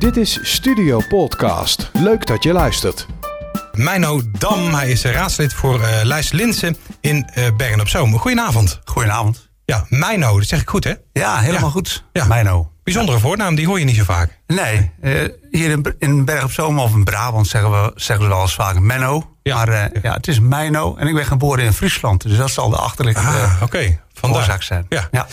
Dit 0.00 0.16
is 0.16 0.38
Studio 0.42 1.00
Podcast. 1.08 1.90
Leuk 1.92 2.26
dat 2.26 2.42
je 2.42 2.52
luistert. 2.52 3.06
Meino 3.72 4.22
Dam, 4.38 4.74
hij 4.74 4.90
is 4.90 5.04
raadslid 5.04 5.54
voor 5.54 5.80
uh, 5.80 5.88
Lijst 6.02 6.32
Linsen 6.32 6.76
in 7.00 7.30
uh, 7.34 7.46
Bergen 7.56 7.80
op 7.80 7.88
Zoom. 7.88 8.18
Goedenavond. 8.18 8.80
Goedenavond. 8.84 9.48
Ja, 9.64 9.84
Meino, 9.88 10.38
dat 10.38 10.48
zeg 10.48 10.60
ik 10.60 10.68
goed 10.68 10.84
hè? 10.84 10.94
Ja, 11.12 11.38
helemaal 11.38 11.64
ja. 11.64 11.70
goed. 11.70 12.04
Ja. 12.12 12.24
Meino. 12.24 12.72
Bijzondere 12.82 13.18
voornaam, 13.18 13.54
die 13.54 13.66
hoor 13.66 13.78
je 13.78 13.84
niet 13.84 13.96
zo 13.96 14.04
vaak. 14.04 14.38
Nee, 14.46 14.90
uh, 15.02 15.28
hier 15.50 15.70
in, 15.70 15.94
in 15.98 16.24
Bergen 16.24 16.44
op 16.44 16.52
Zoom 16.52 16.78
of 16.78 16.94
in 16.94 17.04
Brabant 17.04 17.46
zeggen 17.46 17.70
we, 17.70 17.92
zeggen 17.94 18.24
we 18.24 18.30
wel 18.32 18.42
eens 18.42 18.54
vaak 18.54 18.78
Menno. 18.78 19.36
Ja. 19.42 19.54
Maar 19.54 19.68
uh, 19.68 20.02
ja, 20.02 20.12
het 20.12 20.28
is 20.28 20.40
Meino 20.40 20.96
en 20.96 21.06
ik 21.06 21.14
ben 21.14 21.26
geboren 21.26 21.64
in 21.64 21.72
Friesland. 21.72 22.22
Dus 22.22 22.36
dat 22.36 22.50
zal 22.50 22.70
de 22.70 22.76
achterliggende 22.76 23.30
ah, 23.30 23.62
okay. 23.62 24.00
oorzaak 24.20 24.62
zijn. 24.62 24.86
Ja. 24.88 25.26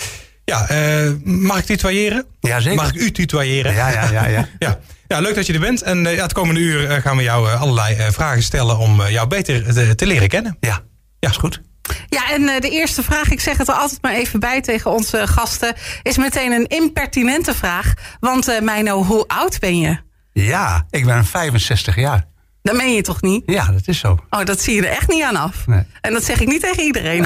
Ja. 0.51 0.71
Uh, 0.71 1.11
mag 1.23 1.57
ik 1.57 1.65
tutoyeren? 1.65 2.25
Ja, 2.39 2.59
zeker. 2.59 2.77
Mag 2.77 2.93
ik 2.93 3.01
u 3.01 3.11
tutoyeren? 3.11 3.73
Ja, 3.73 3.89
ja, 3.89 4.11
ja. 4.11 4.27
ja. 4.27 4.47
ja. 4.59 4.79
ja 5.07 5.19
leuk 5.19 5.35
dat 5.35 5.45
je 5.45 5.53
er 5.53 5.59
bent. 5.59 5.81
En 5.81 6.05
uh, 6.05 6.15
ja, 6.15 6.23
het 6.23 6.33
komende 6.33 6.59
uur 6.59 6.81
uh, 6.81 6.97
gaan 6.97 7.17
we 7.17 7.23
jou 7.23 7.53
allerlei 7.53 8.11
vragen 8.11 8.43
stellen 8.43 8.77
om 8.77 9.07
jou 9.07 9.27
beter 9.27 9.73
te, 9.73 9.95
te, 9.95 10.05
leren 10.05 10.27
kennen. 10.27 10.57
Ja, 10.59 10.81
ja, 11.19 11.29
is 11.29 11.37
goed. 11.37 11.61
Ja, 12.09 12.31
en 12.31 12.61
de 12.61 12.69
eerste 12.69 13.03
vraag, 13.03 13.29
ik 13.31 13.39
zeg 13.39 13.57
het 13.57 13.67
er 13.67 13.73
altijd 13.73 14.01
maar 14.01 14.13
even 14.13 14.39
bij 14.39 14.61
tegen 14.61 14.91
onze 14.91 15.27
gasten, 15.27 15.75
is 16.03 16.17
meteen 16.17 16.51
een 16.51 16.67
impertinente 16.67 17.55
vraag. 17.55 17.93
Want 18.19 18.49
uh, 18.49 18.59
Meino, 18.59 19.03
hoe 19.03 19.27
oud 19.27 19.59
ben 19.59 19.79
je? 19.79 19.97
Ja, 20.33 20.85
ik 20.89 21.05
ben 21.05 21.25
65 21.25 21.95
jaar. 21.95 22.25
Dat 22.61 22.75
meen 22.75 22.93
je 22.93 23.01
toch 23.01 23.21
niet? 23.21 23.43
Ja, 23.45 23.65
dat 23.71 23.87
is 23.87 23.99
zo. 23.99 24.17
Oh, 24.29 24.43
dat 24.43 24.61
zie 24.61 24.75
je 24.75 24.81
er 24.81 24.97
echt 24.97 25.07
niet 25.07 25.23
aan 25.23 25.35
af. 25.35 25.67
Nee. 25.67 25.83
En 26.01 26.13
dat 26.13 26.23
zeg 26.23 26.39
ik 26.39 26.47
niet 26.47 26.61
tegen 26.61 26.83
iedereen. 26.83 27.25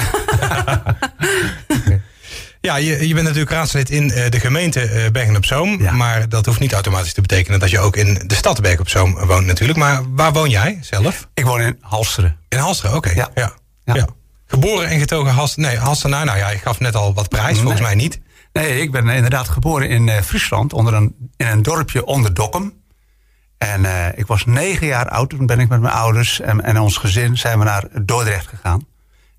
okay. 1.76 2.00
Ja, 2.62 2.76
je, 2.76 3.08
je 3.08 3.14
bent 3.14 3.26
natuurlijk 3.26 3.52
raadslid 3.52 3.90
in 3.90 4.08
uh, 4.08 4.28
de 4.28 4.40
gemeente 4.40 4.90
uh, 4.90 5.10
Bergen 5.10 5.36
op 5.36 5.44
Zoom. 5.44 5.82
Ja. 5.82 5.92
Maar 5.92 6.28
dat 6.28 6.46
hoeft 6.46 6.60
niet 6.60 6.72
automatisch 6.72 7.12
te 7.12 7.20
betekenen 7.20 7.60
dat 7.60 7.70
je 7.70 7.78
ook 7.78 7.96
in 7.96 8.22
de 8.26 8.34
stad 8.34 8.60
Bergen 8.60 8.80
op 8.80 8.88
Zoom 8.88 9.14
woont 9.14 9.46
natuurlijk. 9.46 9.78
Maar 9.78 10.00
waar 10.14 10.32
woon 10.32 10.50
jij 10.50 10.78
zelf? 10.80 11.28
Ik 11.34 11.44
woon 11.44 11.60
in 11.60 11.78
Halsteren. 11.80 12.36
In 12.48 12.58
Halsteren, 12.58 12.96
oké. 12.96 13.08
Okay. 13.10 13.28
Ja. 13.34 13.52
Ja. 13.84 13.94
Ja. 13.94 14.06
Geboren 14.46 14.88
en 14.88 14.98
getogen 14.98 15.32
Halsteren. 15.32 15.68
Nee, 15.70 15.78
Halstenaar. 15.78 16.24
Nou 16.24 16.38
ja, 16.38 16.48
je 16.50 16.58
gaf 16.58 16.80
net 16.80 16.94
al 16.94 17.14
wat 17.14 17.28
prijs, 17.28 17.58
volgens 17.58 17.80
Nee. 17.80 17.88
mij 17.88 17.94
niet. 17.94 18.20
Nee, 18.52 18.80
ik 18.80 18.90
ben 18.90 19.08
inderdaad 19.08 19.48
geboren 19.48 19.88
in 19.88 20.06
uh, 20.06 20.20
Friesland, 20.20 20.72
onder 20.72 20.94
een, 20.94 21.14
in 21.36 21.46
een 21.46 21.62
dorpje 21.62 22.04
onder 22.04 22.34
Dokkum. 22.34 22.72
En 23.58 23.80
uh, 23.82 24.06
ik 24.14 24.26
was 24.26 24.44
negen 24.44 24.86
jaar 24.86 25.08
oud, 25.08 25.30
toen 25.30 25.46
ben 25.46 25.60
ik 25.60 25.68
met 25.68 25.80
mijn 25.80 25.94
ouders 25.94 26.40
en, 26.40 26.64
en 26.64 26.78
ons 26.78 26.96
gezin 26.96 27.36
zijn 27.36 27.58
we 27.58 27.64
naar 27.64 27.84
Dordrecht 28.02 28.46
gegaan. 28.46 28.86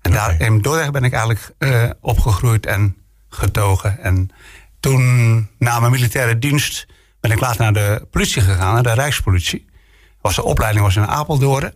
En 0.00 0.12
daar, 0.12 0.40
in 0.40 0.60
Dordrecht 0.62 0.92
ben 0.92 1.04
ik 1.04 1.12
eigenlijk 1.12 1.50
uh, 1.58 1.90
opgegroeid 2.00 2.66
en 2.66 2.96
getogen. 3.34 3.98
En 4.00 4.30
toen, 4.80 5.48
na 5.58 5.80
mijn 5.80 5.92
militaire 5.92 6.38
dienst, 6.38 6.86
ben 7.20 7.30
ik 7.30 7.40
later 7.40 7.60
naar 7.60 7.72
de 7.72 8.06
politie 8.10 8.42
gegaan, 8.42 8.74
naar 8.74 8.82
de 8.82 8.92
Rijkspolitie. 8.92 9.66
Was 10.20 10.34
de 10.34 10.44
opleiding 10.44 10.84
was 10.84 10.96
in 10.96 11.06
Apeldoorn. 11.06 11.72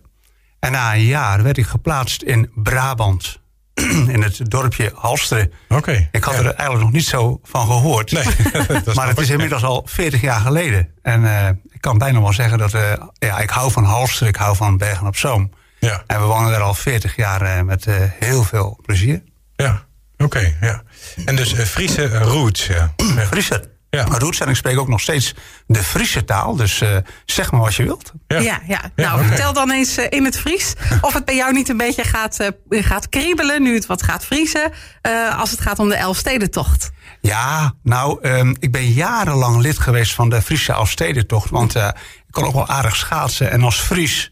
En 0.59 0.71
na 0.71 0.93
een 0.93 1.05
jaar 1.05 1.43
werd 1.43 1.57
ik 1.57 1.65
geplaatst 1.65 2.21
in 2.21 2.51
Brabant, 2.55 3.39
in 4.15 4.21
het 4.21 4.51
dorpje 4.51 4.91
Halsteren. 4.95 5.51
Oké. 5.69 6.09
Ik 6.11 6.23
had 6.23 6.33
ja. 6.33 6.39
er 6.39 6.45
eigenlijk 6.53 6.81
nog 6.81 6.91
niet 6.91 7.05
zo 7.05 7.39
van 7.43 7.65
gehoord. 7.65 8.11
Nee, 8.11 8.23
maar 8.95 9.07
het 9.07 9.19
is 9.19 9.29
inmiddels 9.29 9.63
al 9.63 9.83
40 9.85 10.21
jaar 10.21 10.39
geleden. 10.39 10.93
En 11.01 11.21
uh, 11.21 11.47
ik 11.69 11.81
kan 11.81 11.97
bijna 11.97 12.21
wel 12.21 12.33
zeggen 12.33 12.57
dat 12.57 12.73
uh, 12.73 12.81
ja, 13.13 13.39
ik 13.39 13.49
hou 13.49 13.71
van 13.71 13.83
Halster, 13.83 14.27
ik 14.27 14.35
hou 14.35 14.55
van 14.55 14.77
Bergen 14.77 15.07
op 15.07 15.15
Zoom. 15.15 15.51
Ja, 15.79 16.03
En 16.07 16.19
we 16.19 16.25
wonen 16.25 16.51
daar 16.51 16.61
al 16.61 16.73
40 16.73 17.15
jaar 17.15 17.41
uh, 17.41 17.61
met 17.61 17.85
heel 18.19 18.43
veel 18.43 18.79
plezier. 18.85 19.23
ja. 19.55 19.87
Oké, 20.23 20.55
ja. 20.61 20.83
En 21.25 21.35
dus 21.35 21.53
uh, 21.53 21.59
Friese 21.59 22.07
roots, 22.17 22.65
ja. 22.77 22.93
Friese. 23.29 23.77
Ja. 23.89 24.05
Maar 24.07 24.19
roots 24.19 24.39
en 24.39 24.49
ik 24.49 24.55
spreek 24.55 24.79
ook 24.79 24.87
nog 24.87 25.01
steeds 25.01 25.33
de 25.67 25.83
Friese 25.83 26.25
taal. 26.25 26.55
Dus 26.55 26.81
uh, 26.81 26.97
zeg 27.25 27.51
maar 27.51 27.61
wat 27.61 27.75
je 27.75 27.83
wilt. 27.83 28.11
Ja, 28.27 28.39
ja. 28.39 28.61
ja. 28.67 28.91
nou 28.95 29.25
vertel 29.25 29.53
dan 29.53 29.71
eens 29.71 29.97
uh, 29.97 30.05
in 30.09 30.25
het 30.25 30.37
Fries 30.37 30.73
of 31.01 31.13
het 31.13 31.25
bij 31.25 31.35
jou 31.35 31.53
niet 31.53 31.69
een 31.69 31.77
beetje 31.77 32.03
gaat, 32.03 32.39
uh, 32.69 32.83
gaat 32.83 33.09
kriebelen 33.09 33.61
nu 33.61 33.73
het 33.73 33.85
wat 33.85 34.03
gaat 34.03 34.25
vriezen 34.25 34.71
uh, 35.07 35.39
als 35.39 35.51
het 35.51 35.61
gaat 35.61 35.79
om 35.79 35.89
de 35.89 35.95
Elfstedentocht. 35.95 36.91
Ja, 37.21 37.73
nou, 37.83 38.27
um, 38.29 38.55
ik 38.59 38.71
ben 38.71 38.91
jarenlang 38.91 39.61
lid 39.61 39.79
geweest 39.79 40.13
van 40.13 40.29
de 40.29 40.41
Friese 40.41 40.73
Elfstedentocht. 40.73 41.49
Want 41.49 41.75
uh, 41.75 41.87
ik 42.27 42.31
kon 42.31 42.43
ook 42.43 42.53
wel 42.53 42.67
aardig 42.67 42.95
schaatsen. 42.95 43.51
En 43.51 43.63
als 43.63 43.79
Fries, 43.79 44.31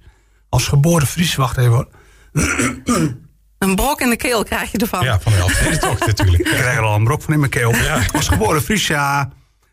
als 0.50 0.68
geboren 0.68 1.08
Fries, 1.08 1.36
wacht 1.36 1.58
even 1.58 1.72
hoor. 1.72 1.88
Een 3.58 3.76
brok 3.76 4.02
in 4.02 4.10
de 4.10 4.16
keel 4.16 4.44
krijg 4.44 4.72
je 4.72 4.78
ervan. 4.78 5.04
Ja, 5.04 5.20
van 5.20 5.32
de 5.32 5.38
Elfstedentocht 5.38 6.06
natuurlijk. 6.06 6.48
Ik 6.48 6.54
krijg 6.54 6.78
er 6.78 6.84
al 6.84 6.96
een 6.96 7.04
brok 7.04 7.22
van 7.22 7.34
in 7.34 7.40
mijn 7.40 7.52
keel. 7.52 7.76
Ja. 7.76 8.02
Als 8.14 8.28
geboren 8.28 8.62
Fries, 8.62 8.88
ja, 8.88 9.32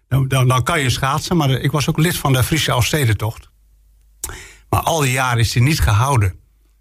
dan, 0.08 0.28
dan, 0.28 0.48
dan, 0.48 0.62
kan 0.62 0.80
je 0.80 0.90
schaatsen. 0.90 1.36
Maar 1.36 1.50
ik 1.50 1.70
was 1.70 1.88
ook 1.88 1.98
lid 1.98 2.18
van 2.18 2.32
de 2.32 2.44
Friese 2.44 2.70
Elfstedentocht. 2.70 3.48
Maar 4.68 4.80
al 4.80 5.00
die 5.00 5.12
jaren 5.12 5.38
is 5.38 5.52
die 5.52 5.62
niet 5.62 5.80
gehouden. 5.80 6.34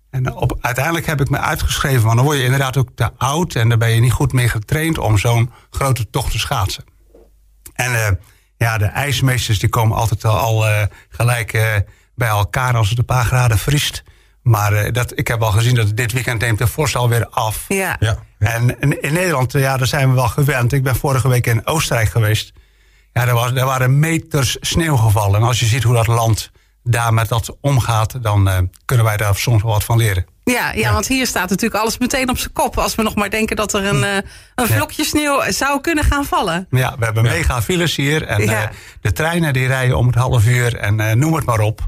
En 0.09 0.33
op, 0.33 0.57
uiteindelijk 0.61 1.05
heb 1.05 1.21
ik 1.21 1.29
me 1.29 1.37
uitgeschreven, 1.37 2.03
want 2.03 2.15
dan 2.15 2.25
word 2.25 2.37
je 2.37 2.43
inderdaad 2.43 2.77
ook 2.77 2.89
te 2.95 3.11
oud... 3.17 3.55
en 3.55 3.69
dan 3.69 3.79
ben 3.79 3.89
je 3.89 3.99
niet 3.99 4.11
goed 4.11 4.33
meer 4.33 4.49
getraind 4.49 4.97
om 4.97 5.17
zo'n 5.17 5.51
grote 5.69 6.09
tocht 6.09 6.31
te 6.31 6.39
schaatsen. 6.39 6.83
En 7.73 7.91
uh, 7.91 8.07
ja, 8.57 8.77
de 8.77 8.85
ijsmeesters 8.85 9.59
die 9.59 9.69
komen 9.69 9.97
altijd 9.97 10.25
al, 10.25 10.37
al 10.37 10.67
uh, 10.67 10.83
gelijk 11.09 11.53
uh, 11.53 11.75
bij 12.15 12.27
elkaar 12.27 12.75
als 12.75 12.89
het 12.89 12.97
een 12.97 13.05
paar 13.05 13.25
graden 13.25 13.57
vriest... 13.57 14.03
Maar 14.43 14.85
uh, 14.85 14.91
dat, 14.91 15.17
ik 15.17 15.27
heb 15.27 15.41
al 15.41 15.51
gezien 15.51 15.75
dat 15.75 15.95
dit 15.97 16.11
weekend 16.11 16.41
neemt 16.41 16.57
de 16.57 16.67
vorst 16.67 16.95
alweer 16.95 17.27
af. 17.27 17.65
Ja. 17.67 17.95
Ja. 17.99 18.17
En 18.39 18.79
in, 18.79 19.01
in 19.01 19.13
Nederland, 19.13 19.51
ja, 19.51 19.77
daar 19.77 19.87
zijn 19.87 20.09
we 20.09 20.15
wel 20.15 20.27
gewend. 20.27 20.73
Ik 20.73 20.83
ben 20.83 20.95
vorige 20.95 21.27
week 21.27 21.47
in 21.47 21.67
Oostenrijk 21.67 22.09
geweest. 22.09 22.51
Ja, 23.13 23.27
er, 23.27 23.33
was, 23.33 23.51
er 23.51 23.65
waren 23.65 23.99
meters 23.99 24.57
sneeuw 24.61 24.95
gevallen. 24.95 25.39
En 25.41 25.47
als 25.47 25.59
je 25.59 25.65
ziet 25.65 25.83
hoe 25.83 25.95
dat 25.95 26.07
land 26.07 26.51
daar 26.83 27.13
met 27.13 27.27
dat 27.29 27.57
omgaat... 27.61 28.23
dan 28.23 28.47
uh, 28.47 28.57
kunnen 28.85 29.05
wij 29.05 29.17
daar 29.17 29.35
soms 29.35 29.63
wel 29.63 29.71
wat 29.71 29.83
van 29.83 29.97
leren. 29.97 30.25
Ja, 30.43 30.53
ja, 30.53 30.71
ja, 30.73 30.93
want 30.93 31.07
hier 31.07 31.27
staat 31.27 31.49
natuurlijk 31.49 31.81
alles 31.81 31.97
meteen 31.97 32.29
op 32.29 32.37
zijn 32.37 32.53
kop. 32.53 32.77
Als 32.77 32.95
we 32.95 33.03
nog 33.03 33.15
maar 33.15 33.29
denken 33.29 33.55
dat 33.55 33.73
er 33.73 33.85
een, 33.85 34.03
uh, 34.03 34.15
een 34.55 34.67
vlokje 34.67 35.03
sneeuw 35.03 35.41
zou 35.51 35.81
kunnen 35.81 36.03
gaan 36.03 36.25
vallen. 36.25 36.67
Ja, 36.69 36.95
we 36.99 37.05
hebben 37.05 37.23
Ja. 37.23 37.31
mega 37.31 37.61
files 37.61 37.95
hier. 37.95 38.23
En 38.27 38.41
Ja. 38.41 38.63
uh, 38.63 38.69
de 39.01 39.11
treinen 39.11 39.53
die 39.53 39.67
rijden 39.67 39.97
om 39.97 40.05
het 40.07 40.15
half 40.15 40.45
uur. 40.45 40.75
En 40.77 40.99
uh, 40.99 41.11
noem 41.11 41.33
het 41.33 41.45
maar 41.45 41.59
op. 41.59 41.87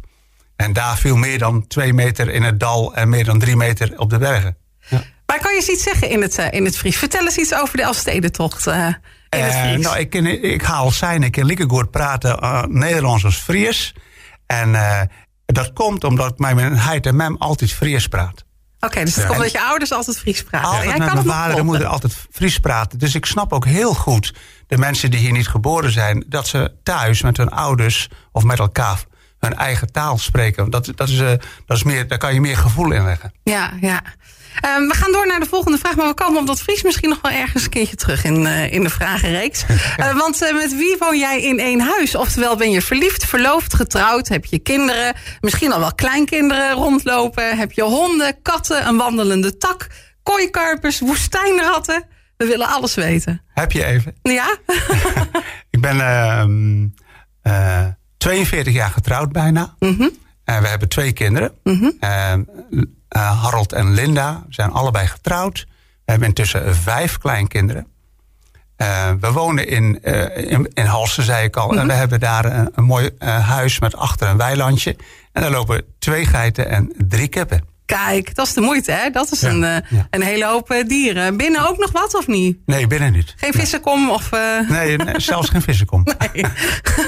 En 0.56 0.74
daar 0.74 0.98
viel 0.98 1.16
meer 1.16 1.40
dan 1.40 1.68
twee 1.68 1.94
meter 1.94 2.30
in 2.30 2.44
het 2.44 2.60
dal 2.60 2.96
en 2.96 3.10
meer 3.10 3.26
dan 3.26 3.40
drie 3.40 3.56
meter 3.56 4.00
op 4.00 4.10
de 4.10 4.18
bergen. 4.18 4.58
Maar 5.26 5.40
kan 5.40 5.52
je 5.52 5.58
eens 5.58 5.70
iets 5.70 5.84
zeggen 5.84 6.10
in 6.10 6.22
het, 6.22 6.38
uh, 6.38 6.52
in 6.52 6.66
het 6.66 6.78
Fries? 6.78 6.98
Vertel 6.98 7.22
eens 7.22 7.38
iets 7.38 7.54
over 7.54 7.78
de 7.78 7.84
Elfstedentocht 7.84 8.68
uh, 8.68 8.88
in 9.30 9.44
het 9.44 9.54
Fries. 9.54 9.84
nou, 9.84 9.98
ik, 9.98 10.10
ken, 10.10 10.44
ik 10.44 10.62
haal 10.62 10.92
zijn, 10.92 11.24
ik 11.24 11.32
kan 11.32 11.46
lekker 11.46 11.70
goed 11.70 11.92
praten 11.92 12.44
uh, 12.44 12.64
Nederlands 12.64 13.26
als 13.26 13.36
Fries. 13.36 13.96
En 14.46 14.70
uh, 14.70 15.02
dat 15.46 15.74
komt 15.74 16.04
omdat 16.04 16.40
mijn 16.40 16.78
heid 16.78 17.06
en 17.06 17.16
mem 17.16 17.36
altijd 17.40 17.74
Fries 17.74 18.08
praat. 18.08 18.46
Oké, 18.76 18.86
okay, 18.86 19.04
dus 19.04 19.16
het 19.16 19.24
Ja. 19.24 19.30
komt 19.30 19.40
omdat 19.40 19.52
je 19.52 19.62
ouders 19.62 19.92
altijd 19.92 20.18
Fries 20.18 20.44
praten. 20.44 20.70
Altijd 20.70 20.90
Jij 20.90 20.98
met 20.98 21.08
kan 21.08 21.16
mijn 21.16 21.28
vader 21.28 21.58
en 21.58 21.66
moeder 21.66 21.88
altijd 21.88 22.14
Fries 22.32 22.60
praten. 22.60 23.00
Dus 23.00 23.16
ik 23.16 23.26
snap 23.26 23.54
ook 23.54 23.66
heel 23.66 23.94
goed 23.94 24.34
de 24.68 24.78
mensen 24.78 25.12
die 25.12 25.20
hier 25.20 25.32
niet 25.32 25.48
geboren 25.48 25.92
zijn... 25.92 26.26
dat 26.28 26.48
ze 26.48 26.72
thuis 26.84 27.22
met 27.22 27.38
hun 27.38 27.50
ouders 27.50 28.10
of 28.32 28.44
met 28.44 28.60
elkaar 28.60 29.04
hun 29.40 29.54
eigen 29.54 29.92
taal 29.92 30.18
spreken. 30.18 30.70
Dat, 30.70 30.92
dat 30.96 31.08
is, 31.08 31.20
uh, 31.20 31.30
dat 31.66 31.78
is 31.78 31.84
meer, 31.84 32.08
daar 32.08 32.18
kan 32.18 32.34
je 32.34 32.42
meer 32.42 32.58
gevoel 32.58 32.92
in 32.92 33.04
leggen. 33.04 33.34
Ja, 33.44 33.72
ja. 33.82 34.02
Um, 34.56 34.88
we 34.88 34.94
gaan 34.94 35.12
door 35.12 35.28
naar 35.28 35.40
de 35.40 35.46
volgende 35.46 35.78
vraag, 35.78 35.96
maar 35.96 36.08
we 36.08 36.14
komen 36.14 36.40
op 36.40 36.48
dat 36.48 36.62
Fries 36.62 36.84
misschien 36.84 37.10
nog 37.10 37.22
wel 37.22 37.32
ergens 37.32 37.64
een 37.64 37.70
keertje 37.70 37.96
terug 37.96 38.24
in, 38.24 38.42
uh, 38.42 38.72
in 38.72 38.84
de 38.84 38.90
vragenreeks. 38.90 39.66
uh, 40.00 40.18
want 40.22 40.44
uh, 40.44 40.54
met 40.54 40.76
wie 40.76 40.96
woon 41.00 41.20
jij 41.20 41.42
in 41.42 41.60
één 41.60 41.80
huis? 41.80 42.16
Oftewel, 42.16 42.56
ben 42.56 42.72
je 42.72 42.82
verliefd, 42.82 43.26
verloofd, 43.26 43.74
getrouwd? 43.74 44.28
Heb 44.28 44.46
je 44.46 44.60
kinderen, 44.60 45.16
misschien 45.40 45.72
al 45.72 45.80
wel 45.80 45.96
kleinkinderen 45.96 46.72
rondlopen? 46.72 47.58
Heb 47.58 47.72
je 47.72 47.82
honden, 47.82 48.42
katten, 48.42 48.88
een 48.88 48.98
wandelende 48.98 49.58
tak, 49.58 49.88
kooikarpers, 50.24 51.00
woestijnratten? 51.00 52.08
We 52.38 52.46
willen 52.46 52.68
alles 52.68 52.96
weten. 52.96 53.42
Heb 53.54 53.72
je 53.72 53.86
even? 53.86 54.16
Ja? 54.22 54.58
ik 55.76 55.82
ben 55.82 55.96
uh, 57.44 57.86
42 58.18 58.74
jaar 58.74 58.90
getrouwd 58.90 59.32
bijna. 59.32 59.76
Mm 59.80 59.96
-hmm. 59.98 60.12
En 60.44 60.62
we 60.62 60.68
hebben 60.68 60.90
twee 60.90 61.12
kinderen. 61.12 61.52
Mm 61.64 61.80
-hmm. 61.80 61.94
uh, 62.00 63.42
Harold 63.42 63.74
en 63.74 63.94
Linda 63.94 64.44
zijn 64.50 64.72
allebei 64.72 65.08
getrouwd. 65.08 65.66
We 66.06 66.12
hebben 66.12 66.28
intussen 66.28 66.76
vijf 66.76 67.18
kleinkinderen. 67.18 67.88
Uh, 68.78 69.12
we 69.20 69.32
wonen 69.32 69.68
in, 69.68 70.00
uh, 70.04 70.52
in, 70.52 70.72
in 70.74 70.86
Halsen, 70.86 71.24
zei 71.24 71.46
ik 71.46 71.56
al. 71.56 71.68
Mhm. 71.68 71.74
Mm 71.74 71.80
-hmm. 71.80 71.90
En 71.90 71.96
we 71.96 72.00
hebben 72.00 72.20
daar 72.20 72.46
een, 72.46 72.72
een 72.76 72.84
mooi 72.84 73.10
huis 73.20 73.80
met 73.80 73.96
achter 73.96 74.28
een 74.28 74.38
weilandje. 74.38 74.96
En 75.32 75.42
daar 75.42 75.52
lopen 75.52 75.84
twee 76.00 76.26
geiten 76.26 76.70
en 76.70 76.94
drie 76.98 77.28
kippen. 77.28 77.75
Kijk, 77.86 78.36
dat 78.36 78.48
is 78.48 78.54
de 78.54 78.62
moeite, 78.62 78.92
hè? 78.92 79.10
Dat 79.10 79.32
is 79.32 79.40
Ja, 79.40 79.50
een, 79.50 79.60
ja. 79.60 80.08
een 80.10 80.22
hele 80.22 80.46
hoop 80.46 80.72
uh, 80.72 80.88
dieren. 80.88 81.38
Binnen 81.38 81.68
ook 81.70 81.78
nog 81.78 81.92
wat, 81.92 82.16
of 82.16 82.28
niet? 82.28 82.58
Nee, 82.66 82.88
binnen 82.88 83.12
niet. 83.12 83.34
Geen 83.38 83.54
vissenkom 83.54 84.10
of... 84.10 84.30
Uh... 84.34 84.70
Nee, 84.70 84.98
nee, 84.98 85.20
zelfs 85.20 85.50
geen 85.50 85.62
vissenkom. 85.62 86.04
Nee. 86.34 86.46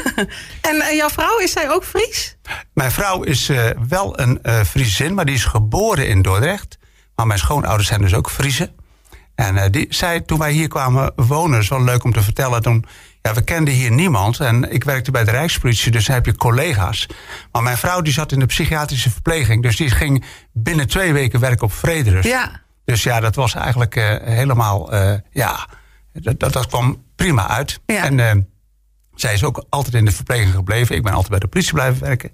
en 0.89 0.95
jouw 0.95 1.09
vrouw, 1.09 1.37
is 1.39 1.51
zij 1.51 1.69
ook 1.69 1.83
Fries? 1.83 2.37
Mijn 2.73 2.91
vrouw 2.91 3.23
is 3.23 3.49
uh, 3.49 3.69
wel 3.89 4.19
een 4.19 4.39
Friesin, 4.65 5.13
maar 5.13 5.25
die 5.25 5.35
is 5.35 5.45
geboren 5.45 6.07
in 6.07 6.21
Dordrecht. 6.21 6.77
Maar 7.15 7.27
mijn 7.27 7.39
schoonouders 7.39 7.87
zijn 7.87 8.01
dus 8.01 8.13
ook 8.13 8.29
Friese. 8.29 8.73
En 9.37 9.55
uh, 9.55 9.63
die, 9.71 9.85
zij, 9.89 10.21
toen 10.21 10.39
wij 10.39 10.51
hier 10.51 10.67
kwamen 10.67 11.11
wonen, 11.15 11.59
is 11.59 11.67
wel 11.67 11.83
leuk 11.83 12.03
om 12.03 12.13
te 12.13 12.21
vertellen... 12.21 12.61
toen, 12.61 12.85
ja, 13.21 13.33
we 13.33 13.43
kenden 13.43 13.73
hier 13.73 13.91
niemand. 13.91 14.39
En 14.39 14.71
ik 14.71 14.83
werkte 14.83 15.11
bij 15.11 15.23
de 15.23 15.31
Rijkspolitie, 15.31 15.91
dus 15.91 16.05
dan 16.05 16.15
heb 16.15 16.25
je 16.25 16.35
collega's. 16.35 17.07
Maar 17.51 17.63
mijn 17.63 17.77
vrouw 17.77 18.01
die 18.01 18.13
zat 18.13 18.31
in 18.31 18.39
de 18.39 18.45
psychiatrische 18.45 19.09
verpleging. 19.09 19.63
Dus 19.63 19.75
die 19.75 19.89
ging 19.89 20.25
binnen 20.53 20.87
twee 20.87 21.13
weken 21.13 21.39
werken 21.39 21.63
op 21.63 21.73
Vrederust. 21.73 22.27
Ja. 22.27 22.61
Dus 22.85 23.03
ja, 23.03 23.19
dat 23.19 23.35
was 23.35 23.53
eigenlijk 23.53 23.95
eh, 23.95 24.15
helemaal, 24.21 24.91
eh, 24.91 25.13
ja, 25.31 25.67
dat, 26.13 26.39
dat, 26.39 26.53
dat 26.53 26.67
kwam 26.67 27.03
prima 27.15 27.47
uit. 27.47 27.79
Ja. 27.85 28.03
En 28.03 28.19
eh, 28.19 28.35
zij 29.15 29.33
is 29.33 29.43
ook 29.43 29.65
altijd 29.69 29.93
in 29.93 30.05
de 30.05 30.11
verpleging 30.11 30.53
gebleven. 30.53 30.95
Ik 30.95 31.03
ben 31.03 31.11
altijd 31.11 31.29
bij 31.29 31.39
de 31.39 31.47
politie 31.47 31.73
blijven 31.73 32.01
werken. 32.01 32.31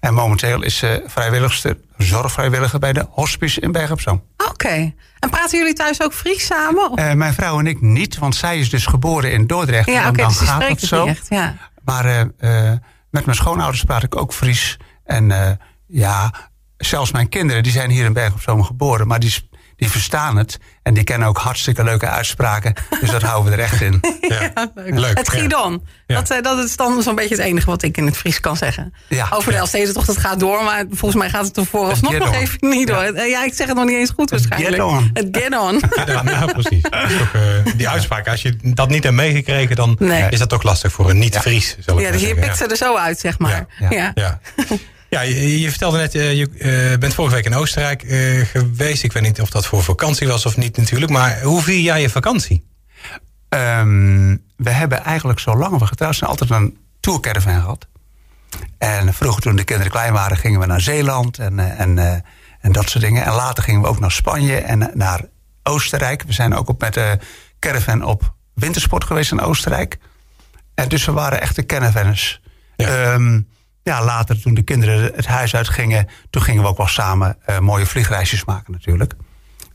En 0.00 0.14
momenteel 0.14 0.62
is 0.62 0.76
ze 0.76 1.02
vrijwilligster, 1.06 1.76
zorgvrijwilliger 1.96 2.78
bij 2.78 2.92
de 2.92 3.06
hospice 3.10 3.60
in 3.60 3.72
Bergen 3.72 3.92
op 3.92 4.00
Zoom. 4.00 4.22
Oké. 4.50 4.94
En 5.18 5.30
praten 5.30 5.58
jullie 5.58 5.74
thuis 5.74 6.02
ook 6.02 6.12
Fries 6.12 6.46
samen? 6.46 6.92
Eh, 6.94 7.12
mijn 7.12 7.34
vrouw 7.34 7.58
en 7.58 7.66
ik 7.66 7.80
niet, 7.80 8.18
want 8.18 8.36
zij 8.36 8.58
is 8.58 8.70
dus 8.70 8.86
geboren 8.86 9.32
in 9.32 9.46
Dordrecht. 9.46 9.88
ja, 9.88 10.02
en 10.02 10.08
oké, 10.08 10.20
dan 10.20 10.28
dus 10.28 10.38
gaat 10.38 10.68
het 10.68 10.80
zo. 10.80 11.06
echt. 11.06 11.26
Ja. 11.28 11.56
Maar 11.84 12.04
eh, 12.04 12.20
eh, 12.70 12.78
met 13.10 13.24
mijn 13.24 13.36
schoonouders 13.36 13.84
praat 13.84 14.02
ik 14.02 14.16
ook 14.16 14.32
Fries. 14.32 14.76
En 15.04 15.30
eh, 15.30 15.50
ja, 15.86 16.32
zelfs 16.76 17.12
mijn 17.12 17.28
kinderen, 17.28 17.62
die 17.62 17.72
zijn 17.72 17.90
hier 17.90 18.04
in 18.04 18.12
Bergen 18.12 18.34
op 18.34 18.40
Zoom 18.40 18.62
geboren. 18.62 19.06
Maar 19.06 19.20
die, 19.20 19.49
die 19.80 19.90
verstaan 19.90 20.36
het. 20.36 20.58
En 20.82 20.94
die 20.94 21.04
kennen 21.04 21.28
ook 21.28 21.38
hartstikke 21.38 21.84
leuke 21.84 22.06
uitspraken. 22.08 22.74
Dus 23.00 23.10
dat 23.10 23.22
houden 23.22 23.50
we 23.52 23.56
er 23.58 23.64
echt 23.64 23.80
in. 23.80 24.00
Ja. 24.20 24.50
Leuk. 24.74 24.98
Leuk, 24.98 25.18
Het. 25.18 25.28
Gidon. 25.28 25.86
Ja. 26.06 26.14
Dat, 26.16 26.30
eh, 26.30 26.42
dat 26.42 26.58
is 26.64 26.76
dan 26.76 27.02
zo'n 27.02 27.14
beetje 27.14 27.34
het 27.34 27.44
enige 27.44 27.66
wat 27.66 27.82
ik 27.82 27.96
in 27.96 28.06
het 28.06 28.16
Fries 28.16 28.40
kan 28.40 28.56
zeggen. 28.56 28.94
Ja. 29.08 29.28
Over 29.30 29.52
de 29.52 29.58
Elfstedentocht, 29.58 30.06
het 30.06 30.16
gaat 30.16 30.40
door. 30.40 30.62
Maar 30.64 30.84
volgens 30.90 31.14
mij 31.20 31.30
gaat 31.30 31.46
het 31.46 31.56
er 31.56 31.66
vooralsnog 31.66 32.18
nog 32.18 32.34
even 32.34 32.56
niet 32.68 32.86
door. 32.86 32.96
Eh, 33.02 33.28
Ja, 33.30 33.44
ik 33.44 33.54
zeg 33.54 33.66
het 33.66 33.76
nog 33.76 33.84
niet 33.84 33.94
eens 33.96 34.10
goed 34.10 34.30
waarschijnlijk. 34.30 34.72
Gidon. 34.72 35.10
Het 35.12 35.28
Gidon. 35.32 35.80
Ja, 36.06 36.22
nou, 36.22 36.52
precies. 36.52 36.82
Dat 36.82 36.92
toch, 37.18 37.32
eh, 37.34 37.72
die 37.76 37.88
uitspraak, 37.88 38.28
als 38.28 38.42
je 38.42 38.56
dat 38.62 38.88
niet 38.88 39.02
hebt 39.04 39.14
meegekregen, 39.16 39.76
dan 39.76 39.96
Nee. 39.98 40.26
is 40.30 40.38
dat 40.38 40.48
toch 40.48 40.62
lastig 40.62 40.92
voor 40.92 41.10
een 41.10 41.18
niet-Fries. 41.18 41.76
zal 41.80 41.98
ik 41.98 42.04
Ja, 42.04 42.10
dus 42.12 42.20
zeggen. 42.20 42.40
pikt 42.40 42.56
ze 42.56 42.66
er 42.66 42.76
zo 42.76 42.96
uit, 42.96 43.18
zeg 43.18 43.38
maar. 43.38 43.66
Ja, 43.90 44.12
Ja. 44.14 44.40
ja. 45.10 45.20
Je, 45.20 45.60
je 45.60 45.68
vertelde 45.68 45.98
net, 45.98 46.14
eh, 46.14 46.34
je 46.34 46.48
eh, 46.48 46.98
bent 46.98 47.14
vorige 47.14 47.34
week 47.34 47.44
in 47.44 47.54
Oostenrijk 47.54 48.02
eh, 48.02 48.46
geweest. 48.46 49.02
Ik 49.02 49.12
weet 49.12 49.22
niet 49.22 49.40
of 49.40 49.50
dat 49.50 49.66
voor 49.66 49.82
vakantie 49.82 50.26
was 50.26 50.46
of 50.46 50.56
niet 50.56 50.76
natuurlijk. 50.76 51.12
Maar 51.12 51.42
hoe 51.42 51.62
vier 51.62 51.80
jij 51.80 52.00
je 52.00 52.10
vakantie? 52.10 52.66
Ehm, 53.48 54.36
we 54.56 54.70
hebben 54.70 55.04
eigenlijk 55.04 55.38
zolang 55.38 55.78
we 55.78 55.86
getrouwd 55.86 56.16
zijn 56.16 56.30
altijd 56.30 56.50
een 56.50 56.78
tourcaravan 57.00 57.60
gehad. 57.60 57.86
En 58.78 59.14
vroeger 59.14 59.42
toen 59.42 59.56
de 59.56 59.64
kinderen 59.64 59.92
klein 59.92 60.12
waren 60.12 60.36
gingen 60.36 60.60
we 60.60 60.66
naar 60.66 60.80
Zeeland 60.80 61.38
en, 61.38 61.58
en, 61.58 61.98
en 62.60 62.72
dat 62.72 62.90
soort 62.90 63.04
dingen. 63.04 63.24
En 63.24 63.32
later 63.32 63.62
gingen 63.62 63.80
we 63.80 63.86
ook 63.86 64.00
naar 64.00 64.12
Spanje 64.12 64.56
en 64.56 64.90
naar 64.94 65.24
Oostenrijk. 65.62 66.22
We 66.22 66.32
zijn 66.32 66.54
ook 66.54 66.68
op 66.68 66.80
met 66.80 66.94
de 66.94 67.18
caravan 67.58 68.04
op 68.04 68.34
wintersport 68.54 69.04
geweest 69.04 69.32
in 69.32 69.40
Oostenrijk. 69.40 69.98
En 70.74 70.88
dus 70.88 71.04
we 71.04 71.12
waren 71.12 71.40
echte 71.40 71.66
caravanners. 71.66 72.40
Ja. 72.76 73.12
Ja. 73.12 73.18
Ja, 73.90 74.04
later 74.04 74.40
toen 74.42 74.54
de 74.54 74.62
kinderen 74.62 75.12
het 75.14 75.26
huis 75.26 75.54
uitgingen... 75.54 76.08
toen 76.30 76.42
gingen 76.42 76.62
we 76.62 76.68
ook 76.68 76.76
wel 76.76 76.86
samen 76.86 77.36
eh, 77.44 77.58
mooie 77.58 77.86
vliegreisjes 77.86 78.44
maken 78.44 78.72
natuurlijk. 78.72 79.14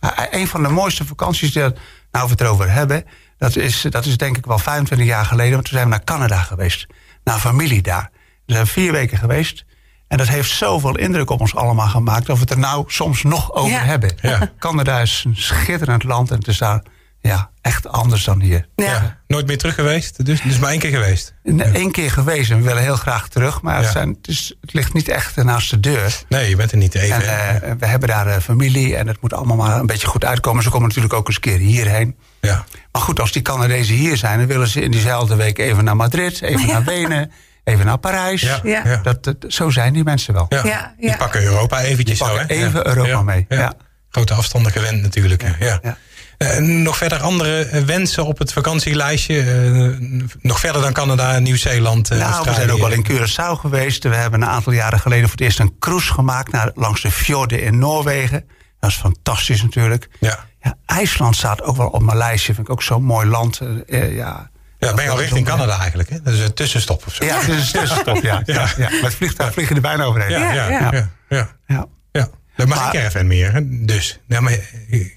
Uh, 0.02 0.10
een 0.30 0.48
van 0.48 0.64
de 0.64 0.70
mooiste 0.70 1.06
vakanties, 1.06 1.52
die, 1.54 1.62
nou 1.62 1.74
we 2.12 2.32
het 2.32 2.42
erover 2.42 2.72
hebben... 2.72 3.06
Dat 3.38 3.56
is, 3.56 3.82
dat 3.90 4.06
is 4.06 4.18
denk 4.18 4.38
ik 4.38 4.46
wel 4.46 4.58
25 4.60 5.08
jaar 5.08 5.26
geleden. 5.26 5.54
Want 5.54 5.64
toen 5.66 5.74
zijn 5.74 5.90
we 5.90 5.96
naar 5.96 6.04
Canada 6.04 6.42
geweest. 6.42 6.88
Naar 7.24 7.40
familie 7.40 7.82
daar. 7.82 8.10
We 8.46 8.54
zijn 8.54 8.68
vier 8.68 8.92
weken 8.92 9.18
geweest. 9.18 9.66
En 10.08 10.18
dat 10.18 10.28
heeft 10.28 10.52
zoveel 10.52 10.98
indruk 10.98 11.30
op 11.30 11.40
ons 11.42 11.56
allemaal 11.56 11.88
gemaakt... 11.88 12.26
dat 12.26 12.36
we 12.36 12.42
het 12.42 12.52
er 12.52 12.60
nou 12.60 12.84
soms 12.88 13.24
nog 13.24 13.54
over 13.54 13.72
Ja. 13.72 13.84
hebben. 13.84 14.18
Ja. 14.22 14.52
Canada 14.60 15.00
is 15.00 15.24
een 15.28 15.36
schitterend 15.36 16.04
land. 16.04 16.32
En 16.32 16.38
het 16.38 16.48
is 16.48 16.58
daar 16.58 16.82
ja, 17.28 17.50
echt 17.62 17.88
anders 17.88 18.24
dan 18.24 18.42
hier. 18.42 18.68
Ja. 18.76 19.18
Nooit 19.28 19.48
meer 19.48 19.58
terug 19.58 19.76
geweest? 19.76 20.26
Dus, 20.26 20.42
dus 20.42 20.60
maar 20.60 20.70
één 20.70 20.80
keer 20.80 20.90
geweest? 20.92 21.34
Eén 21.44 21.92
keer 21.92 22.12
geweest 22.12 22.52
en 22.52 22.58
we 22.58 22.64
willen 22.64 22.82
heel 22.82 22.96
graag 22.96 23.28
terug. 23.28 23.62
Maar 23.62 23.76
Ja. 23.76 23.82
het, 23.82 23.92
zijn, 23.92 24.10
het, 24.10 24.28
is, 24.28 24.56
het 24.62 24.74
ligt 24.74 24.94
niet 24.94 25.08
echt 25.08 25.36
naast 25.36 25.70
de 25.70 25.80
deur. 25.80 26.20
Nee, 26.30 26.50
je 26.50 26.56
bent 26.56 26.72
er 26.72 26.78
niet 26.78 26.96
even. 26.96 27.28
En 27.38 27.62
eh, 27.64 27.72
we 27.80 27.86
hebben 27.86 28.10
daar 28.10 28.28
eh, 28.28 28.40
familie 28.42 28.96
en 28.96 29.08
het 29.08 29.22
moet 29.22 29.34
allemaal 29.34 29.58
maar 29.58 29.80
een 29.80 29.86
beetje 29.86 30.08
goed 30.08 30.26
uitkomen. 30.26 30.64
Ze 30.64 30.70
komen 30.70 30.88
natuurlijk 30.88 31.14
ook 31.14 31.28
eens 31.28 31.36
een 31.36 31.42
keer 31.42 31.58
hierheen. 31.58 32.16
ja. 32.42 32.64
Maar 32.92 33.02
goed, 33.04 33.20
als 33.20 33.32
die 33.32 33.42
Canadezen 33.42 33.96
hier 33.96 34.18
zijn, 34.18 34.38
dan 34.38 34.48
willen 34.48 34.68
ze 34.68 34.82
in 34.82 34.92
diezelfde 34.92 35.36
week 35.36 35.58
even 35.58 35.84
naar 35.84 35.96
Madrid, 35.96 36.42
even 36.42 36.68
naar 36.68 36.84
Wenen, 36.84 37.32
even 37.64 37.86
naar 37.86 37.98
Parijs. 37.98 38.42
Ja. 38.64 39.00
Dat, 39.04 39.24
dat- 39.24 39.36
zo 39.48 39.70
zijn 39.70 39.94
die 39.94 40.04
mensen 40.04 40.34
wel. 40.34 40.46
Ja. 40.50 40.62
Ja, 40.66 40.94
Die 41.00 41.18
pakken 41.18 41.42
Europa 41.44 41.82
eventjes 41.82 42.18
Die 42.20 42.28
pakken 42.28 42.48
zo, 42.48 42.54
hè? 42.62 42.66
even 42.68 42.80
Ja. 42.80 42.86
Europa 42.86 43.10
Ja. 43.10 43.22
mee, 43.22 43.46
ja. 43.50 43.74
Grote 44.10 44.34
afstanden 44.34 44.72
gewend 44.72 45.02
natuurlijk. 45.02 45.44
Ja. 45.60 45.80
Ja. 46.38 46.48
Eh, 46.48 46.62
nog 46.62 46.98
verder 46.98 47.20
andere 47.20 47.66
eh, 47.66 47.82
wensen 47.84 48.26
op 48.26 48.38
het 48.38 48.54
vakantielijstje? 48.54 49.40
Eh, 49.42 50.32
nog 50.42 50.60
verder 50.60 50.82
dan 50.82 50.94
Canada, 50.94 51.40
Nieuw-Zeeland, 51.40 52.10
Nou, 52.10 52.44
we 52.44 52.54
zijn 52.54 52.72
ook 52.72 52.80
wel 52.80 52.92
in 52.92 53.08
Curaçao 53.12 53.60
geweest. 53.60 54.04
We 54.04 54.16
hebben 54.16 54.42
een 54.42 54.48
aantal 54.48 54.74
jaren 54.74 55.00
geleden 55.00 55.24
voor 55.24 55.38
het 55.38 55.46
eerst 55.46 55.60
een 55.60 55.76
cruise 55.80 56.14
gemaakt 56.14 56.52
naar, 56.52 56.72
langs 56.74 57.02
de 57.02 57.12
fjorden 57.12 57.62
in 57.62 57.80
Noorwegen. 57.80 58.46
Dat 58.80 58.90
is 58.90 58.96
fantastisch 58.96 59.62
natuurlijk. 59.62 60.10
Ja. 60.20 60.46
Ja, 60.62 60.78
IJsland 60.86 61.36
staat 61.36 61.62
ook 61.62 61.78
wel 61.78 61.88
op 61.88 62.02
mijn 62.02 62.18
lijstje. 62.18 62.54
Vind 62.54 62.68
ik 62.68 62.74
ook 62.74 62.84
zo'n 62.84 63.04
mooi 63.04 63.28
land. 63.28 63.60
Ja. 63.88 64.50
Ja, 64.80 64.94
ben 64.94 65.04
je 65.04 65.10
al 65.10 65.20
richting 65.20 65.46
Canada 65.46 65.80
eigenlijk, 65.80 66.10
hè? 66.10 66.22
Dat 66.22 66.34
is 66.34 66.40
een 66.40 66.54
tussenstop 66.54 67.04
of 67.08 67.14
zo. 67.14 67.26
Ja, 67.26 67.40
het 67.40 67.48
is 67.48 67.74
een 67.74 67.80
tussenstop, 67.80 68.24
ja. 68.24 68.42
ja. 68.46 68.68
ja. 68.78 68.90
Met 69.02 69.16
vliegtuig 69.16 69.54
vliegen 69.54 69.76
er 69.76 69.82
bijna 69.82 70.04
overheen. 70.04 70.30
ja, 70.30 70.54
ja. 70.54 71.10
Ja, 71.30 71.50
ja. 71.68 71.88
Er 72.56 72.68
mag 72.68 72.78
Maar- 72.78 72.90
geen 72.90 73.00
caravan 73.00 73.28
meer, 73.28 73.64
dus. 73.86 74.20
Maar 74.28 74.60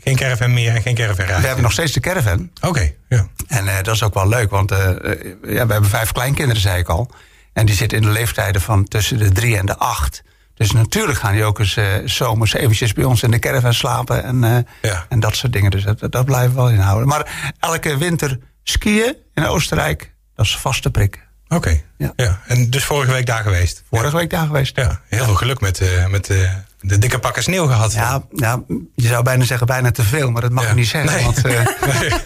geen 0.02 0.16
caravan 0.16 0.54
meer 0.54 0.74
en 0.74 0.82
geen 0.82 0.94
caravan 0.94 1.26
We 1.26 1.32
hebben 1.32 1.62
nog 1.62 1.72
steeds 1.72 1.92
de 1.92 2.00
caravan. 2.00 2.50
Oké, 2.60 2.92
ja. 3.08 3.28
En 3.46 3.68
eh, 3.68 3.82
dat 3.82 3.94
is 3.94 4.02
ook 4.02 4.14
wel 4.14 4.28
leuk, 4.28 4.50
want 4.50 4.70
eh, 4.70 4.88
eh, 4.88 4.96
ja, 5.42 5.66
we 5.66 5.72
hebben 5.72 5.84
vijf 5.88 6.12
kleinkinderen, 6.12 6.62
zei 6.62 6.78
ik 6.78 6.88
al. 6.88 7.10
En 7.52 7.66
die 7.66 7.74
zitten 7.74 7.98
in 7.98 8.04
de 8.04 8.10
leeftijden 8.10 8.60
van 8.60 8.84
tussen 8.84 9.18
de 9.18 9.32
drie 9.32 9.56
en 9.56 9.66
de 9.66 9.76
acht. 9.76 10.22
Dus 10.54 10.72
natuurlijk 10.72 11.18
gaan 11.18 11.32
die 11.32 11.44
ook 11.44 11.58
eens 11.58 11.78
zomers 12.04 12.52
eventjes 12.54 12.92
bij 12.92 13.04
ons 13.04 13.22
in 13.22 13.30
de 13.30 13.38
caravan 13.38 13.74
slapen. 13.74 14.24
En, 14.24 14.66
Ja. 14.82 15.06
en 15.08 15.20
dat 15.20 15.36
soort 15.36 15.52
dingen. 15.52 15.70
Dus 15.70 15.82
dat, 15.84 16.12
dat 16.12 16.24
blijven 16.24 16.50
we 16.50 16.56
wel 16.56 16.70
inhouden. 16.70 17.08
Maar 17.08 17.52
elke 17.60 17.96
winter 17.98 18.38
skiën 18.62 19.16
in 19.34 19.46
Oostenrijk, 19.46 20.14
dat 20.34 20.46
is 20.46 20.56
vaste 20.56 20.90
prik. 20.90 21.26
Oké, 21.48 21.80
ja. 21.98 22.12
Ja. 22.16 22.40
En 22.46 22.70
dus 22.70 22.84
vorige 22.84 23.12
week 23.12 23.26
daar 23.26 23.42
geweest? 23.42 23.82
Vorige 23.90 24.16
week 24.16 24.30
daar 24.30 24.46
geweest. 24.46 24.76
Ja, 24.76 25.00
heel 25.08 25.24
veel 25.24 25.34
geluk 25.34 25.60
met, 25.60 25.80
eh, 25.80 26.06
met 26.06 26.30
de 26.78 26.98
dikke 26.98 27.18
pakken 27.18 27.42
sneeuw 27.42 27.66
gehad. 27.66 27.92
Ja, 27.92 28.22
ja, 28.34 28.62
je 28.94 29.06
zou 29.08 29.22
bijna 29.22 29.44
zeggen 29.44 29.66
bijna 29.66 29.90
te 29.90 30.02
veel, 30.02 30.30
maar 30.30 30.42
dat 30.42 30.50
mag 30.50 30.64
Ja. 30.64 30.70
ik 30.70 30.76
niet 30.76 30.86
zeggen. 30.88 31.12
Nee. 31.12 31.24
Want 31.24 31.44
eh, 31.44 31.64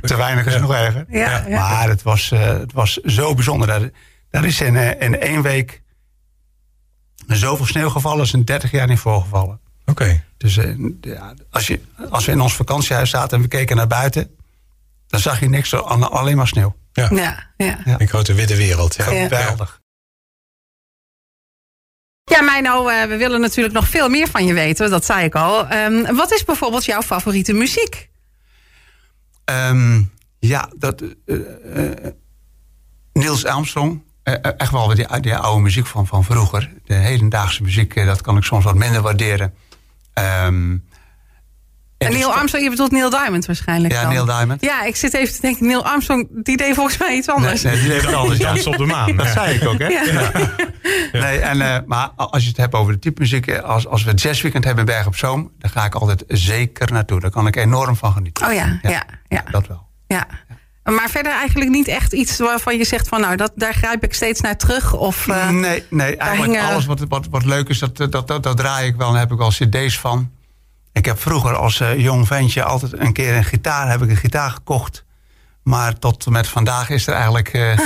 te 0.10 0.16
weinig 0.16 0.46
is 0.46 0.60
nog 0.60 0.72
erger. 0.74 1.04
Ja, 1.08 1.44
ja. 1.48 1.60
Maar 1.60 1.88
het 1.88 2.02
was, 2.02 2.30
eh, 2.32 2.40
het 2.46 2.72
was 2.72 2.92
zo 2.96 3.34
bijzonder. 3.34 3.66
Daar, 3.68 3.90
daar 4.30 4.44
is 4.44 4.60
in, 4.60 4.76
eh, 4.76 5.00
in 5.06 5.20
één 5.20 5.42
week 5.42 5.82
zoveel 7.26 7.66
sneeuw 7.66 7.88
gevallen 7.88 8.20
als 8.20 8.32
in 8.32 8.44
30 8.44 8.70
jaar 8.70 8.86
niet 8.88 8.98
voorgevallen. 8.98 9.60
Oké, 9.86 10.24
Dus 10.36 10.56
eh, 10.56 10.74
ja, 11.00 11.34
als, 11.50 11.66
je, 11.66 11.80
als 12.10 12.24
we 12.24 12.32
in 12.32 12.40
ons 12.40 12.54
vakantiehuis 12.56 13.10
zaten 13.10 13.36
en 13.36 13.42
we 13.42 13.48
keken 13.48 13.76
naar 13.76 13.86
buiten, 13.86 14.30
dan 15.06 15.20
zag 15.20 15.40
je 15.40 15.48
niks, 15.48 15.70
dan 15.70 16.10
alleen 16.10 16.36
maar 16.36 16.48
sneeuw. 16.48 16.76
ja. 16.92 17.08
Ja, 17.10 17.46
ja. 17.56 17.78
Ja. 17.84 18.00
Een 18.00 18.08
grote 18.08 18.34
witte 18.34 18.56
wereld. 18.56 18.94
Ja. 18.94 19.10
Ja. 19.10 19.22
Geweldig. 19.28 19.80
Ja, 22.32 22.40
Meino, 22.40 22.88
eh, 22.88 23.04
we 23.04 23.16
willen 23.16 23.40
natuurlijk 23.40 23.74
nog 23.74 23.88
veel 23.88 24.08
meer 24.08 24.28
van 24.28 24.44
je 24.44 24.54
weten. 24.54 24.90
Dat 24.90 25.04
zei 25.04 25.24
ik 25.24 25.34
al. 25.34 25.66
Ehm, 25.66 26.14
wat 26.14 26.32
is 26.32 26.44
bijvoorbeeld 26.44 26.84
jouw 26.84 27.02
favoriete 27.02 27.52
muziek? 27.52 28.08
Ehm, 29.44 30.02
ja, 30.38 30.68
dat, 30.76 31.02
eh, 31.26 31.36
Niels 33.12 33.44
Armstrong. 33.44 34.02
echt 34.56 34.70
wel 34.70 34.94
die, 34.94 35.20
die 35.20 35.36
oude 35.36 35.62
muziek 35.62 35.86
van, 35.86 36.06
van 36.06 36.24
vroeger. 36.24 36.70
De 36.84 36.94
hedendaagse 36.94 37.62
muziek, 37.62 37.94
dat 38.04 38.20
kan 38.20 38.36
ik 38.36 38.42
soms 38.42 38.64
wat 38.64 38.74
minder 38.74 39.02
waarderen. 39.02 39.54
Ehm, 40.12 40.76
En 42.06 42.12
Neil 42.12 42.34
Armstrong, 42.34 42.64
je 42.64 42.70
bedoelt 42.70 42.90
Neil 42.90 43.10
Diamond 43.10 43.46
waarschijnlijk 43.46 43.94
Ja, 43.94 44.02
dan. 44.02 44.10
Neil 44.12 44.24
Diamond. 44.24 44.62
Ja, 44.64 44.84
ik 44.84 44.96
zit 44.96 45.14
even 45.14 45.34
te 45.34 45.40
denken, 45.40 45.66
Neil 45.66 45.84
Armstrong, 45.84 46.28
die 46.44 46.56
deed 46.56 46.74
volgens 46.74 46.96
mij 46.98 47.16
iets 47.16 47.28
anders. 47.28 47.62
nee, 47.62 47.78
die 47.80 47.88
deed 47.88 48.02
het 48.04 48.14
anders. 48.14 48.38
Dans 48.38 48.66
op 48.66 48.76
de 48.76 48.84
maan. 48.84 49.16
Dat 49.16 49.28
zei 49.28 49.54
ik 49.54 49.68
ook, 49.68 49.78
hè? 49.78 49.86
Ja. 49.86 50.30
Nee, 51.12 51.38
en, 51.38 51.60
eh, 51.60 51.76
maar 51.86 52.08
als 52.16 52.42
je 52.42 52.48
het 52.48 52.56
hebt 52.56 52.74
over 52.74 52.92
de 52.92 52.98
type 52.98 53.20
muziek... 53.20 53.46
eh, 53.46 53.60
Als, 53.62 53.86
als 53.86 54.04
we 54.04 54.10
het 54.10 54.22
jazzweekend 54.22 54.64
hebben 54.64 54.84
in 54.84 54.90
Bergen 54.90 55.06
op 55.06 55.16
Zoom... 55.16 55.50
dan 55.58 55.70
ga 55.70 55.84
ik 55.84 55.94
altijd 55.94 56.24
zeker 56.28 56.92
naartoe. 56.92 57.20
Daar 57.20 57.30
kan 57.30 57.46
ik 57.46 57.56
enorm 57.56 57.96
van 57.96 58.12
genieten. 58.12 58.46
Oh 58.46 58.52
ja, 58.52 58.78
ja, 58.82 59.02
ja. 59.28 59.42
Dat 59.50 59.66
wel. 59.66 59.86
ja. 60.06 60.26
Maar 60.84 61.10
verder 61.10 61.32
eigenlijk 61.32 61.70
niet 61.70 61.88
echt 61.88 62.12
iets 62.12 62.38
waarvan 62.38 62.76
je 62.76 62.84
zegt 62.84 63.08
van 63.08 63.20
nou, 63.20 63.36
dat, 63.36 63.52
daar 63.54 63.74
grijp 63.74 64.04
ik 64.04 64.14
steeds 64.14 64.40
naar 64.40 64.56
terug. 64.56 64.92
Of, 64.94 65.28
eh, 65.28 65.48
nee, 65.48 65.84
nee 65.90 66.16
eigenlijk 66.16 66.52
hingen- 66.58 66.72
alles 66.72 66.86
wat, 66.86 67.00
wat, 67.08 67.26
wat 67.30 67.44
leuk 67.44 67.68
is, 67.68 67.78
dat, 67.78 67.96
dat, 67.96 68.12
dat, 68.28 68.42
dat 68.42 68.56
draai 68.56 68.86
ik 68.86 68.96
wel. 68.96 69.06
En 69.06 69.12
daar 69.12 69.22
heb 69.22 69.32
ik 69.32 69.38
wel 69.38 69.48
cd's 69.48 69.98
van. 69.98 70.30
Ik 70.92 71.04
heb 71.04 71.20
vroeger 71.20 71.56
als 71.56 71.80
eh, 71.80 71.98
jong 71.98 72.26
ventje 72.26 72.64
altijd 72.64 72.98
een 72.98 73.12
keer 73.12 73.36
een 73.36 73.44
gitaar... 73.44 73.90
heb 73.90 74.02
ik 74.02 74.10
een 74.10 74.16
gitaar 74.16 74.50
gekocht 74.50 75.04
Maar 75.62 75.98
tot 75.98 76.26
met 76.26 76.48
vandaag 76.48 76.90
is 76.90 77.06
er 77.06 77.14
eigenlijk 77.14 77.48
eh, 77.48 77.78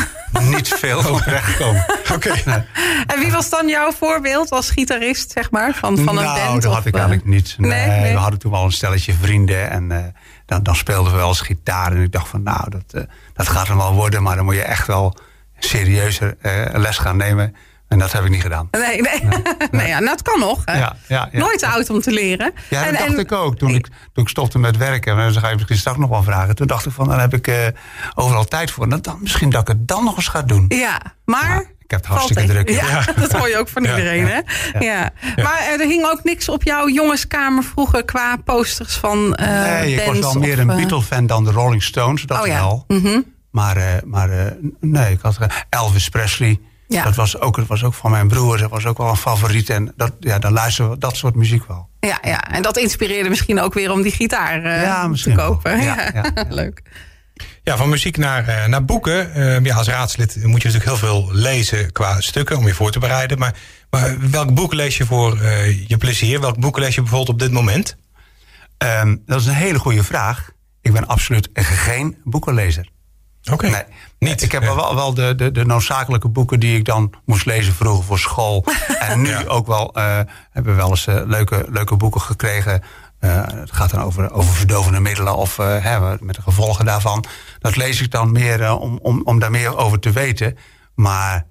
niet 0.54 0.68
veel 0.68 1.02
van 1.02 1.22
terechtgekomen. 1.22 1.86
Oké. 2.14 2.32
En 3.06 3.18
wie 3.18 3.30
was 3.30 3.50
dan 3.50 3.68
jouw 3.68 3.92
voorbeeld 3.92 4.50
als 4.50 4.70
gitarist, 4.70 5.32
zeg 5.32 5.50
maar, 5.50 5.74
van, 5.74 5.96
van 5.96 6.18
een 6.18 6.24
nou, 6.24 6.38
band? 6.38 6.62
dat 6.62 6.70
of, 6.70 6.76
had 6.76 6.86
ik 6.86 6.94
eh, 6.94 7.00
eigenlijk 7.00 7.28
niet. 7.28 7.54
Nee. 7.58 8.12
We 8.12 8.18
hadden 8.18 8.38
toen 8.38 8.50
wel 8.50 8.64
een 8.64 8.72
stelletje 8.72 9.12
vrienden. 9.12 9.70
En 9.70 10.14
dan, 10.46 10.62
dan 10.62 10.76
speelden 10.76 11.12
we 11.12 11.18
wel 11.18 11.28
eens 11.28 11.40
gitaar. 11.40 11.92
En 11.92 12.02
ik 12.02 12.12
dacht 12.12 12.28
van, 12.28 12.42
nou, 12.42 12.70
dat, 12.70 13.06
dat 13.34 13.48
gaat 13.48 13.68
er 13.68 13.76
wel 13.76 13.94
worden. 13.94 14.22
Maar 14.22 14.36
dan 14.36 14.44
moet 14.44 14.54
je 14.54 14.62
echt 14.62 14.86
wel 14.86 15.18
serieuzer 15.58 16.36
les 16.72 16.98
gaan 16.98 17.16
nemen. 17.16 17.56
En 17.88 17.98
dat 17.98 18.12
heb 18.12 18.24
ik 18.24 18.30
niet 18.30 18.42
gedaan. 18.42 18.68
Nee, 18.70 19.00
nee. 19.00 19.20
nee. 19.70 19.88
ja, 19.88 19.98
nou, 19.98 20.10
het 20.10 20.22
kan 20.22 20.38
nog. 20.40 20.62
Hè? 20.64 20.78
Ja, 20.78 20.96
ja, 21.08 21.28
ja. 21.32 21.38
Nooit 21.38 21.58
te 21.58 21.66
oud 21.66 21.90
om 21.90 22.00
te 22.00 22.10
leren. 22.12 22.52
Ja, 22.70 22.78
dat 22.84 22.88
En- 22.88 22.98
dacht 22.98 23.12
en- 23.14 23.18
ik 23.18 23.32
ook. 23.32 23.56
Toen 23.58 23.74
ik, 23.74 23.86
toen 24.12 24.24
ik 24.24 24.28
stopte 24.28 24.58
met 24.58 24.76
werken, 24.76 25.12
en 25.18 25.32
dan 25.32 25.40
ga 25.40 25.48
je 25.48 25.54
misschien 25.54 25.76
straks 25.76 25.98
nog 25.98 26.08
wel 26.10 26.22
vragen. 26.22 26.54
Toen 26.54 26.66
dacht 26.66 26.86
ik 26.86 26.92
van, 26.92 27.08
dan 27.08 27.18
heb 27.18 27.34
ik 27.34 27.46
eh, 27.46 27.66
overal 28.14 28.44
tijd 28.44 28.70
voor. 28.70 28.88
Dan, 28.88 29.00
dan, 29.00 29.18
misschien 29.20 29.50
dat 29.50 29.60
ik 29.60 29.68
het 29.68 29.88
dan 29.88 30.04
nog 30.04 30.16
eens 30.16 30.28
ga 30.28 30.42
doen. 30.42 30.64
Ja, 30.68 31.00
maar... 31.24 31.48
Maar 31.48 31.60
ik 31.60 31.90
heb 31.92 32.00
het 32.00 32.08
hartstikke 32.10 32.52
valt 32.52 32.66
druk. 32.66 32.80
Ja, 32.80 33.04
dat 33.20 33.32
hoor 33.32 33.48
je 33.48 33.58
ook 33.58 33.68
van 33.68 33.84
iedereen, 33.90 34.26
hè? 34.28 34.40
Ja. 34.78 35.10
Maar 35.42 35.66
er 35.72 35.78
hing 35.86 36.04
ook 36.06 36.24
niks 36.24 36.48
op 36.48 36.62
jouw 36.62 36.88
jongenskamer 36.88 37.62
vroeger 37.64 38.04
qua 38.04 38.36
posters 38.36 38.94
van 38.96 39.34
eh 39.34 39.48
nee, 39.62 39.94
ik 39.94 40.06
was 40.06 40.18
wel 40.18 40.34
meer 40.34 40.58
een 40.58 40.70
eh, 40.70 40.76
Beatle-fan 40.76 41.26
dan 41.26 41.44
de 41.44 41.50
Rolling 41.50 41.82
Stones. 41.82 42.22
Dat 42.22 42.40
Oh 42.40 42.46
ja. 42.46 42.54
wel. 42.60 42.86
Maar, 43.50 43.76
eh, 43.76 43.84
maar 44.04 44.30
eh, 44.30 44.52
nee, 44.80 45.12
ik 45.12 45.20
had 45.20 45.36
Elvis 45.68 46.08
Presley. 46.08 46.60
Ja. 46.88 47.02
Dat, 47.02 47.14
was 47.14 47.40
ook, 47.40 47.56
dat 47.56 47.66
was 47.66 47.84
ook 47.84 47.94
van 47.94 48.10
mijn 48.10 48.28
broer. 48.28 48.58
Dat 48.58 48.70
was 48.70 48.86
ook 48.86 48.98
wel 48.98 49.08
een 49.08 49.16
favoriet. 49.16 49.70
En 49.70 49.92
dat, 49.96 50.12
ja, 50.20 50.38
dan 50.38 50.52
luisteren 50.52 50.90
we 50.90 50.98
dat 50.98 51.16
soort 51.16 51.34
muziek 51.34 51.66
wel. 51.66 51.88
Ja, 52.00 52.18
ja, 52.22 52.50
en 52.50 52.62
dat 52.62 52.76
inspireerde 52.76 53.28
misschien 53.28 53.60
ook 53.60 53.74
weer 53.74 53.90
om 53.90 54.02
die 54.02 54.12
gitaar 54.12 54.62
eh, 54.64 54.82
Ja, 54.82 55.10
te 55.12 55.32
kopen. 55.32 55.82
Ja, 55.82 55.96
ja, 56.14 56.30
ja. 56.34 56.44
Leuk. 56.48 56.82
Ja, 57.62 57.76
van 57.76 57.88
muziek 57.88 58.16
naar, 58.16 58.48
eh, 58.48 58.66
naar 58.66 58.84
boeken. 58.84 59.34
Eh, 59.34 59.64
ja, 59.64 59.76
als 59.76 59.88
raadslid 59.88 60.34
moet 60.34 60.62
je 60.62 60.68
natuurlijk 60.68 60.84
heel 60.84 60.96
veel 60.96 61.28
lezen 61.32 61.92
qua 61.92 62.20
stukken 62.20 62.56
om 62.56 62.66
je 62.66 62.74
voor 62.74 62.90
te 62.90 62.98
bereiden. 62.98 63.38
Maar, 63.38 63.54
maar 63.90 64.30
welk 64.30 64.54
boek 64.54 64.72
lees 64.72 64.96
je 64.96 65.06
voor 65.06 65.40
eh, 65.40 65.88
je 65.88 65.96
plezier? 65.96 66.40
Welk 66.40 66.58
boek 66.58 66.78
lees 66.78 66.94
je 66.94 67.00
bijvoorbeeld 67.00 67.30
op 67.30 67.38
dit 67.38 67.52
moment? 67.52 67.96
Ehm, 68.78 69.16
dat 69.26 69.40
is 69.40 69.46
een 69.46 69.54
hele 69.54 69.78
goede 69.78 70.04
vraag. 70.04 70.50
Ik 70.80 70.92
ben 70.92 71.06
absoluut 71.06 71.48
geen 71.54 72.16
boekenlezer. 72.24 72.88
Oké. 73.52 73.68
Nee, 73.68 73.82
Niet. 74.18 74.42
Ik 74.42 74.52
heb 74.52 74.62
Ja. 74.62 74.74
wel, 74.74 74.94
wel 74.94 75.14
de, 75.14 75.34
de, 75.34 75.50
de 75.52 75.64
noodzakelijke 75.64 76.28
boeken 76.28 76.60
die 76.60 76.76
ik 76.78 76.84
dan 76.84 77.12
moest 77.24 77.46
lezen 77.46 77.74
vroeger 77.74 78.04
voor 78.04 78.18
school. 78.18 78.64
en 78.98 79.20
nu 79.22 79.28
Ja. 79.28 79.42
ook 79.46 79.66
wel 79.66 79.94
eh, 79.94 80.18
hebben 80.50 80.72
we 80.72 80.78
wel 80.80 80.90
eens 80.90 81.06
eh, 81.06 81.20
leuke, 81.24 81.66
leuke 81.68 81.96
boeken 81.96 82.20
gekregen. 82.20 82.82
Eh, 83.18 83.42
het 83.46 83.72
gaat 83.72 83.90
dan 83.90 84.02
over, 84.02 84.30
over 84.32 84.54
verdovende 84.54 85.00
middelen 85.00 85.36
of 85.36 85.58
eh, 85.58 85.76
hè, 85.84 86.16
met 86.20 86.34
de 86.34 86.42
gevolgen 86.42 86.84
daarvan. 86.84 87.24
Dat 87.58 87.76
lees 87.76 88.00
ik 88.00 88.10
dan 88.10 88.32
meer 88.32 88.76
om, 88.78 88.98
om, 89.02 89.20
om 89.24 89.38
daar 89.38 89.50
meer 89.50 89.76
over 89.76 89.98
te 89.98 90.10
weten. 90.12 90.58
Maar 90.94 91.44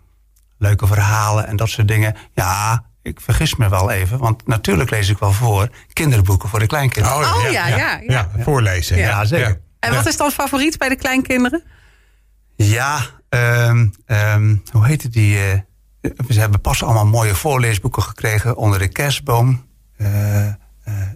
leuke 0.58 0.88
verhalen 0.88 1.48
en 1.48 1.56
dat 1.56 1.70
soort 1.70 1.88
dingen. 1.88 2.16
Ja, 2.34 2.84
ik 3.02 3.22
vergis 3.22 3.56
me 3.56 3.70
wel 3.70 3.92
even. 3.92 4.18
Want 4.18 4.48
natuurlijk 4.48 4.90
lees 4.90 5.10
ik 5.10 5.18
wel 5.18 5.32
voor 5.32 5.70
kinderboeken 5.94 6.50
voor 6.50 6.60
de 6.60 6.68
kleinkinderen. 6.68 7.18
Oh, 7.18 7.52
ja, 7.52 7.68
ja, 7.68 8.00
ja. 8.08 8.30
voorlezen. 8.40 8.98
Ja, 8.98 9.26
zeker. 9.26 9.62
En 9.80 9.94
wat 9.94 10.06
is 10.06 10.18
dan 10.18 10.32
favoriet 10.32 10.78
bij 10.78 10.90
de 10.90 10.96
kleinkinderen? 10.96 11.64
Ja, 12.56 13.00
ehm, 13.30 13.88
ehm, 14.06 14.56
hoe 14.72 14.86
heette 14.86 15.10
die? 15.10 15.40
eh, 15.40 15.60
ze 16.30 16.40
hebben 16.40 16.62
pas 16.62 16.84
allemaal 16.84 17.06
mooie 17.06 17.36
voorleesboeken 17.36 18.04
gekregen 18.04 18.56
onder 18.56 18.80
de 18.80 18.88
kerstboom. 18.88 19.66
Eh, 19.98 20.48
eh, 20.48 20.54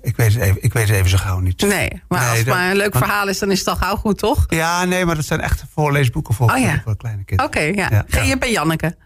ik, 0.01 0.15
weet 0.15 0.34
het 0.34 0.41
even, 0.43 0.63
ik 0.63 0.74
weet 0.74 0.88
het 0.88 0.98
even 0.98 1.10
zo 1.10 1.17
gauw 1.17 1.39
niet. 1.39 1.62
Nee, 1.62 2.01
maar 2.08 2.19
Nee, 2.19 2.29
als 2.29 2.38
het 2.38 2.48
dat- 2.48 2.55
maar 2.55 2.69
een 2.69 2.75
leuk 2.77 2.93
want- 2.93 3.05
verhaal 3.05 3.27
is, 3.27 3.39
dan 3.39 3.51
is 3.51 3.60
het 3.60 3.67
al 3.67 3.75
gauw 3.75 3.96
goed, 3.96 4.17
toch? 4.17 4.46
Ja, 4.48 4.86
nee, 4.86 5.05
maar 5.05 5.15
dat 5.15 5.25
zijn 5.25 5.41
echte 5.41 5.65
voorleesboeken 5.74 6.34
voor, 6.34 6.51
Oh, 6.51 6.58
ja. 6.58 6.81
voor 6.84 6.98
kleine 6.98 7.24
kinderen. 7.24 7.51
Oké, 7.51 7.60
ja. 7.81 7.88
Ja. 7.91 8.03
Geen 8.08 8.27
je 8.27 8.38
bij 8.38 8.51
Janneke. 8.51 8.98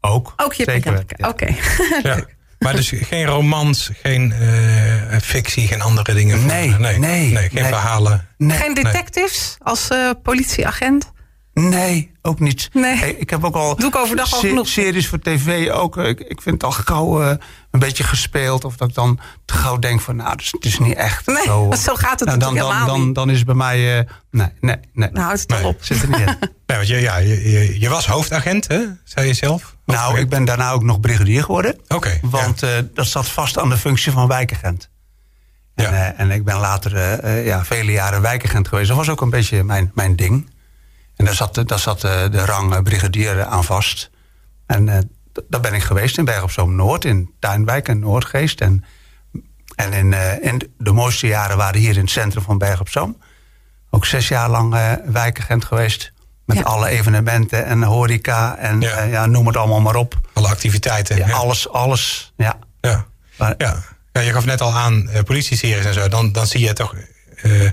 Ook. 0.00 0.32
Ook 0.36 0.52
je 0.52 0.64
bij 0.64 0.78
Janneke. 0.80 1.14
ja. 1.18 1.28
Oké. 1.28 1.54
Ja. 2.02 2.24
Maar 2.58 2.76
dus 2.76 2.88
geen 2.94 3.24
romans, 3.24 3.90
geen 4.02 4.32
eh, 4.32 5.18
fictie, 5.20 5.66
geen 5.66 5.80
andere 5.80 6.14
dingen? 6.14 6.46
Nee, 6.46 6.70
nee, 6.78 6.98
nee, 6.98 7.36
geen 7.36 7.48
nee. 7.52 7.64
verhalen. 7.64 8.28
Nee, 8.36 8.58
Geen 8.58 8.74
detectives 8.74 9.56
als 9.58 9.88
eh, 9.88 10.10
politieagent? 10.22 11.12
Nee, 11.60 12.10
ook 12.22 12.40
niet. 12.40 12.68
Nee. 12.72 12.96
Hey, 12.96 13.10
ik 13.10 13.30
heb 13.30 13.44
ook 13.44 13.54
al 13.54 13.76
Doe 13.76 13.88
ik 13.88 13.96
overdag 13.96 14.32
al 14.32 14.38
genoeg. 14.40 14.68
series 14.68 15.08
voor 15.08 15.18
tv 15.18 15.70
ook. 15.70 15.96
eh, 15.96 16.08
Ik, 16.08 16.20
ik 16.20 16.42
vind 16.42 16.54
het 16.54 16.64
al 16.64 16.70
gauw 16.70 17.22
eh, 17.22 17.30
een 17.70 17.80
beetje 17.80 18.04
gespeeld. 18.04 18.64
Of 18.64 18.76
dat 18.76 18.88
ik 18.88 18.94
dan 18.94 19.20
te 19.44 19.54
gauw 19.54 19.78
denk 19.78 20.00
van, 20.00 20.16
nou, 20.16 20.30
het 20.30 20.40
is, 20.40 20.52
het 20.52 20.64
is 20.64 20.78
niet 20.78 20.94
echt. 20.96 21.26
Nee, 21.26 21.42
zo, 21.44 21.66
want 21.68 21.78
zo 21.80 21.94
gaat 21.94 22.20
het 22.20 22.28
nou, 22.28 22.40
dan, 22.40 22.54
dan, 22.54 22.64
helemaal 22.66 22.86
dan, 22.86 23.06
niet. 23.06 23.14
dan 23.14 23.30
is 23.30 23.36
het 23.36 23.46
bij 23.46 23.54
mij... 23.54 23.98
eh, 23.98 24.04
nee, 24.30 24.48
nee, 24.60 24.76
nee. 24.92 25.10
Nou, 25.12 25.24
houdt 25.24 25.38
het 25.40 25.48
toch 25.48 25.62
op. 25.64 25.78
Zit 25.80 26.02
er 26.02 26.08
niet 26.08 26.18
in. 26.18 26.36
Nee, 26.66 26.76
want 26.76 26.88
je, 26.88 26.96
ja, 27.00 27.16
je, 27.16 27.50
je, 27.50 27.80
je 27.80 27.88
was 27.88 28.06
hoofdagent, 28.06 28.68
hè? 28.68 28.80
zei 29.04 29.26
je 29.26 29.34
zelf? 29.34 29.76
Nou, 29.86 30.18
ik 30.18 30.28
ben 30.28 30.44
daarna 30.44 30.70
ook 30.70 30.82
nog 30.82 31.00
brigadier 31.00 31.42
geworden. 31.44 31.80
Oké. 31.88 32.18
Want 32.22 32.62
eh, 32.62 32.70
dat 32.94 33.06
zat 33.06 33.28
vast 33.28 33.58
aan 33.58 33.68
de 33.68 33.76
functie 33.76 34.12
van 34.12 34.26
wijkagent. 34.28 34.90
En, 35.74 35.84
Ja. 35.84 35.90
eh, 36.12 36.20
en 36.20 36.30
ik 36.30 36.44
ben 36.44 36.56
later 36.58 36.96
eh, 36.96 37.38
eh, 37.38 37.46
ja, 37.46 37.64
vele 37.64 37.92
jaren 37.92 38.20
wijkagent 38.22 38.68
geweest. 38.68 38.88
Dat 38.88 38.96
was 38.96 39.08
ook 39.08 39.20
een 39.20 39.30
beetje 39.30 39.64
mijn, 39.64 39.90
mijn 39.94 40.16
ding. 40.16 40.50
En 41.18 41.24
daar 41.24 41.34
zat, 41.34 41.62
daar 41.68 41.78
zat 41.78 42.04
eh, 42.04 42.30
de 42.30 42.44
rang 42.44 42.74
eh, 42.74 42.82
brigadier 42.82 43.44
aan 43.44 43.64
vast. 43.64 44.10
En 44.66 44.88
eh, 44.88 44.98
daar 45.48 45.60
ben 45.60 45.74
ik 45.74 45.82
geweest 45.82 46.18
in 46.18 46.24
Berg 46.24 46.42
op 46.42 46.50
Zoom 46.50 46.74
Noord, 46.76 47.04
in 47.04 47.30
Tuinwijk 47.40 47.88
en 47.88 47.98
Noordgeest. 47.98 48.60
En, 48.60 48.84
en 49.74 49.92
in, 49.92 50.12
eh, 50.12 50.44
in 50.44 50.72
de 50.78 50.92
mooiste 50.92 51.26
jaren 51.26 51.56
waren 51.56 51.80
hier 51.80 51.94
in 51.94 52.00
het 52.00 52.10
centrum 52.10 52.42
van 52.42 52.58
Berg 52.58 52.80
op 52.80 52.88
Zoom. 52.88 53.22
Ook 53.90 54.06
zes 54.06 54.28
jaar 54.28 54.48
lang 54.50 54.74
eh 54.74 54.92
wijkagent 55.04 55.64
geweest. 55.64 56.12
Met 56.44 56.56
Ja. 56.56 56.62
alle 56.62 56.88
evenementen 56.88 57.64
en 57.64 57.82
horeca 57.82 58.56
en 58.56 58.80
Ja. 58.80 58.88
ja. 58.98 59.02
ja, 59.02 59.26
noem 59.26 59.46
het 59.46 59.56
allemaal 59.56 59.80
maar 59.80 59.94
op. 59.94 60.20
Alle 60.32 60.48
activiteiten. 60.48 61.16
Ja, 61.16 61.26
ja. 61.26 61.34
Alles, 61.34 61.68
alles. 61.68 62.32
Ja. 62.36 62.58
Ja. 62.80 63.06
Maar- 63.38 63.54
Ja. 63.58 63.82
ja, 64.12 64.20
je 64.20 64.32
gaf 64.32 64.44
net 64.44 64.60
al 64.60 64.72
aan 64.72 65.08
eh, 65.08 65.22
politieseries 65.22 65.84
en 65.84 65.94
zo. 65.94 66.08
Dan, 66.08 66.32
dan 66.32 66.46
zie 66.46 66.60
je 66.60 66.72
toch 66.72 66.94
eh, 67.36 67.70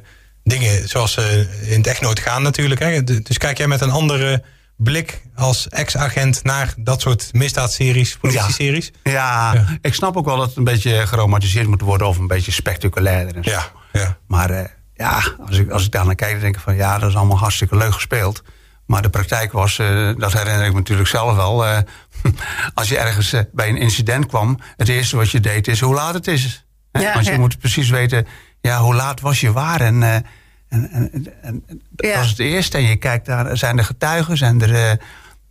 dingen 0.50 0.88
zoals 0.90 1.12
ze 1.14 1.48
in 1.62 1.78
het 1.78 1.88
echt 1.88 2.02
nooit 2.02 2.20
gaan 2.20 2.42
natuurlijk. 2.42 2.80
Hè? 2.80 3.04
Dus 3.04 3.38
kijk 3.38 3.58
jij 3.58 3.68
met 3.68 3.82
een 3.82 3.92
andere 3.92 4.44
blik 4.78 5.22
als 5.36 5.68
ex-agent 5.68 6.44
naar 6.44 6.74
dat 6.78 7.02
soort 7.02 7.30
misdaadseries, 7.34 8.18
politieseries? 8.18 8.92
Ja, 9.04 9.54
Ja. 9.54 9.66
ik 9.82 9.94
snap 9.94 10.18
ook 10.18 10.26
wel 10.26 10.38
dat 10.38 10.48
het 10.48 10.58
een 10.58 10.64
beetje 10.64 11.08
geromantiseerd 11.08 11.68
moet 11.68 11.82
worden 11.82 12.08
of 12.08 12.18
een 12.18 12.28
beetje 12.28 12.52
spectaculairder. 12.52 13.36
En 13.36 13.44
zo. 13.44 13.50
Ja, 13.50 13.72
ja. 13.94 14.18
Maar 14.28 14.50
eh, 14.50 14.66
ja, 14.94 15.24
als 15.48 15.58
ik, 15.58 15.70
als 15.70 15.86
ik 15.86 15.92
daar 15.92 16.06
naar 16.06 16.16
kijk, 16.16 16.32
dan 16.32 16.40
denk 16.42 16.56
ik 16.56 16.62
van 16.62 16.76
ja, 16.76 17.00
dat 17.00 17.10
is 17.10 17.16
allemaal 17.16 17.38
hartstikke 17.38 17.78
leuk 17.78 17.94
gespeeld. 17.94 18.44
Maar 18.86 19.02
de 19.02 19.10
praktijk 19.10 19.52
was, 19.52 19.80
eh, 19.80 20.10
dat 20.18 20.34
herinner 20.34 20.66
ik 20.66 20.72
me 20.72 20.78
natuurlijk 20.78 21.10
zelf 21.10 21.36
wel. 21.36 21.66
eh, 21.66 21.78
als 22.74 22.90
je 22.90 22.98
ergens 22.98 23.34
eh, 23.34 23.42
bij 23.52 23.70
een 23.70 23.78
incident 23.78 24.26
kwam, 24.26 24.60
het 24.78 24.88
eerste 24.90 25.16
wat 25.16 25.32
je 25.32 25.40
deed 25.40 25.68
is 25.68 25.80
hoe 25.80 25.94
laat 25.94 26.14
het 26.14 26.28
is. 26.28 26.66
Hè? 26.92 27.02
Ja, 27.02 27.14
Want 27.14 27.26
je 27.26 27.32
ja. 27.32 27.38
moet 27.38 27.60
precies 27.60 27.90
weten, 27.90 28.28
ja, 28.66 28.80
hoe 28.80 28.96
laat 28.96 29.22
was 29.22 29.42
je 29.42 29.52
waar? 29.52 29.82
En, 29.82 30.04
eh, 30.04 30.16
en, 30.16 30.24
en, 30.70 31.12
en, 31.12 31.34
en 31.42 31.82
Ja. 31.96 32.16
dat 32.16 32.24
is 32.24 32.30
het 32.30 32.40
eerste. 32.40 32.78
En 32.78 32.84
je 32.84 32.96
kijkt 32.96 33.26
daar, 33.26 33.58
zijn 33.58 33.78
er 33.78 33.84
getuigen? 33.84 34.38
Zijn 34.38 34.62
er, 34.62 34.74
eh, 34.74 34.98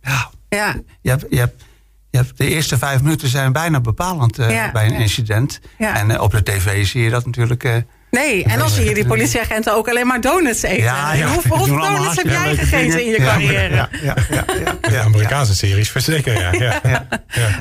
ja, 0.01 0.29
Ja, 0.49 0.75
je 1.01 1.09
hebt, 1.09 1.25
je 1.29 1.37
hebt, 1.37 1.63
je 2.09 2.17
hebt 2.17 2.37
de 2.37 2.47
eerste 2.47 2.77
vijf 2.77 3.01
minuten 3.01 3.27
zijn 3.27 3.51
bijna 3.51 3.79
bepalend 3.79 4.39
eh, 4.39 4.49
Ja, 4.51 4.71
bij 4.71 4.85
een 4.85 4.95
incident. 4.95 5.59
En 5.77 6.19
op 6.19 6.31
de 6.31 6.43
tv 6.43 6.85
zie 6.87 7.03
je 7.03 7.09
dat 7.09 7.25
natuurlijk. 7.25 7.83
Nee. 8.15 8.43
En 8.43 8.59
dan 8.59 8.69
zie 8.69 8.85
je 8.85 8.93
die 8.93 9.05
politieagenten 9.05 9.73
ook 9.73 9.89
alleen 9.89 10.07
maar 10.07 10.21
donuts 10.21 10.61
eten. 10.61 10.83
Ja, 10.83 11.13
ja. 11.13 11.27
Hoeveel, 11.27 11.65
donuts 11.65 12.15
heb 12.15 12.27
jij 12.27 12.55
gegeten 12.55 13.03
in 13.03 13.09
je 13.09 13.17
carrière? 13.17 13.75
Ja, 13.75 13.89
ja, 14.01 14.15
ja, 14.29 14.45
ja, 14.65 14.77
De 14.81 14.91
ja, 14.91 15.01
Amerikaanse 15.01 15.55
series, 15.55 15.89
verzeker 15.89 16.39
ja. 16.39 16.51
ja. 16.51 16.81
ja. 16.83 17.07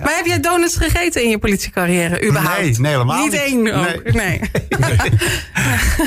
Maar 0.02 0.14
heb 0.16 0.26
jij 0.26 0.40
donuts 0.40 0.76
gegeten 0.76 1.22
in 1.22 1.28
je 1.30 1.38
politiecarrière, 1.38 2.26
überhaupt? 2.26 2.60
Nee, 2.60 2.78
nee, 2.78 2.92
helemaal 2.92 3.22
Niet 3.22 3.32
niet. 3.32 3.40
één 3.40 3.74
ook, 3.74 4.12
nee. 4.12 4.40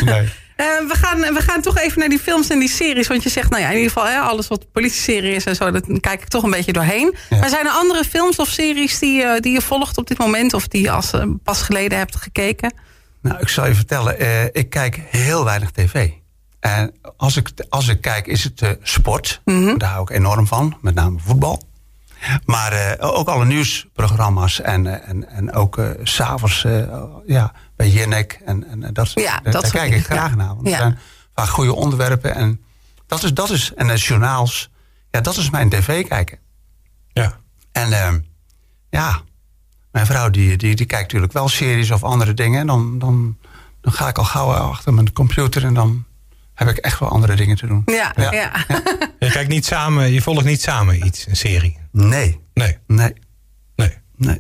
Nee. 0.06 0.30
Eh, 0.58 0.66
we, 0.66 0.96
gaan, 0.96 1.20
we 1.20 1.42
gaan 1.42 1.62
toch 1.62 1.78
even 1.78 2.00
naar 2.00 2.10
die 2.10 2.20
films 2.20 2.50
en 2.50 2.60
die 2.60 2.70
series. 2.70 3.08
Want 3.08 3.24
je 3.24 3.30
zegt, 3.30 3.50
nou 3.50 3.62
ja, 3.62 3.70
in 3.70 3.76
ieder 3.76 3.92
geval 3.92 4.08
hè, 4.08 4.18
alles 4.18 4.48
wat 4.48 4.72
politie-serie 4.72 5.36
is 5.36 5.44
en 5.44 5.56
zo, 5.56 5.72
dat 5.72 5.86
kijk 6.00 6.22
ik 6.22 6.28
toch 6.28 6.44
een 6.44 6.50
beetje 6.50 6.72
doorheen. 6.72 7.16
Ja. 7.30 7.38
Maar 7.38 7.50
zijn 7.50 7.66
er 7.66 7.72
andere 7.72 8.04
films 8.04 8.38
of 8.38 8.48
series 8.48 9.00
die, 9.00 9.24
eh, 9.24 9.40
die 9.40 9.54
je 9.54 9.62
volgt 9.62 9.98
op 9.98 10.08
dit 10.08 10.18
moment? 10.18 10.54
Of 10.54 10.68
die 10.68 10.82
je 10.82 10.92
als 10.92 11.12
eh, 11.12 11.24
pas 11.44 11.62
geleden 11.62 11.98
hebt 11.98 12.16
gekeken? 12.16 12.74
Nou, 13.22 13.40
ik 13.40 13.48
zal 13.48 13.68
je 13.68 13.76
vertellen, 13.76 14.20
eh, 14.20 14.44
ik 14.46 14.70
kijk 14.70 14.96
heel 14.96 15.44
weinig 15.44 15.72
tv. 15.72 16.12
En 16.60 16.94
als 17.18 17.38
ik, 17.38 17.50
als 17.70 17.88
ik 17.88 18.02
kijk, 18.02 18.28
is 18.28 18.44
het 18.44 18.62
eh, 18.62 18.70
sport. 18.82 19.42
Mhm. 19.46 19.78
Daar 19.78 19.90
hou 19.90 20.02
ik 20.02 20.10
enorm 20.10 20.48
van, 20.48 20.78
met 20.82 20.96
name 20.96 21.20
voetbal. 21.20 21.62
Maar 22.46 22.72
eh, 22.72 23.16
ook 23.16 23.28
alle 23.28 23.46
nieuwsprogramma's 23.46 24.62
en, 24.62 25.04
en, 25.06 25.30
en 25.30 25.54
ook 25.54 25.78
eh, 25.78 25.90
s 26.04 26.14
s'avonds 26.16 26.64
eh, 26.64 27.04
ja, 27.26 27.52
bij 27.76 27.90
Jinek 27.90 28.42
en, 28.46 28.68
en 28.68 28.84
en 28.84 28.94
dat 28.94 29.08
soort 29.08 29.26
Ja, 29.26 29.40
dat 29.44 29.62
Daar 29.62 29.72
kijk 29.72 29.94
ik 29.94 30.06
graag 30.06 30.30
ja. 30.30 30.36
naar. 30.36 30.56
Want 30.56 30.68
Ja. 30.68 30.74
er 30.74 30.78
zijn 30.80 31.00
vaak 31.36 31.48
goede 31.48 31.74
onderwerpen. 31.74 32.36
En 32.36 32.62
dat 33.08 33.24
is, 33.24 33.34
dat 33.34 33.50
is 33.50 33.74
en 33.74 33.88
de 33.88 33.96
journaals, 33.96 34.70
ja, 35.12 35.22
dat 35.22 35.38
is 35.38 35.50
mijn 35.50 35.70
tv 35.70 36.08
kijken. 36.08 36.40
ja. 37.14 37.38
En 37.72 37.92
ehm, 37.94 38.20
ja, 38.90 39.22
mijn 39.98 40.10
vrouw 40.10 40.30
die, 40.30 40.58
die, 40.58 40.76
die 40.76 40.86
kijkt 40.86 41.04
natuurlijk 41.04 41.34
wel 41.34 41.48
series 41.48 41.92
of 41.92 42.04
andere 42.04 42.34
dingen. 42.34 42.60
En 42.60 42.68
dan, 42.68 43.00
dan, 43.00 43.38
dan 43.82 43.94
ga 43.94 44.08
ik 44.08 44.18
al 44.18 44.24
gauw 44.24 44.52
achter 44.52 44.94
mijn 44.94 45.14
computer 45.14 45.64
en 45.66 45.74
dan 45.74 46.06
heb 46.54 46.68
ik 46.68 46.78
echt 46.78 47.00
wel 47.00 47.10
andere 47.10 47.36
dingen 47.36 47.56
te 47.56 47.68
doen. 47.68 47.82
Ja, 47.86 48.14
Ja. 48.16 48.32
ja. 48.32 48.52
Je 49.20 49.30
kijkt 49.32 49.50
niet 49.50 49.66
samen, 49.66 50.12
je 50.12 50.22
volgt 50.22 50.46
niet 50.46 50.62
samen 50.62 51.06
iets, 51.06 51.28
een 51.28 51.36
serie. 51.36 51.78
Nee, 51.92 52.40
Nee, 52.54 52.78
nee, 52.88 53.14
nee. 53.76 53.94
nee, 54.16 54.40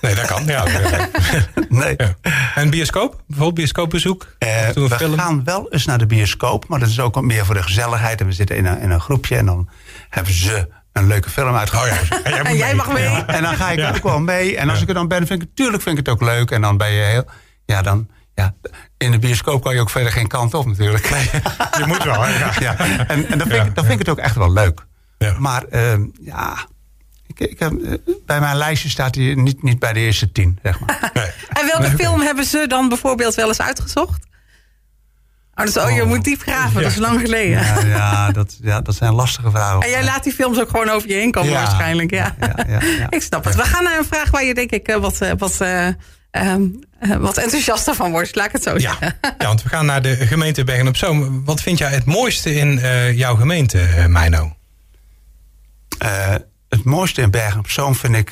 Nee, 0.00 0.14
dat 0.14 0.26
kan. 0.26 0.44
Ja, 0.44 0.64
nee. 1.68 1.94
ja. 1.96 2.14
En 2.54 2.70
bioscoop? 2.70 3.22
Bijvoorbeeld 3.26 3.54
bioscoopbezoek? 3.54 4.34
Een 4.38 4.72
we 4.74 4.96
film? 4.96 5.18
gaan 5.18 5.44
wel 5.44 5.72
eens 5.72 5.84
naar 5.84 5.98
de 5.98 6.06
bioscoop, 6.06 6.68
maar 6.68 6.78
dat 6.78 6.88
is 6.88 7.00
ook 7.00 7.14
wat 7.14 7.24
meer 7.24 7.44
voor 7.44 7.54
de 7.54 7.62
gezelligheid. 7.62 8.20
En 8.20 8.26
we 8.26 8.32
zitten 8.32 8.56
in 8.56 8.66
een, 8.66 8.80
in 8.80 8.90
een 8.90 9.00
groepje 9.00 9.36
en 9.36 9.46
dan 9.46 9.68
hebben 10.08 10.32
ze 10.32 10.68
een 10.92 11.06
leuke 11.06 11.30
film 11.30 11.48
Oh 11.48 11.58
uitgekozen. 11.58 11.94
ja, 12.08 12.22
en 12.22 12.30
jij, 12.32 12.38
moet 12.38 12.46
En 12.48 12.56
jij 12.56 12.66
mee. 12.66 12.76
mag 12.76 12.92
mee. 12.92 13.02
Ja. 13.02 13.26
En 13.26 13.42
dan 13.42 13.54
ga 13.56 13.70
ik 13.70 13.78
Ja. 13.78 13.88
ook 13.96 14.02
wel 14.02 14.20
mee. 14.20 14.56
En 14.56 14.68
als 14.68 14.76
Ja. 14.78 14.82
ik 14.82 14.88
er 14.88 14.94
dan 14.94 15.08
ben, 15.08 15.26
vind 15.26 15.42
ik 15.42 15.48
natuurlijk 15.48 15.82
vind 15.82 15.98
ik 15.98 16.06
het 16.06 16.14
ook 16.14 16.22
leuk. 16.28 16.50
En 16.50 16.60
dan 16.60 16.76
ben 16.76 16.90
je 16.92 17.02
heel. 17.02 17.24
Ja, 17.64 17.82
dan. 17.82 18.08
Ja, 18.34 18.54
in 18.98 19.10
de 19.10 19.18
bioscoop 19.18 19.62
kan 19.62 19.74
je 19.74 19.80
ook 19.80 19.90
verder 19.90 20.12
geen 20.12 20.26
kant 20.28 20.54
op 20.54 20.66
natuurlijk. 20.66 21.06
Je 21.78 21.84
moet 21.86 22.02
wel, 22.04 22.22
hè? 22.22 22.38
Ja. 22.38 22.52
Ja, 22.58 22.78
en, 22.78 23.26
en 23.28 23.38
dan, 23.38 23.48
vind 23.48 23.52
Ja. 23.52 23.64
ik, 23.64 23.74
dan 23.74 23.84
vind 23.84 24.00
ik 24.00 24.06
het 24.06 24.08
ook 24.08 24.24
echt 24.24 24.34
wel 24.36 24.52
leuk. 24.52 24.84
Ja. 25.18 25.34
Maar 25.38 25.64
ehm, 25.64 26.06
ja, 26.20 26.56
ik, 27.26 27.40
ik 27.40 27.58
heb, 27.58 27.72
eh, 27.82 27.92
bij 28.26 28.40
mijn 28.40 28.56
lijstje 28.56 28.88
staat 28.88 29.14
hij 29.14 29.34
niet, 29.34 29.62
niet 29.62 29.78
bij 29.78 29.92
de 29.92 30.00
eerste 30.00 30.32
tien, 30.32 30.58
zeg 30.62 30.80
maar. 30.80 31.10
Nee. 31.14 31.30
En 31.48 31.66
welke 31.80 31.96
film 31.96 32.20
hebben 32.20 32.44
ze 32.44 32.64
dan 32.68 32.88
bijvoorbeeld 32.88 33.34
wel 33.34 33.48
eens 33.48 33.60
uitgezocht? 33.60 34.26
Oh, 35.60 35.66
dus, 35.66 35.76
oh, 35.78 35.90
je 35.90 36.04
moet 36.04 36.24
diep 36.24 36.40
graven, 36.40 36.82
dat 36.82 36.90
is 36.90 36.96
lang 36.96 37.20
geleden. 37.20 37.60
Ja, 37.60 37.80
ja, 37.86 38.30
dat, 38.30 38.58
ja, 38.62 38.80
dat 38.80 38.94
zijn 38.94 39.12
lastige 39.14 39.50
vragen. 39.50 39.80
En 39.82 39.90
jij 39.90 40.04
laat 40.04 40.24
die 40.24 40.32
films 40.32 40.60
ook 40.60 40.68
gewoon 40.70 40.88
over 40.88 41.08
je 41.08 41.14
heen 41.14 41.30
komen 41.30 41.50
Ja. 41.50 41.62
waarschijnlijk. 41.62 42.10
Ja. 42.10 42.34
Ja, 42.40 42.54
ja, 42.68 42.80
ja. 42.82 43.10
Ik 43.16 43.22
snap 43.22 43.44
het. 43.44 43.54
We 43.54 43.62
gaan 43.64 43.84
naar 43.84 43.98
een 43.98 44.04
vraag 44.04 44.30
waar 44.30 44.44
je 44.44 44.54
denk 44.54 44.70
ik 44.70 44.88
eh, 44.88 44.96
wat, 44.96 45.20
eh, 45.20 45.30
wat, 45.38 45.60
eh, 45.60 45.86
ehm, 46.30 46.62
eh, 46.98 47.16
wat 47.16 47.36
enthousiaster 47.36 47.94
van 47.94 48.10
wordt. 48.10 48.34
Laat 48.34 48.46
ik 48.46 48.52
het 48.52 48.62
zo 48.62 48.72
Ja. 48.72 48.78
zeggen. 48.78 49.16
ja, 49.38 49.46
want 49.46 49.62
we 49.62 49.68
gaan 49.68 49.86
naar 49.86 50.02
de 50.02 50.16
gemeente 50.16 50.64
Bergen 50.64 50.88
op 50.88 50.96
Zoom. 50.96 51.44
Wat 51.44 51.60
vind 51.60 51.78
jij 51.78 51.90
het 51.90 52.04
mooiste 52.04 52.54
in 52.54 52.78
eh, 52.78 53.16
jouw 53.18 53.34
gemeente, 53.36 53.80
eh, 53.80 54.06
Meino? 54.06 54.56
Eh, 55.98 56.34
het 56.68 56.84
mooiste 56.84 57.20
in 57.22 57.30
Bergen 57.30 57.58
op 57.58 57.70
Zoom 57.70 57.94
vind 57.94 58.16
ik 58.16 58.30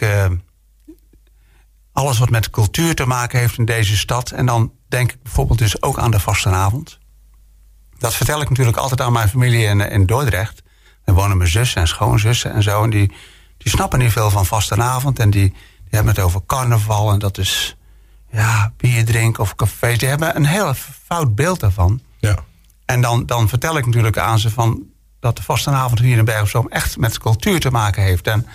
alles 1.93 2.19
wat 2.19 2.31
met 2.31 2.51
cultuur 2.51 2.95
te 2.95 3.07
maken 3.07 3.39
heeft 3.39 3.59
in 3.59 3.65
deze 3.65 3.97
stad. 3.97 4.31
En 4.31 4.47
dan 4.47 4.73
denk 4.89 5.13
ik 5.13 5.23
bijvoorbeeld 5.23 5.59
dus 5.59 5.83
ook 5.83 5.99
aan 5.99 6.11
de 6.11 6.21
vastenavond. 6.21 6.99
Dat 7.99 8.15
vertel 8.15 8.41
ik 8.41 8.49
natuurlijk 8.49 8.77
altijd 8.77 9.01
aan 9.01 9.13
mijn 9.13 9.29
familie 9.29 9.65
in, 9.65 9.81
in 9.81 10.07
Dordrecht. 10.07 10.63
Daar 11.05 11.15
wonen 11.15 11.37
mijn 11.37 11.51
zussen 11.51 11.81
en 11.81 11.89
schoonzussen 11.89 12.53
en 12.53 12.63
zo. 12.63 12.83
En 12.83 12.91
die, 12.91 13.13
die 13.59 13.71
snappen 13.73 13.99
niet 13.99 14.13
veel 14.13 14.31
van 14.31 14.47
vastenavond. 14.47 15.19
En 15.19 15.31
die, 15.31 15.49
die 15.51 15.57
hebben 15.91 16.15
het 16.15 16.25
over 16.25 16.41
carnaval. 16.47 17.13
En 17.13 17.19
dat 17.19 17.39
is 17.39 17.77
ja, 18.31 18.73
bier 18.77 19.05
drinken 19.05 19.43
of 19.43 19.55
cafés. 19.55 19.99
Die 19.99 20.09
hebben 20.09 20.37
een 20.37 20.45
heel 20.47 20.75
fout 21.07 21.35
beeld 21.35 21.61
daarvan. 21.61 22.01
Ja. 22.19 22.39
En 22.85 23.01
dan, 23.01 23.27
dan 23.27 23.49
vertel 23.49 23.77
ik 23.77 23.87
natuurlijk 23.87 24.19
aan 24.19 24.39
ze 24.39 24.51
van 24.51 24.83
dat 25.21 25.37
de 25.37 25.43
vastenavond 25.43 25.99
hier 25.99 26.19
in 26.19 26.25
Bergen 26.25 26.67
echt 26.69 26.97
met 26.97 27.19
cultuur 27.19 27.61
te 27.61 27.71
maken 27.71 28.03
heeft. 28.03 28.27
En 28.27 28.47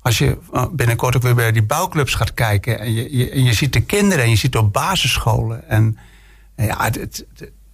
als 0.00 0.18
je 0.18 0.38
eh, 0.52 0.64
binnenkort 0.72 1.16
ook 1.16 1.22
weer 1.22 1.34
bij 1.34 1.52
die 1.52 1.62
bouwclubs 1.62 2.14
gaat 2.14 2.34
kijken 2.34 2.78
en 2.78 2.92
je, 2.92 3.16
je, 3.16 3.30
en 3.30 3.44
je 3.44 3.52
ziet 3.52 3.72
de 3.72 3.80
kinderen 3.80 4.24
en 4.24 4.30
je 4.30 4.36
ziet 4.36 4.56
op 4.56 4.72
basisscholen. 4.72 5.68
En 5.68 5.98
ja, 6.56 6.84
het- 6.84 7.24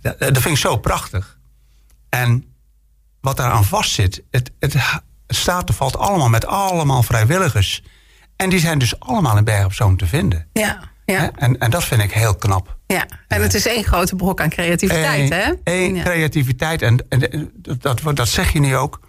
dat, 0.01 0.19
dat 0.19 0.39
vind 0.39 0.55
ik 0.55 0.57
zo 0.61 0.77
prachtig. 0.77 1.39
En 2.09 2.45
wat 3.21 3.37
daaraan 3.37 3.65
vastzit, 3.65 4.23
het, 4.31 4.51
het, 4.59 4.73
het 4.73 5.03
staat 5.37 5.71
of 5.71 5.77
valt 5.77 5.97
allemaal 5.97 6.29
met 6.29 6.47
allemaal 6.47 7.03
vrijwilligers. 7.03 7.83
En 8.37 8.49
die 8.51 8.59
zijn 8.59 8.79
dus 8.79 9.01
allemaal 9.01 9.37
in 9.37 9.45
Bergen 9.45 9.65
op 9.65 9.73
Zoom 9.73 9.97
te 9.97 10.07
vinden. 10.07 10.49
Ja, 10.53 10.81
Hè? 11.05 11.13
ja, 11.15 11.31
En, 11.37 11.59
en 11.59 11.71
dat 11.71 11.85
vind 11.85 12.03
ik 12.03 12.13
heel 12.13 12.35
knap. 12.37 12.77
ja. 12.87 13.07
En 13.29 13.43
het 13.43 13.55
is 13.55 13.67
één 13.67 13.85
grote 13.85 14.17
brok 14.17 14.41
aan 14.41 14.49
creativiteit, 14.49 15.29
hè? 15.31 15.45
Eén- 15.49 15.61
één 15.65 15.95
Ja. 15.95 16.03
creativiteit. 16.03 16.83
En, 16.83 17.05
en, 17.09 17.51
dat, 17.55 17.83
dat, 17.83 18.17
dat 18.17 18.29
zeg 18.29 18.53
je 18.53 18.61
nu 18.61 18.77
ook. 18.77 19.01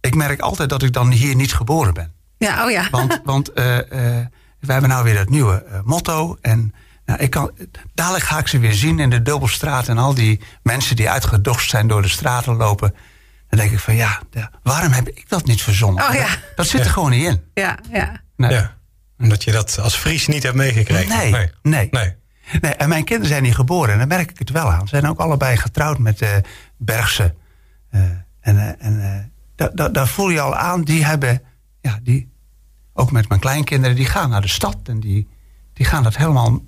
Ik 0.00 0.14
merk 0.14 0.40
altijd 0.40 0.68
dat 0.68 0.82
ik 0.82 0.92
dan 0.92 1.10
hier 1.10 1.34
niet 1.34 1.54
geboren 1.54 1.94
ben. 1.94 2.12
Ja, 2.38 2.64
oh 2.64 2.70
ja. 2.70 2.88
Want, 2.90 3.20
want 3.24 3.52
eh, 3.52 3.78
eh, 3.78 4.26
we 4.60 4.72
hebben 4.72 4.90
nou 4.90 5.04
weer 5.04 5.18
het 5.18 5.30
nieuwe 5.30 5.64
eh, 5.64 5.80
motto. 5.84 6.36
En 6.40 6.74
nou, 7.06 7.20
ik 7.20 7.30
kan, 7.30 7.50
dadelijk 7.94 8.24
ga 8.24 8.38
ik 8.38 8.46
ze 8.48 8.58
weer 8.58 8.72
zien 8.74 8.98
in 8.98 9.10
de 9.10 9.22
Dubbelstraat. 9.22 9.88
En 9.88 9.98
al 9.98 10.14
die 10.14 10.40
mensen 10.62 10.96
die 10.96 11.10
uitgedost 11.10 11.70
zijn 11.70 11.88
door 11.88 12.02
de 12.02 12.08
straten 12.08 12.54
lopen. 12.56 12.94
Dan 13.48 13.58
denk 13.58 13.72
ik 13.72 13.78
van 13.78 13.94
ja, 13.94 14.20
waarom 14.62 14.92
heb 14.92 15.08
ik 15.08 15.28
dat 15.28 15.44
niet 15.44 15.62
verzonnen? 15.62 16.08
Oh 16.08 16.14
ja. 16.14 16.20
dat, 16.28 16.38
dat 16.56 16.66
zit 16.66 16.84
er 16.84 16.90
gewoon 16.90 17.10
niet 17.10 17.24
in. 17.24 17.42
Ja, 17.54 17.78
ja. 17.92 18.20
Nee. 18.36 18.50
ja. 18.50 18.74
Omdat 19.18 19.44
je 19.44 19.52
dat 19.52 19.78
als 19.78 19.96
Fries 19.96 20.26
niet 20.26 20.42
hebt 20.42 20.54
meegekregen. 20.54 21.16
Nee, 21.18 21.30
nee. 21.30 21.50
nee. 21.62 21.88
Nee. 21.90 22.14
Nee, 22.60 22.74
en 22.74 22.88
mijn 22.88 23.04
kinderen 23.04 23.30
zijn 23.30 23.42
niet 23.42 23.54
geboren. 23.54 23.92
En 23.92 23.98
daar 23.98 24.06
merk 24.06 24.30
ik 24.30 24.38
het 24.38 24.50
wel 24.50 24.72
aan. 24.72 24.80
Ze 24.88 24.96
zijn 24.96 25.08
ook 25.08 25.18
allebei 25.18 25.56
getrouwd 25.56 25.98
met 25.98 26.20
eh 26.22 26.36
Bergse. 26.76 27.34
Eh, 27.90 28.00
en 28.40 28.58
eh, 28.58 28.86
en 28.86 29.00
eh, 29.14 29.24
da- 29.56 29.70
da- 29.74 29.88
daar 29.88 30.08
voel 30.08 30.28
je 30.30 30.40
al 30.40 30.56
aan. 30.56 30.82
Die 30.82 31.04
hebben, 31.04 31.42
ja, 31.80 31.98
die, 32.02 32.32
ook 32.92 33.10
met 33.10 33.28
mijn 33.28 33.40
kleinkinderen, 33.40 33.96
die 33.96 34.06
gaan 34.06 34.30
naar 34.30 34.40
de 34.40 34.48
stad. 34.48 34.76
En 34.84 35.00
die, 35.00 35.28
die 35.72 35.86
gaan 35.86 36.02
dat 36.02 36.16
helemaal 36.16 36.60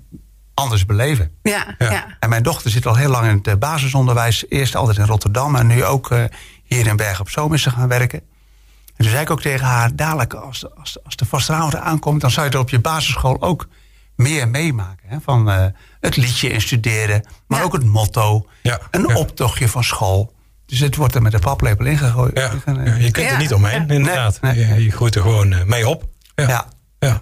anders 0.59 0.85
beleven. 0.85 1.31
Ja, 1.43 1.75
Ja. 1.77 1.91
ja. 1.91 2.05
En 2.19 2.29
mijn 2.29 2.43
dochter 2.43 2.71
zit 2.71 2.85
al 2.85 2.95
heel 2.95 3.09
lang 3.09 3.27
in 3.27 3.37
het 3.37 3.47
eh, 3.47 3.55
basisonderwijs. 3.55 4.45
Eerst 4.49 4.75
altijd 4.75 4.97
in 4.97 5.05
Rotterdam 5.05 5.55
en 5.55 5.67
nu 5.67 5.83
ook 5.85 6.11
eh, 6.11 6.23
hier 6.63 6.87
in 6.87 6.95
Bergen 6.95 7.19
op 7.21 7.29
Zoom 7.29 7.53
is 7.53 7.61
ze 7.61 7.69
gaan 7.69 7.87
werken. 7.87 8.19
En 8.19 9.05
toen 9.05 9.09
zei 9.09 9.21
ik 9.21 9.29
ook 9.29 9.41
tegen 9.41 9.65
haar, 9.65 9.95
dadelijk 9.95 10.33
als, 10.33 10.59
de- 10.59 10.71
als, 10.75 10.93
de- 10.93 11.01
als 11.03 11.15
de 11.15 11.25
vastenavond 11.25 11.75
aankomt... 11.75 12.21
dan 12.21 12.31
zou 12.31 12.45
je 12.47 12.51
er 12.53 12.59
op 12.59 12.69
je 12.69 12.79
basisschool 12.79 13.41
ook 13.41 13.67
meer 14.15 14.47
meemaken. 14.47 15.09
Hè? 15.09 15.17
Van 15.21 15.49
eh, 15.51 15.65
het 15.99 16.15
liedje 16.15 16.49
instuderen, 16.51 17.25
maar 17.47 17.59
Ja. 17.59 17.65
ook 17.65 17.73
het 17.73 17.85
motto. 17.85 18.45
Ja, 18.61 18.79
Een 18.91 19.05
ja. 19.07 19.15
optochtje 19.15 19.67
van 19.67 19.83
school. 19.83 20.33
Dus 20.65 20.79
het 20.79 20.95
wordt 20.95 21.15
er 21.15 21.21
met 21.21 21.31
de 21.31 21.39
paplepel 21.39 21.85
ingegooid. 21.85 22.37
Ja. 22.37 22.51
En, 22.65 22.85
Ja, 22.85 22.95
je 22.95 23.11
kunt 23.11 23.25
Ja, 23.25 23.31
er 23.31 23.37
niet 23.37 23.53
omheen, 23.53 23.87
ja. 23.87 23.93
inderdaad. 23.93 24.41
Nee, 24.41 24.53
nee. 24.65 24.73
Je, 24.77 24.83
je 24.83 24.91
groeit 24.91 25.15
er 25.15 25.21
gewoon 25.21 25.67
mee 25.67 25.87
op. 25.87 26.03
Ja, 26.35 26.47
ja. 26.47 26.65
ja. 26.99 27.21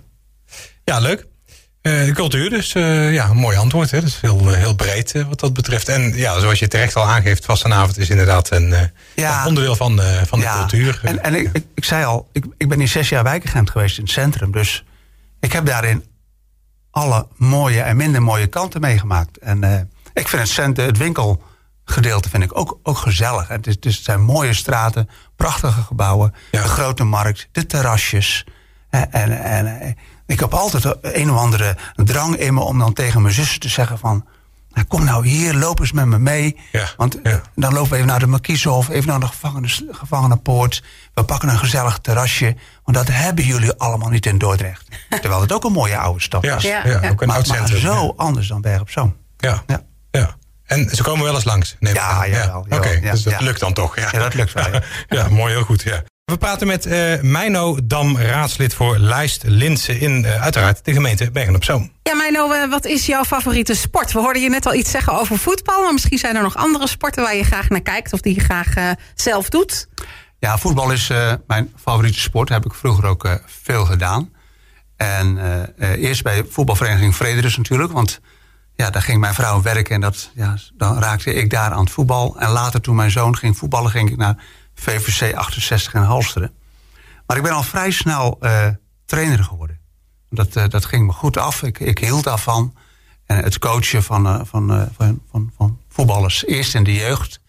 ja. 0.84 1.00
leuk. 1.00 1.26
De 2.06 2.12
cultuur, 2.14 2.50
dus 2.50 2.74
eh, 2.74 3.14
ja, 3.14 3.30
een 3.30 3.38
mooi 3.38 3.58
antwoord. 3.58 3.92
Hè? 3.92 4.00
Dat 4.00 4.08
is 4.10 4.18
heel, 4.22 4.40
eh, 4.52 4.58
heel 4.58 4.76
breed 4.76 5.12
wat 5.28 5.40
dat 5.40 5.54
betreft. 5.54 5.88
En 5.88 6.16
ja, 6.16 6.40
zoals 6.40 6.60
je 6.60 6.68
terecht 6.68 6.96
al 6.96 7.04
aangeeft, 7.08 7.46
vastenavond 7.46 7.98
is 7.98 8.10
inderdaad 8.10 8.52
een, 8.52 8.76
Ja. 9.16 9.42
een 9.42 9.48
onderdeel 9.48 9.76
van, 9.76 10.00
van 10.26 10.40
de 10.40 10.46
Ja. 10.46 10.58
cultuur. 10.58 11.00
En, 11.04 11.24
en 11.24 11.36
ik, 11.36 11.50
ik, 11.54 11.66
ik 11.76 11.84
zei 11.86 12.06
al, 12.06 12.30
ik, 12.32 12.46
ik 12.58 12.70
ben 12.70 12.80
hier 12.80 12.88
zes 12.88 13.10
jaar 13.10 13.24
wijkagent 13.24 13.70
geweest 13.70 13.98
in 13.98 14.04
het 14.04 14.12
centrum. 14.12 14.52
Dus 14.52 14.84
ik 15.40 15.52
heb 15.54 15.66
daarin 15.66 16.06
alle 16.92 17.28
mooie 17.36 17.82
en 17.82 17.98
minder 17.98 18.22
mooie 18.22 18.48
kanten 18.48 18.82
meegemaakt. 18.82 19.38
En 19.38 19.90
ik 20.14 20.28
vind 20.28 20.42
het 20.42 20.52
centrum, 20.52 20.86
het 20.88 20.98
winkelgedeelte 20.98 22.30
vind 22.30 22.44
ik 22.44 22.58
ook, 22.58 22.80
ook 22.84 22.98
gezellig. 22.98 23.48
Het, 23.48 23.68
is, 23.68 23.76
het 23.76 23.86
is- 23.86 23.96
het 23.96 24.06
zijn 24.06 24.22
mooie 24.22 24.54
straten, 24.54 25.10
prachtige 25.36 25.82
gebouwen, 25.82 26.34
Ja. 26.52 26.62
de 26.62 26.68
grote 26.68 27.04
markt, 27.04 27.48
de 27.52 27.66
terrasjes. 27.66 28.46
En, 28.90 29.12
en, 29.12 29.96
ik 30.28 30.40
heb 30.40 30.54
altijd 30.54 30.96
een 31.02 31.32
of 31.32 31.38
andere 31.38 31.78
drang 31.96 32.36
in 32.36 32.54
me 32.54 32.60
om 32.62 32.80
dan 32.80 32.94
tegen 32.94 33.22
mijn 33.22 33.34
zussen 33.34 33.60
te 33.60 33.70
zeggen 33.70 33.98
van... 34.00 34.26
Nou, 34.72 34.90
kom 34.90 35.04
nou 35.04 35.28
hier, 35.28 35.54
loop 35.54 35.80
eens 35.80 35.92
met 35.92 36.06
me 36.06 36.20
mee. 36.20 36.58
Ja, 36.72 36.90
Want 36.98 37.20
ja. 37.24 37.42
dan 37.56 37.74
lopen 37.74 37.90
we 37.90 37.96
even 37.96 38.08
naar 38.08 38.20
de 38.20 38.28
Markiezenhof, 38.28 38.90
even 38.90 39.08
naar 39.10 39.20
de 39.20 39.28
gevangenis, 39.28 39.84
gevangenenpoort. 39.92 40.84
We 41.14 41.24
pakken 41.24 41.50
een 41.50 41.58
gezellig 41.58 41.98
terrasje. 41.98 42.56
Want 42.84 42.98
dat 42.98 43.08
hebben 43.08 43.46
jullie 43.46 43.74
allemaal 43.74 44.10
niet 44.10 44.26
in 44.26 44.38
Dordrecht. 44.38 44.88
Terwijl 45.22 45.42
het 45.42 45.52
ook 45.54 45.64
een 45.64 45.72
mooie 45.72 45.98
oude 45.98 46.22
stad 46.22 46.44
ja, 46.44 46.56
is. 46.56 46.64
ja, 46.64 46.82
Ja, 46.88 47.02
ja. 47.02 47.10
ook 47.10 47.22
een 47.22 47.28
maar, 47.28 47.36
oud 47.38 47.48
maar 47.48 47.58
centrum. 47.58 47.80
zo 47.80 48.14
anders 48.18 48.48
dan 48.48 48.62
Berg 48.62 48.82
op 48.82 48.90
Zoom. 48.90 49.16
Ja. 49.38 49.64
Ja. 49.68 49.82
Ja. 50.12 50.36
En 50.66 50.90
ze 50.90 51.04
komen 51.04 51.24
wel 51.26 51.36
eens 51.36 51.44
langs. 51.44 51.76
neem 51.80 51.94
ik 51.94 52.00
Ja, 52.00 52.10
aan. 52.10 52.30
jawel, 52.30 52.66
Oké, 52.70 52.90
ja, 52.90 53.12
dus 53.12 53.24
dat 53.24 53.34
ja. 53.34 53.40
lukt 53.46 53.60
dan 53.60 53.74
toch. 53.74 53.96
Ja, 53.96 54.10
Ja, 54.12 54.20
dat 54.20 54.34
lukt 54.34 54.54
wel, 54.54 54.72
ja. 54.72 54.82
ja, 55.18 55.28
mooi, 55.30 55.54
heel 55.54 55.64
goed. 55.64 55.82
Ja. 55.82 56.04
We 56.28 56.38
praten 56.38 56.68
met 56.68 56.86
eh 56.86 57.22
Meino 57.22 57.78
Dam, 57.84 58.18
raadslid 58.18 58.74
voor 58.74 58.98
Lijst 58.98 59.44
Linse 59.46 60.00
in 60.00 60.26
eh, 60.26 60.42
uiteraard 60.42 60.86
de 60.86 60.94
gemeente 60.94 61.32
Bergen 61.32 61.56
op 61.56 61.64
Zoom. 61.64 61.92
Ja, 62.04 62.16
Meino, 62.16 62.52
eh, 62.52 62.70
wat 62.70 62.86
is 62.86 63.06
jouw 63.06 63.24
favoriete 63.24 63.76
sport? 63.76 64.12
We 64.12 64.20
hoorden 64.20 64.42
je 64.42 64.50
net 64.50 64.66
al 64.66 64.74
iets 64.74 64.92
zeggen 64.92 65.20
over 65.20 65.38
voetbal, 65.38 65.82
maar 65.82 65.94
misschien 65.94 66.18
zijn 66.18 66.36
er 66.36 66.42
nog 66.42 66.56
andere 66.56 66.88
sporten 66.88 67.24
waar 67.24 67.36
je 67.36 67.44
graag 67.44 67.70
naar 67.70 67.82
kijkt 67.82 68.14
of 68.14 68.22
die 68.22 68.36
je 68.36 68.42
graag 68.42 68.74
zelf 69.16 69.50
doet. 69.50 69.88
Ja, 70.40 70.58
voetbal 70.58 70.92
is 70.92 71.10
eh, 71.10 71.34
mijn 71.48 71.74
favoriete 71.76 72.20
sport. 72.20 72.50
Heb 72.50 72.66
ik 72.66 72.74
vroeger 72.74 73.06
ook 73.06 73.40
veel 73.46 73.86
gedaan. 73.86 74.32
En 74.96 75.38
eh, 75.38 75.92
eh, 75.92 76.04
eerst 76.04 76.24
bij 76.24 76.46
voetbalvereniging 76.50 77.16
Frederus 77.16 77.58
natuurlijk. 77.58 77.92
Want 77.92 78.20
ja, 78.76 78.90
daar 78.90 79.02
ging 79.02 79.20
mijn 79.20 79.34
vrouw 79.34 79.62
werken 79.62 79.96
en 79.96 80.02
dat, 80.02 80.32
ja, 80.36 80.58
dan 80.74 81.00
raakte 81.00 81.34
ik 81.34 81.50
daar 81.50 81.72
aan 81.72 81.84
het 81.84 81.92
voetbal. 81.92 82.36
En 82.40 82.50
later 82.50 82.82
toen 82.82 82.96
mijn 82.96 83.12
zoon 83.12 83.38
ging 83.38 83.58
voetballen, 83.58 83.92
ging 83.92 84.10
ik 84.10 84.18
naar 84.18 84.44
VVC 84.80 85.36
68 85.36 85.94
in 85.94 86.02
Halsteren. 86.02 86.54
Maar 87.28 87.38
ik 87.38 87.44
ben 87.44 87.52
al 87.52 87.64
vrij 87.64 87.92
snel 87.92 88.38
eh, 88.40 88.68
trainer 89.06 89.44
geworden. 89.44 89.80
Dat, 90.30 90.56
eh, 90.56 90.68
dat 90.68 90.86
ging 90.86 91.06
me 91.06 91.12
goed 91.12 91.38
af. 91.38 91.64
Ik, 91.64 91.80
ik 91.80 91.98
hield 91.98 92.24
daarvan. 92.24 92.76
En 93.26 93.44
het 93.44 93.60
coachen 93.60 94.04
van, 94.04 94.28
eh, 94.28 94.40
van, 94.44 94.90
van, 94.98 95.22
van, 95.32 95.52
van 95.58 95.80
voetballers. 95.90 96.46
Eerst 96.46 96.76
in 96.76 96.84
de 96.84 96.94
jeugd. 96.94 97.40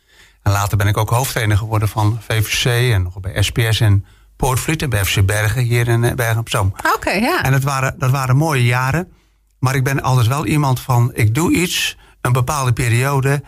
En 0.43 0.53
later 0.53 0.77
ben 0.77 0.87
ik 0.87 0.97
ook 0.97 1.11
hoofdtrainer 1.11 1.57
geworden 1.57 1.89
van 1.89 2.19
VVC. 2.21 2.93
En 2.93 3.03
nog 3.03 3.21
bij 3.21 3.43
SPS 3.43 3.81
in 3.81 4.05
Poortvliet. 4.37 4.83
En 4.83 4.91
bij 4.91 5.05
FC 5.05 5.27
Bergen 5.27 5.63
hier 5.63 5.89
in 5.89 6.01
Bergen 6.17 6.39
op 6.39 6.49
Zoom. 6.49 6.75
Oké, 6.95 7.11
ja. 7.11 7.43
En 7.43 7.53
dat 7.53 7.63
waren, 7.63 7.95
dat 7.99 8.11
waren 8.11 8.37
mooie 8.37 8.65
jaren. 8.65 9.13
Maar 9.59 9.75
ik 9.75 9.85
ben 9.85 10.03
altijd 10.03 10.27
wel 10.27 10.47
iemand 10.47 10.81
van, 10.81 11.11
ik 11.15 11.35
doe 11.35 11.53
iets, 11.53 11.97
een 12.21 12.33
bepaalde 12.33 12.73
periode. 12.73 13.43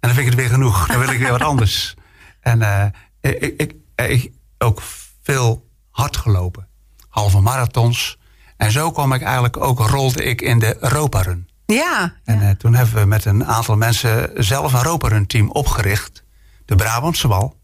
dan 0.00 0.10
vind 0.10 0.18
ik 0.18 0.26
het 0.26 0.34
weer 0.34 0.48
genoeg. 0.48 0.86
Dan 0.86 0.98
wil 0.98 1.08
ik 1.08 1.18
weer 1.18 1.30
wat 1.30 1.42
anders. 1.42 1.94
En 2.42 2.62
eh, 2.62 2.86
ik, 3.20 3.54
ik, 3.56 3.74
ik, 3.96 4.32
ook 4.58 4.82
veel 5.22 5.68
hard 5.90 6.16
gelopen. 6.16 6.68
Halve 7.08 7.40
marathons. 7.40 8.18
En 8.56 8.72
zo 8.72 8.90
kwam 8.90 9.12
ik 9.12 9.22
eigenlijk 9.22 9.56
ook, 9.56 9.78
rolde 9.78 10.24
ik 10.24 10.40
in 10.40 10.58
de 10.58 10.76
Europa 10.80 11.22
Run. 11.22 11.48
Ja. 11.66 12.14
En 12.24 12.42
uh, 12.42 12.50
toen 12.50 12.74
hebben 12.74 12.94
we 12.94 13.04
met 13.04 13.24
een 13.24 13.44
aantal 13.44 13.76
mensen 13.76 14.44
zelf 14.44 14.72
een 14.72 14.78
Europa 14.78 15.08
Run 15.08 15.26
team 15.26 15.50
opgericht. 15.50 16.24
De 16.64 16.74
Brabantse 16.74 17.28
Wal. 17.28 17.60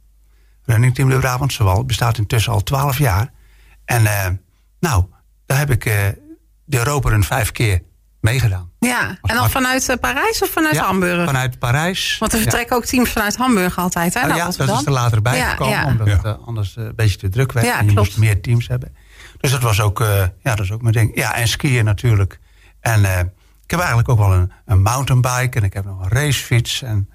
Running 0.62 0.95
Team 0.95 1.09
de 1.09 1.19
Brabantse 1.19 1.64
Wal. 1.64 1.85
Bestaat 1.85 2.19
intussen 2.19 2.53
al 2.53 2.62
twaalf 2.62 2.99
jaar. 2.99 3.33
En 3.85 4.03
uh, 4.03 4.27
nou, 4.81 5.05
daar 5.47 5.59
heb 5.59 5.71
ik 5.71 5.85
de 6.64 6.79
Europa 6.79 7.09
Run 7.09 7.25
vijf 7.25 7.53
keer 7.53 7.83
meegedaan. 8.20 8.70
Ja, 8.78 9.18
en 9.22 9.35
dan 9.35 9.50
vanuit 9.50 9.96
Parijs 10.00 10.42
of 10.42 10.50
vanuit 10.50 10.74
ja, 10.74 10.85
Hamburg? 10.85 11.24
vanuit 11.24 11.59
Parijs. 11.59 12.16
Want 12.18 12.33
er 12.33 12.38
vertrekken 12.38 12.76
ook 12.76 12.85
teams 12.85 13.11
vanuit 13.11 13.37
Hamburg 13.37 13.78
altijd, 13.78 14.14
hè? 14.14 14.20
Oh, 14.20 14.37
ja, 14.37 14.44
dat 14.44 14.78
is 14.81 14.87
er 14.87 14.92
later 14.92 15.22
bij 15.22 15.37
ja, 15.37 15.50
gekomen. 15.50 15.74
ja. 15.74 15.87
Omdat 15.87 16.09
het 16.09 16.24
uh, 16.24 16.46
anders 16.46 16.76
een 16.76 16.92
beetje 16.96 17.16
te 17.16 17.28
druk 17.28 17.52
werd. 17.52 17.66
Ja, 17.66 17.78
en 17.78 17.87
je 17.87 17.92
klopt. 17.92 18.07
moest 18.07 18.18
meer 18.18 18.40
teams 18.40 18.68
hebben. 18.68 18.96
Dus 19.40 19.50
dat 19.50 19.62
was 19.62 19.81
ook, 19.81 19.98
ja, 20.42 20.54
dat 20.54 20.61
is 20.61 20.72
ook 20.72 20.83
mijn 20.83 20.94
ding. 20.94 21.11
Ja, 21.14 21.35
en 21.35 21.48
skiën 21.48 21.85
natuurlijk. 21.85 22.40
En 22.81 23.00
ik 23.64 23.70
heb 23.70 23.78
eigenlijk 23.78 24.09
ook 24.09 24.18
wel 24.18 24.33
een, 24.33 24.52
een 24.64 24.83
mountainbike. 24.83 25.59
En 25.59 25.64
ik 25.64 25.72
heb 25.72 25.85
nog 25.85 26.00
een 26.00 26.09
racefiets. 26.09 26.83
En 26.83 27.09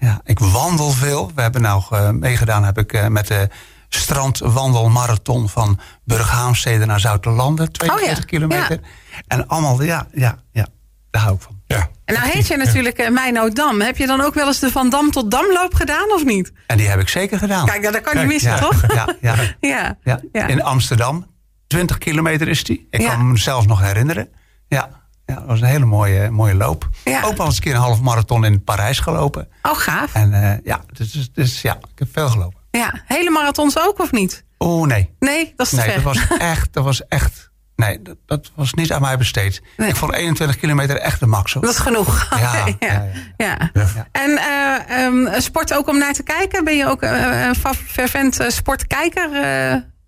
ja, 0.00 0.20
ik 0.24 0.38
wandel 0.38 0.90
veel. 0.90 1.30
We 1.34 1.42
hebben 1.42 1.62
nou 1.62 1.82
uh, 1.92 2.10
meegedaan 2.10 2.64
heb 2.64 2.78
ik, 2.78 2.92
uh, 2.92 3.06
met 3.06 3.26
de 3.26 3.48
strandwandelmarathon 3.88 5.48
van 5.48 5.78
Burghaamstede 6.04 6.84
naar 6.86 7.00
Zoutelanden. 7.00 7.72
42 7.72 8.10
oh 8.10 8.20
ja, 8.20 8.26
kilometer. 8.26 8.80
Ja. 8.80 9.18
En 9.26 9.48
allemaal, 9.48 9.82
ja, 9.82 10.06
ja, 10.12 10.38
ja, 10.52 10.66
daar 11.10 11.22
hou 11.22 11.34
ik 11.34 11.40
van. 11.42 11.56
Ja. 11.66 11.88
En 12.04 12.14
nou 12.14 12.28
heet 12.28 12.46
je 12.46 12.56
natuurlijk 12.56 13.00
uh, 13.00 13.08
Meino 13.10 13.48
Dam. 13.48 13.80
Heb 13.80 13.96
je 13.96 14.06
dan 14.06 14.20
ook 14.20 14.34
wel 14.34 14.46
eens 14.46 14.58
de 14.58 14.70
Van 14.70 14.90
Dam 14.90 15.10
tot 15.10 15.30
Damloop 15.30 15.74
gedaan 15.74 16.12
of 16.12 16.24
niet? 16.24 16.52
En 16.66 16.76
die 16.76 16.88
heb 16.88 17.00
ik 17.00 17.08
zeker 17.08 17.38
gedaan. 17.38 17.66
Kijk, 17.66 17.82
dat 17.82 17.92
kan 17.92 18.02
Kijk, 18.02 18.16
niet 18.16 18.26
missen, 18.26 18.50
ja, 18.50 18.58
toch? 18.58 18.82
Ja, 18.94 19.14
ja, 19.20 19.34
ja. 19.60 19.98
ja. 20.02 20.20
ja. 20.32 20.46
In 20.46 20.62
Amsterdam. 20.62 21.26
20 21.66 21.98
kilometer 21.98 22.48
is 22.48 22.64
die. 22.64 22.86
Ik 22.90 23.00
Ja. 23.00 23.08
kan 23.10 23.30
me 23.30 23.38
zelfs 23.38 23.66
nog 23.66 23.80
herinneren. 23.80 24.28
Ja, 24.68 24.88
ja 25.26 25.34
dat 25.34 25.44
was 25.44 25.60
een 25.60 25.66
hele 25.66 25.84
mooie, 25.84 26.30
mooie 26.30 26.54
loop. 26.54 26.88
Ja. 27.04 27.22
Ook 27.22 27.36
wel 27.36 27.46
eens 27.46 27.56
een 27.56 27.62
keer 27.62 27.74
een 27.74 27.80
half 27.80 28.00
marathon 28.00 28.44
in 28.44 28.64
Parijs 28.64 29.00
gelopen. 29.00 29.48
Oh, 29.62 29.76
gaaf. 29.76 30.14
En 30.14 30.32
eh, 30.32 30.58
ja, 30.64 30.80
dus, 30.92 31.10
dus, 31.12 31.32
dus 31.32 31.62
ja, 31.62 31.74
ik 31.74 31.98
heb 31.98 32.08
veel 32.12 32.28
gelopen. 32.28 32.57
Ja, 32.78 33.02
hele 33.06 33.30
marathons 33.30 33.78
ook 33.78 33.98
of 34.00 34.12
niet? 34.12 34.44
Oh 34.58 34.86
nee. 34.86 35.14
Nee, 35.18 35.52
dat 35.56 35.66
is 35.66 35.78
te 35.78 35.86
Nee, 35.86 35.94
dat 35.94 36.02
was 36.02 36.26
echt, 36.38 36.72
dat 36.72 36.84
was 36.84 37.06
echt. 37.06 37.50
Nee, 37.76 38.02
dat, 38.02 38.16
dat 38.26 38.50
was 38.54 38.74
niet 38.74 38.92
aan 38.92 39.00
mij 39.00 39.18
besteed. 39.18 39.62
Nee. 39.76 39.88
Ik 39.88 39.96
vond 39.96 40.12
21 40.12 40.56
kilometer 40.56 40.96
echt 40.96 41.20
de 41.20 41.26
max. 41.26 41.52
hoor. 41.52 41.62
Dat 41.62 41.70
is 41.70 41.78
genoeg. 41.78 42.26
Ja, 42.30 42.66
ja, 42.80 43.08
ja. 43.36 43.70
En 44.12 44.38
eh, 44.38 45.04
ehm, 45.04 45.40
sport 45.40 45.74
ook 45.74 45.88
om 45.88 45.98
naar 45.98 46.12
te 46.12 46.22
kijken? 46.22 46.64
Ben 46.64 46.76
je 46.76 46.86
ook 46.86 47.02
eh, 47.02 47.46
een 47.46 47.74
fervent 47.74 48.40
eh, 48.40 48.48
sportkijker? 48.48 49.28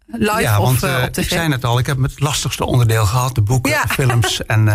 live 0.07 0.41
ja, 0.41 0.61
want 0.61 0.83
op 0.83 1.17
ik 1.17 1.29
zei 1.29 1.49
net 1.49 1.65
al, 1.65 1.79
ik 1.79 1.87
heb 1.87 2.03
het 2.03 2.21
lastigste 2.21 2.65
onderdeel 2.65 3.07
gehad. 3.07 3.35
De 3.35 3.43
boeken, 3.43 3.89
films 3.89 4.43
en, 4.47 4.69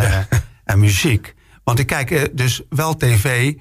en 0.64 0.80
muziek. 0.80 1.34
Want 1.64 1.80
ik 1.80 1.88
kijk 1.88 2.38
dus 2.38 2.62
wel 2.70 2.98
tv, 2.98 3.54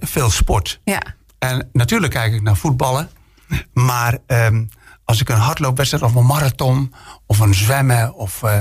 veel 0.00 0.30
sport. 0.30 0.80
Ja. 0.84 1.02
En 1.38 1.68
natuurlijk 1.72 2.12
kijk 2.12 2.32
ik 2.32 2.42
naar 2.42 2.56
voetballen. 2.56 3.10
Maar 3.72 4.18
ehm, 4.26 4.64
als 5.04 5.20
ik 5.20 5.28
een 5.28 5.36
hardloopwedstrijd 5.36 6.04
of 6.04 6.14
een 6.14 6.26
marathon 6.26 6.94
of 7.26 7.38
een 7.38 7.54
zwemmen... 7.54 8.14
of 8.14 8.42
eh, 8.42 8.58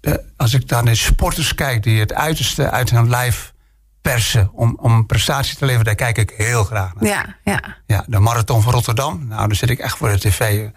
eh, 0.00 0.14
als 0.36 0.54
ik 0.54 0.68
dan 0.68 0.84
naar 0.84 0.96
sporters 0.96 1.54
kijk 1.54 1.82
die 1.82 2.00
het 2.00 2.14
uiterste 2.14 2.70
uit 2.70 2.90
hun 2.90 3.08
lijf 3.08 3.52
persen... 4.00 4.50
om, 4.52 4.76
om 4.80 4.92
een 4.92 5.06
prestatie 5.06 5.56
te 5.56 5.64
leveren, 5.64 5.84
daar 5.84 5.94
kijk 5.94 6.18
ik 6.18 6.32
heel 6.36 6.64
graag 6.64 6.94
naar. 6.94 7.10
Ja, 7.10 7.36
ja. 7.44 7.76
Ja, 7.86 8.04
de 8.06 8.18
marathon 8.18 8.62
van 8.62 8.72
Rotterdam, 8.72 9.26
nou, 9.26 9.46
daar 9.46 9.56
zit 9.56 9.70
ik 9.70 9.78
echt 9.78 9.96
voor 9.96 10.10
de 10.10 10.18
tv. 10.18 10.68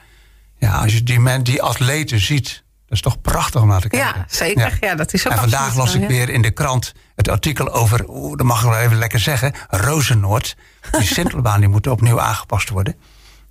Ja, 0.58 0.82
als 0.82 0.94
je 0.94 1.04
die, 1.04 1.20
men, 1.20 1.44
die 1.44 1.62
atleten 1.62 2.20
ziet, 2.20 2.64
dat 2.90 2.98
is 2.98 3.02
toch 3.02 3.22
prachtig 3.22 3.62
om 3.62 3.68
naar 3.68 3.82
te 3.82 3.88
kijken. 3.88 4.20
ja, 4.20 4.26
zeker. 4.28 4.78
Ja. 4.82 4.96
dat 4.96 5.14
is 5.14 5.26
ook 5.28 5.34
En 5.34 5.40
vandaag 5.40 5.76
las 5.76 5.96
ik 5.96 6.02
ja. 6.02 6.08
weer 6.08 6.30
in 6.30 6.42
de 6.42 6.52
krant 6.52 6.94
het 7.16 7.28
artikel 7.30 7.74
over, 7.74 8.06
oeh, 8.10 8.38
dat 8.38 8.46
mag 8.46 8.64
ik 8.64 8.70
wel 8.70 8.78
even 8.80 8.98
lekker 8.98 9.20
zeggen, 9.20 9.54
Rozenoord. 9.70 10.56
Die 10.92 11.08
Sintelbaan 11.18 11.60
die 11.60 11.70
moet 11.70 11.88
opnieuw 11.88 12.20
aangepast 12.22 12.70
worden. 12.70 12.96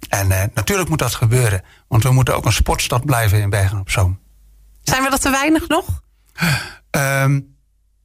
En 0.08 0.30
eh, 0.32 0.42
natuurlijk 0.54 0.88
moet 0.88 0.98
dat 0.98 1.14
gebeuren, 1.14 1.62
want 1.88 2.02
we 2.02 2.10
moeten 2.10 2.36
ook 2.36 2.44
een 2.44 2.52
sportstad 2.52 3.04
blijven 3.04 3.40
in 3.40 3.50
Bergen 3.50 3.78
op 3.78 3.90
Zoom. 3.90 4.18
Zijn 4.82 5.02
we 5.02 5.10
dat 5.10 5.20
te 5.20 5.30
weinig 5.30 5.68
nog? 5.68 6.02
Ehm, 6.90 7.40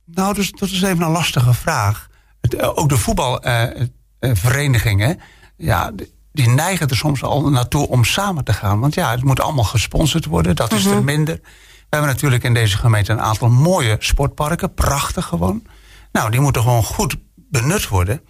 nou, 0.06 0.34
dus, 0.34 0.52
dat 0.52 0.70
is 0.70 0.82
even 0.82 1.02
een 1.02 1.12
lastige 1.12 1.54
vraag. 1.54 2.08
Het, 2.42 2.54
eh, 2.56 2.78
ook 2.78 2.90
de 2.90 2.98
voetbalverenigingen, 2.98 5.20
ja, 5.58 5.92
d- 5.96 6.04
die 6.34 6.50
neigen 6.50 6.88
er 6.88 6.96
soms 6.96 7.24
al 7.24 7.50
naartoe 7.50 7.88
om 7.88 8.04
samen 8.04 8.44
te 8.44 8.54
gaan. 8.54 8.80
Want 8.80 8.94
ja, 8.94 9.12
het 9.12 9.24
moet 9.24 9.40
allemaal 9.40 9.64
gesponsord 9.64 10.26
worden, 10.26 10.56
dat 10.56 10.72
is 10.72 10.86
er 10.86 11.04
minder. 11.04 11.40
We 11.94 12.00
hebben 12.00 12.10
natuurlijk 12.10 12.44
in 12.44 12.54
deze 12.54 12.78
gemeente 12.78 13.12
een 13.12 13.22
aantal 13.22 13.50
mooie 13.50 13.96
sportparken, 14.00 14.74
prachtig 14.74 15.26
gewoon. 15.26 15.64
Nou, 16.12 16.32
die 16.32 16.40
moeten 16.40 16.62
gewoon 16.62 16.84
goed 16.84 17.16
benut 17.36 17.88
worden. 17.88 18.22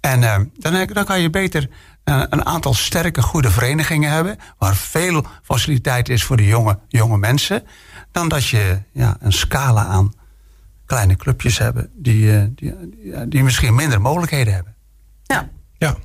En 0.00 0.22
eh, 0.22 0.40
dan, 0.58 0.86
dan 0.92 1.04
kan 1.04 1.20
je 1.20 1.30
beter 1.30 1.68
eh, 2.04 2.22
een 2.28 2.46
aantal 2.46 2.74
sterke, 2.74 3.22
goede 3.22 3.50
verenigingen 3.50 4.10
hebben. 4.10 4.36
Waar 4.58 4.76
veel 4.76 5.26
faciliteit 5.42 6.08
is 6.08 6.24
voor 6.24 6.36
de 6.36 6.46
jonge, 6.46 6.78
jonge 6.88 7.18
mensen. 7.18 7.62
Dan 8.12 8.28
dat 8.28 8.46
je 8.46 8.80
ja, 8.92 9.16
een 9.20 9.32
scala 9.32 9.84
aan 9.84 10.12
kleine 10.86 11.16
clubjes 11.16 11.58
hebben. 11.58 11.90
Die, 11.94 12.36
eh, 12.36 12.44
die, 12.54 12.74
die, 12.90 13.28
die 13.28 13.42
misschien 13.42 13.74
minder 13.74 14.00
mogelijkheden 14.00 14.54
hebben. 14.54 14.74
Ja. 15.22 15.48
Ja. 15.78 15.96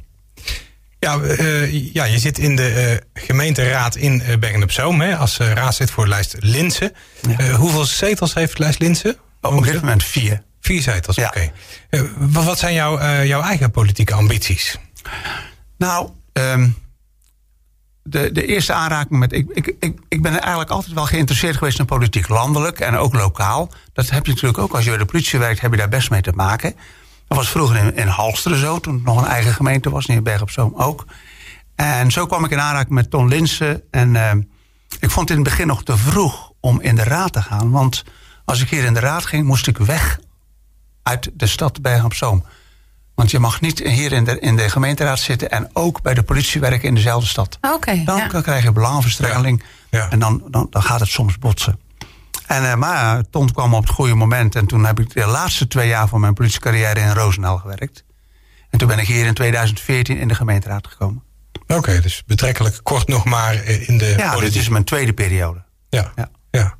Ja, 0.99 1.19
eh, 1.19 1.93
ja, 1.93 2.03
je 2.03 2.19
zit 2.19 2.37
in 2.37 2.55
de 2.55 2.99
eh, 3.13 3.23
gemeenteraad 3.23 3.95
in 3.95 4.21
eh, 4.21 4.37
Bergen 4.37 4.63
op 4.63 4.71
Zoom 4.71 5.01
hè, 5.01 5.17
als 5.17 5.37
raadslid 5.37 5.91
voor 5.91 6.03
de 6.03 6.09
lijst 6.09 6.35
Linsen. 6.39 6.93
Ja. 7.37 7.51
Hoeveel 7.51 7.85
zetels 7.85 8.33
heeft 8.33 8.57
de 8.57 8.63
lijst 8.63 8.79
Linsen? 8.79 9.17
Op 9.41 9.63
dit 9.63 9.73
moment 9.73 10.03
vier. 10.03 10.43
Vier 10.61 10.81
zetels, 10.81 11.15
Ja. 11.15 11.27
oké. 11.27 11.51
Wat, 12.17 12.59
zijn 12.59 12.73
jouw, 12.73 13.23
jouw 13.23 13.41
eigen 13.41 13.71
politieke 13.71 14.13
ambities? 14.13 14.77
Nou, 15.77 16.09
ehm, 16.33 16.69
de, 18.03 18.31
de 18.31 18.45
eerste 18.45 18.73
aanraking 18.73 19.19
met. 19.19 19.33
Ik, 19.33 19.49
ik, 19.53 19.75
ik, 19.79 19.99
ik 20.07 20.21
ben 20.21 20.39
eigenlijk 20.39 20.69
altijd 20.69 20.93
wel 20.93 21.05
geïnteresseerd 21.05 21.57
geweest 21.57 21.79
in 21.79 21.85
politiek, 21.85 22.27
landelijk 22.27 22.79
en 22.79 22.95
ook 22.95 23.13
lokaal. 23.13 23.71
Dat 23.93 24.09
heb 24.09 24.25
je 24.25 24.31
natuurlijk 24.31 24.59
ook 24.59 24.73
als 24.73 24.83
je 24.83 24.89
bij 24.89 24.99
de 24.99 25.05
politie 25.05 25.39
werkt, 25.39 25.61
heb 25.61 25.71
je 25.71 25.77
daar 25.77 25.89
best 25.89 26.09
mee 26.09 26.21
te 26.21 26.31
maken. 26.31 26.75
Dat 27.29 27.37
was 27.37 27.49
vroeger 27.49 27.77
in, 27.77 27.95
in 27.95 28.07
Halsteren 28.07 28.57
zo, 28.57 28.79
toen 28.79 28.93
het 28.93 29.03
nog 29.03 29.21
een 29.21 29.27
eigen 29.27 29.53
gemeente 29.53 29.89
was, 29.89 30.05
in 30.05 30.23
Berg 30.23 30.41
op 30.41 30.49
Zoom 30.49 30.73
ook. 30.75 31.05
En 31.75 32.11
zo 32.11 32.25
kwam 32.25 32.45
ik 32.45 32.51
in 32.51 32.59
aanraking 32.59 32.93
met 32.93 33.09
Ton 33.09 33.27
Linsen. 33.27 33.81
En 33.91 34.15
ehm, 34.15 34.41
ik 34.99 35.09
vond 35.09 35.29
het 35.29 35.37
in 35.37 35.43
het 35.43 35.49
begin 35.53 35.67
nog 35.67 35.83
te 35.83 35.97
vroeg 35.97 36.51
om 36.59 36.81
in 36.81 36.95
de 36.95 37.03
raad 37.03 37.33
te 37.33 37.41
gaan. 37.41 37.71
Want 37.71 38.03
als 38.45 38.61
ik 38.61 38.69
hier 38.69 38.83
in 38.83 38.93
de 38.93 38.99
raad 38.99 39.25
ging, 39.25 39.45
moest 39.45 39.67
ik 39.67 39.77
weg 39.77 40.19
uit 41.03 41.31
de 41.33 41.47
stad 41.47 41.81
Bergen 41.81 42.05
op 42.05 42.13
Zoom. 42.13 42.45
Want 43.15 43.31
je 43.31 43.39
mag 43.39 43.61
niet 43.61 43.79
hier 43.79 44.11
in 44.11 44.23
de, 44.23 44.39
in 44.39 44.55
de 44.55 44.69
gemeenteraad 44.69 45.19
zitten 45.19 45.51
en 45.51 45.69
ook 45.73 46.01
bij 46.01 46.13
de 46.13 46.23
politie 46.23 46.61
werken 46.61 46.87
in 46.87 46.95
dezelfde 46.95 47.27
stad. 47.27 47.57
Oké. 47.61 48.03
Dan 48.05 48.17
ja. 48.17 48.41
krijg 48.41 48.63
je 48.63 48.71
belangenverstrengeling 48.71 49.63
Ja. 49.89 49.99
Ja. 49.99 50.09
en 50.09 50.19
dan, 50.19 50.43
dan, 50.49 50.67
dan 50.69 50.83
gaat 50.83 50.99
het 50.99 51.09
soms 51.09 51.37
botsen. 51.37 51.79
En, 52.49 52.71
eh, 52.71 52.75
maar 52.75 53.23
Ton 53.29 53.51
kwam 53.51 53.73
op 53.73 53.83
het 53.83 53.91
goede 53.93 54.15
moment 54.15 54.55
en 54.55 54.65
toen 54.65 54.85
heb 54.85 54.99
ik 54.99 55.13
de 55.13 55.25
laatste 55.25 55.67
twee 55.67 55.87
jaar 55.87 56.07
van 56.07 56.19
mijn 56.19 56.33
politiecarrière 56.33 56.99
in 56.99 57.13
Roosendaal 57.13 57.57
gewerkt. 57.57 58.03
En 58.69 58.79
toen 58.79 58.87
ben 58.87 58.99
ik 58.99 59.07
hier 59.07 59.25
in 59.25 59.33
2014 59.33 60.17
in 60.17 60.27
de 60.27 60.35
gemeenteraad 60.35 60.87
gekomen. 60.87 61.23
Oké, 61.67 62.01
dus 62.01 62.23
betrekkelijk 62.25 62.79
kort 62.83 63.07
nog 63.07 63.25
maar 63.25 63.55
eh, 63.55 63.89
in 63.89 63.97
de 63.97 64.13
Ja, 64.17 64.39
dit 64.39 64.55
is 64.55 64.69
mijn 64.69 64.83
tweede 64.83 65.13
periode. 65.13 65.63
Ja, 65.89 66.11
Ja. 66.15 66.29
ja. 66.51 66.77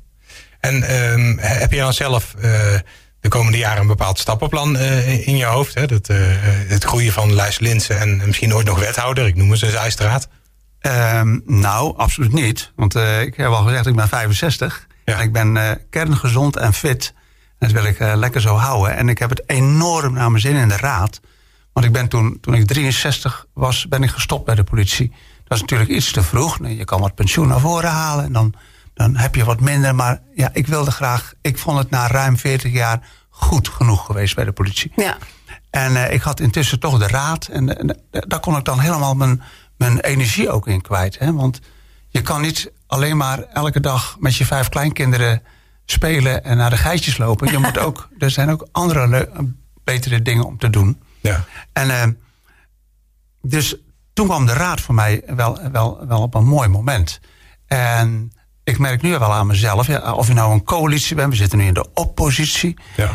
En 0.60 0.82
ehm, 0.82 1.36
heb 1.38 1.72
je 1.72 1.78
dan 1.78 1.92
zelf 1.92 2.34
eh, 2.34 2.42
de 3.20 3.28
komende 3.28 3.58
jaren 3.58 3.80
een 3.80 3.86
bepaald 3.86 4.18
stappenplan 4.18 4.78
in 4.78 5.36
je 5.36 5.44
hoofd? 5.44 5.74
Hè? 5.74 5.86
Dat, 5.86 6.06
het 6.06 6.84
groeien 6.84 7.12
van 7.12 7.34
Lijst 7.34 7.60
Linsen 7.60 7.98
en 7.98 8.22
misschien 8.26 8.54
ooit 8.54 8.66
nog 8.66 8.78
wethouder. 8.78 9.26
Ik 9.26 9.34
noem 9.36 9.50
eens 9.50 9.62
een 9.62 9.70
Zijstraat. 9.70 10.28
Ehm, 10.80 11.38
nou, 11.44 11.96
absoluut 11.96 12.32
niet. 12.32 12.72
Want 12.76 12.94
ik 12.94 13.36
heb 13.36 13.46
al 13.46 13.64
gezegd, 13.64 13.86
ik 13.86 13.96
ben 13.96 14.08
65. 14.08 14.88
Ja. 15.10 15.20
Ik 15.20 15.32
ben 15.32 15.56
eh, 15.56 15.70
kerngezond 15.90 16.56
en 16.56 16.72
fit. 16.72 17.14
En 17.58 17.68
dat 17.68 17.82
wil 17.82 17.90
ik 17.90 17.98
eh, 17.98 18.12
lekker 18.16 18.40
zo 18.40 18.54
houden. 18.54 18.96
En 18.96 19.08
ik 19.08 19.18
heb 19.18 19.30
het 19.30 19.42
enorm 19.46 20.12
naar 20.12 20.30
mijn 20.30 20.42
zin 20.42 20.56
in 20.56 20.68
de 20.68 20.76
raad. 20.76 21.20
Want 21.72 21.86
ik 21.86 21.92
ben 21.92 22.08
toen, 22.08 22.38
toen 22.40 22.54
ik 22.54 22.66
63 22.66 23.46
was, 23.54 23.88
ben 23.88 24.02
ik 24.02 24.10
gestopt 24.10 24.44
bij 24.44 24.54
de 24.54 24.64
politie. 24.64 25.12
Dat 25.44 25.56
is 25.56 25.60
natuurlijk 25.60 25.90
iets 25.90 26.12
te 26.12 26.22
vroeg. 26.22 26.60
Nee, 26.60 26.76
je 26.76 26.84
kan 26.84 27.00
wat 27.00 27.14
pensioen 27.14 27.48
naar 27.48 27.60
voren 27.60 27.90
halen. 27.90 28.24
En 28.24 28.32
dan, 28.32 28.54
dan 28.94 29.16
heb 29.16 29.34
je 29.34 29.44
wat 29.44 29.60
minder. 29.60 29.94
Maar 29.94 30.20
ja, 30.34 30.50
ik 30.52 30.66
wilde 30.66 30.90
graag... 30.90 31.32
Ik 31.40 31.58
vond 31.58 31.78
het 31.78 31.90
na 31.90 32.06
ruim 32.06 32.36
40 32.36 32.72
jaar 32.72 33.00
goed 33.28 33.68
genoeg 33.68 34.06
geweest 34.06 34.34
bij 34.34 34.44
de 34.44 34.52
politie. 34.52 34.92
Ja. 34.96 35.16
En 35.70 35.96
eh, 35.96 36.14
ik 36.14 36.22
had 36.22 36.40
intussen 36.40 36.80
toch 36.80 36.98
de 36.98 37.06
raad. 37.06 37.46
En, 37.46 37.78
en 37.78 37.98
daar 38.10 38.40
kon 38.40 38.56
ik 38.56 38.64
dan 38.64 38.80
helemaal 38.80 39.14
mijn, 39.14 39.42
mijn 39.76 40.00
energie 40.00 40.50
ook 40.50 40.66
in 40.66 40.80
kwijt. 40.80 41.18
Hè? 41.18 41.32
Want 41.32 41.60
je 42.08 42.22
kan 42.22 42.40
niet 42.40 42.72
alleen 42.90 43.16
maar 43.16 43.42
elke 43.42 43.80
dag 43.80 44.16
met 44.18 44.36
je 44.36 44.44
vijf 44.44 44.68
kleinkinderen 44.68 45.42
spelen 45.84 46.44
en 46.44 46.56
naar 46.56 46.70
de 46.70 46.76
geitjes 46.76 47.18
lopen. 47.18 47.50
Je 47.50 47.58
moet 47.58 47.78
ook, 47.86 48.08
er 48.18 48.30
zijn 48.30 48.50
ook 48.50 48.68
andere 48.72 49.28
betere 49.84 50.22
dingen 50.22 50.44
om 50.44 50.58
te 50.58 50.70
doen. 50.70 51.02
Ja. 51.20 51.44
En 51.72 51.90
eh, 51.90 52.08
dus 53.42 53.76
toen 54.12 54.26
kwam 54.26 54.46
de 54.46 54.52
raad 54.52 54.80
voor 54.80 54.94
mij 54.94 55.22
wel, 55.26 55.70
wel, 55.72 56.06
wel 56.06 56.22
op 56.22 56.34
een 56.34 56.44
mooi 56.44 56.68
moment. 56.68 57.20
En 57.66 58.32
ik 58.64 58.78
merk 58.78 59.02
nu 59.02 59.10
wel 59.10 59.32
aan 59.32 59.46
mezelf, 59.46 59.86
ja, 59.86 60.12
of 60.12 60.26
je 60.26 60.34
nou 60.34 60.52
een 60.52 60.64
coalitie 60.64 61.16
bent, 61.16 61.30
we 61.30 61.36
zitten 61.36 61.58
nu 61.58 61.64
in 61.64 61.74
de 61.74 61.92
oppositie. 61.94 62.76
Ja. 62.96 63.10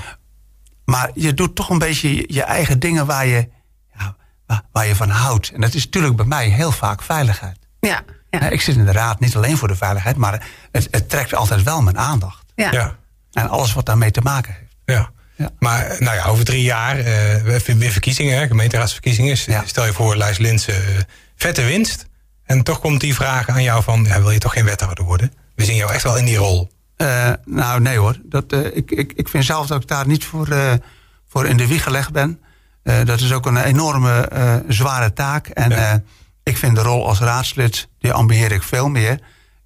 Maar 0.85 1.11
je 1.13 1.33
doet 1.33 1.55
toch 1.55 1.69
een 1.69 1.79
beetje 1.79 2.15
je, 2.15 2.25
je 2.27 2.43
eigen 2.43 2.79
dingen 2.79 3.05
waar 3.05 3.25
je, 3.25 3.49
ja, 3.97 4.15
waar, 4.45 4.61
waar 4.71 4.87
je 4.87 4.95
van 4.95 5.09
houdt. 5.09 5.51
En 5.51 5.61
dat 5.61 5.73
is 5.73 5.85
natuurlijk 5.85 6.15
bij 6.15 6.25
mij 6.25 6.47
heel 6.47 6.71
vaak 6.71 7.01
veiligheid. 7.01 7.57
Ja, 7.79 8.03
ja. 8.39 8.45
Ja, 8.45 8.49
Ik 8.51 8.61
zit 8.61 8.75
in 8.75 8.85
de 8.85 8.91
raad 8.91 9.19
niet 9.19 9.35
alleen 9.35 9.57
voor 9.57 9.67
de 9.67 9.75
veiligheid, 9.75 10.15
maar 10.15 10.47
het, 10.71 10.87
het 10.91 11.09
trekt 11.09 11.33
altijd 11.35 11.63
wel 11.63 11.81
mijn 11.81 11.97
aandacht. 11.97 12.43
ja. 12.55 12.71
ja. 12.71 12.95
En 13.31 13.49
alles 13.49 13.73
wat 13.73 13.85
daarmee 13.85 14.11
te 14.11 14.21
maken 14.21 14.53
heeft. 14.59 14.75
Ja. 14.85 15.09
Ja. 15.35 15.49
Maar 15.59 15.85
eh, 15.85 15.99
nou 15.99 16.15
ja, 16.15 16.25
over 16.25 16.45
drie 16.45 16.63
jaar, 16.63 16.97
eh, 16.97 17.03
we 17.43 17.51
hebben 17.51 17.77
weer 17.77 17.91
verkiezingen, 17.91 18.37
hè, 18.37 18.47
gemeenteraadsverkiezingen. 18.47 19.37
Stel 19.65 19.85
je 19.85 19.93
voor, 19.93 20.15
Lijs 20.17 20.37
Linsen, 20.37 20.73
eh, 20.75 21.01
vette 21.35 21.63
winst. 21.63 22.05
En 22.45 22.63
toch 22.63 22.79
komt 22.79 23.01
die 23.01 23.15
vraag 23.15 23.49
aan 23.49 23.63
jou 23.63 23.83
van, 23.83 24.03
ja, 24.07 24.19
wil 24.21 24.31
je 24.31 24.39
toch 24.39 24.53
geen 24.53 24.65
wethouder 24.65 25.03
worden? 25.03 25.33
We 25.55 25.65
zien 25.65 25.75
jou 25.75 25.91
echt 25.93 26.03
wel 26.03 26.17
in 26.17 26.25
die 26.25 26.37
rol. 26.37 26.71
Eh, 26.97 27.31
nou, 27.45 27.81
nee 27.81 27.97
hoor. 27.97 28.15
Dat, 28.23 28.51
eh, 28.51 28.65
ik, 28.75 28.91
ik, 28.91 29.13
ik 29.15 29.29
vind 29.29 29.45
zelf 29.45 29.67
dat 29.67 29.81
ik 29.81 29.87
daar 29.87 30.07
niet 30.07 30.25
voor, 30.25 30.47
eh, 30.47 30.73
voor 31.27 31.45
in 31.45 31.57
de 31.57 31.67
wieg 31.67 31.83
gelegd 31.83 32.11
ben. 32.11 32.41
Eh, 32.83 32.95
dat 33.05 33.19
is 33.19 33.31
ook 33.33 33.45
een 33.45 33.57
enorme 33.63 34.21
eh, 34.27 34.55
zware 34.67 35.13
taak. 35.13 35.47
En 35.47 35.69
Ja. 35.69 35.91
eh, 35.91 35.99
ik 36.45 36.57
vind 36.57 36.75
de 36.75 36.81
rol 36.81 37.07
als 37.07 37.19
raadslid, 37.19 37.89
die 37.99 38.13
ambieer 38.13 38.51
ik 38.51 38.63
veel 38.63 38.87
meer. 38.89 39.19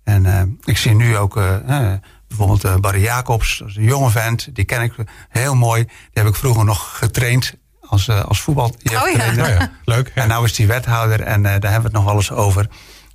En 0.03 0.25
eh, 0.25 0.41
ik 0.63 0.77
zie 0.77 0.95
nu 0.95 1.17
ook 1.17 1.37
eh, 1.37 1.55
eh, 1.55 1.99
bijvoorbeeld 2.27 2.81
Barry 2.81 3.01
Jacobs, 3.01 3.57
dat 3.57 3.67
is 3.67 3.75
een 3.75 3.83
jonge 3.83 4.09
vent. 4.09 4.55
Die 4.55 4.65
ken 4.65 4.81
ik 4.81 4.93
heel 5.29 5.55
mooi. 5.55 5.83
Die 5.83 5.93
heb 6.23 6.27
ik 6.27 6.35
vroeger 6.35 6.65
nog 6.65 6.97
getraind 6.97 7.53
als, 7.81 8.09
als 8.09 8.41
voetbal. 8.41 8.65
Oh 8.65 9.09
ja. 9.15 9.31
Nou 9.31 9.49
ja, 9.49 9.71
leuk. 9.85 10.11
Ja. 10.15 10.21
En 10.21 10.27
nou 10.27 10.45
is 10.45 10.53
die 10.53 10.67
wethouder 10.67 11.21
en 11.21 11.45
eh, 11.45 11.59
daar 11.59 11.71
hebben 11.71 11.91
we 11.91 11.97
het 11.97 12.05
nog 12.05 12.05
wel 12.05 12.15
eens 12.15 12.31
over. 12.31 12.67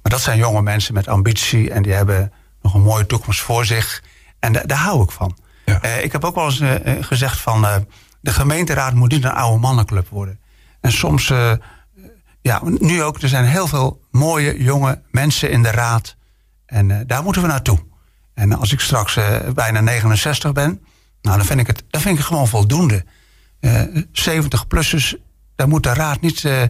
Maar 0.03 0.13
dat 0.13 0.21
zijn 0.21 0.39
jonge 0.39 0.63
mensen 0.63 0.95
met 0.95 1.09
ambitie 1.09 1.71
en 1.71 1.83
die 1.83 1.93
hebben 1.93 2.33
nog 2.63 2.75
een 2.75 2.83
mooie 2.83 3.07
toekomst 3.07 3.41
voor 3.41 3.65
zich. 3.65 4.03
En 4.39 4.53
da- 4.53 4.63
daar 4.67 4.79
hou 4.79 5.03
ik 5.03 5.11
van. 5.11 5.37
Ja. 5.65 5.81
Eh, 5.83 6.05
ik 6.05 6.13
heb 6.13 6.25
ook 6.25 6.35
wel 6.35 6.45
eens 6.45 6.63
gezegd 7.07 7.41
van 7.41 7.67
eh, 7.67 7.77
de 8.21 8.31
gemeenteraad 8.33 8.95
moet 8.95 9.11
niet 9.11 9.25
een 9.25 9.33
oude 9.33 9.59
mannenclub 9.61 10.09
worden. 10.09 10.39
En 10.81 10.93
soms, 10.93 11.31
eh, 11.31 11.53
ja, 12.51 12.61
nu 12.65 13.03
ook, 13.03 13.23
er 13.23 13.29
zijn 13.29 13.45
heel 13.45 13.67
veel 13.67 14.01
mooie 14.11 14.63
jonge 14.63 15.03
mensen 15.11 15.51
in 15.51 15.63
de 15.63 15.71
raad. 15.71 16.17
En 16.67 16.91
eh, 16.91 16.99
daar 17.07 17.23
moeten 17.23 17.43
we 17.43 17.49
naartoe. 17.49 17.79
En 18.35 18.53
als 18.53 18.73
ik 18.73 18.81
straks 18.81 19.17
eh, 19.17 19.37
bijna 19.55 19.81
69 19.81 20.53
ben, 20.53 20.83
nou, 21.23 21.37
dan 21.37 21.47
vind 21.47 21.61
ik 21.61 21.67
het, 21.67 21.85
dan 21.91 22.01
vind 22.01 22.13
ik 22.15 22.19
het 22.21 22.29
gewoon 22.29 22.49
voldoende. 22.49 23.05
Eh 23.61 23.83
70-plussers, 24.13 25.15
daar 25.57 25.69
moet 25.69 25.83
de 25.83 25.95
raad 25.95 26.21
niet 26.21 26.45
eh, 26.45 26.63
eh, 26.63 26.69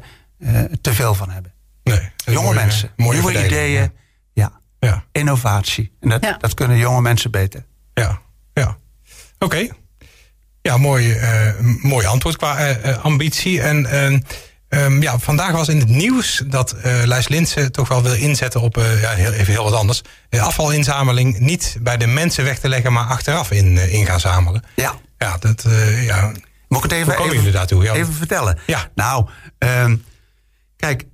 te 0.81 0.93
veel 0.95 1.15
van 1.15 1.31
hebben. 1.31 1.53
Nee, 1.85 2.11
Jonge 2.17 2.41
mooie- 2.43 2.55
mensen, 2.55 2.91
mooie 2.97 3.21
nieuwe 3.21 3.45
ideeën, 3.45 3.93
ja. 4.33 4.53
Ja, 4.81 5.05
innovatie. 5.13 5.93
En 6.01 6.09
dat, 6.09 6.25
Ja. 6.25 6.37
dat 6.39 6.55
kunnen 6.55 6.77
jonge 6.77 7.01
mensen 7.01 7.31
beter. 7.31 7.65
ja, 7.95 8.21
ja. 8.55 8.77
Oké. 9.39 9.69
Ja, 10.63 10.77
mooi, 10.77 11.13
eh, 11.13 11.53
mooi 11.83 12.07
antwoord 12.07 12.37
qua 12.37 12.57
eh, 12.59 12.91
eh, 12.91 13.05
ambitie. 13.05 13.61
En 13.63 13.87
eh, 14.75 14.85
ehm, 14.85 15.03
ja, 15.03 15.19
vandaag 15.19 15.53
was 15.53 15.69
in 15.69 15.79
het 15.79 15.89
nieuws 15.89 16.43
dat 16.47 16.73
eh 16.73 16.93
Lijs 17.05 17.29
Linsen 17.29 17.73
toch 17.73 17.89
wel 17.89 18.03
wil 18.03 18.15
inzetten 18.15 18.61
op 18.61 18.77
eh, 18.77 19.01
ja, 19.01 19.11
heel, 19.11 19.33
even 19.33 19.53
heel 19.53 19.65
wat 19.65 19.73
anders. 19.73 20.03
Eh, 20.29 20.43
afvalinzameling 20.43 21.39
niet 21.39 21.77
bij 21.81 21.97
de 21.97 22.07
mensen 22.07 22.45
weg 22.45 22.59
te 22.59 22.69
leggen, 22.69 22.93
maar 22.93 23.07
achteraf 23.07 23.51
in, 23.51 23.91
in 23.91 24.07
gaan 24.07 24.21
zamelen. 24.21 24.65
Ja. 24.77 24.95
Ja, 25.19 25.37
dat, 25.39 25.65
eh, 25.65 26.07
ja, 26.07 26.33
Moet 26.69 26.85
ik 26.85 26.91
het 26.91 26.93
even, 26.93 27.05
Hoe 27.05 27.15
komen 27.15 27.25
even, 27.25 27.37
jullie 27.37 27.53
daartoe? 27.53 27.83
Ja. 27.83 27.93
even 27.93 28.15
vertellen? 28.15 28.59
Ja. 28.67 28.89
Nou, 28.95 29.29
ehm, 29.59 29.97
kijk, 30.77 31.05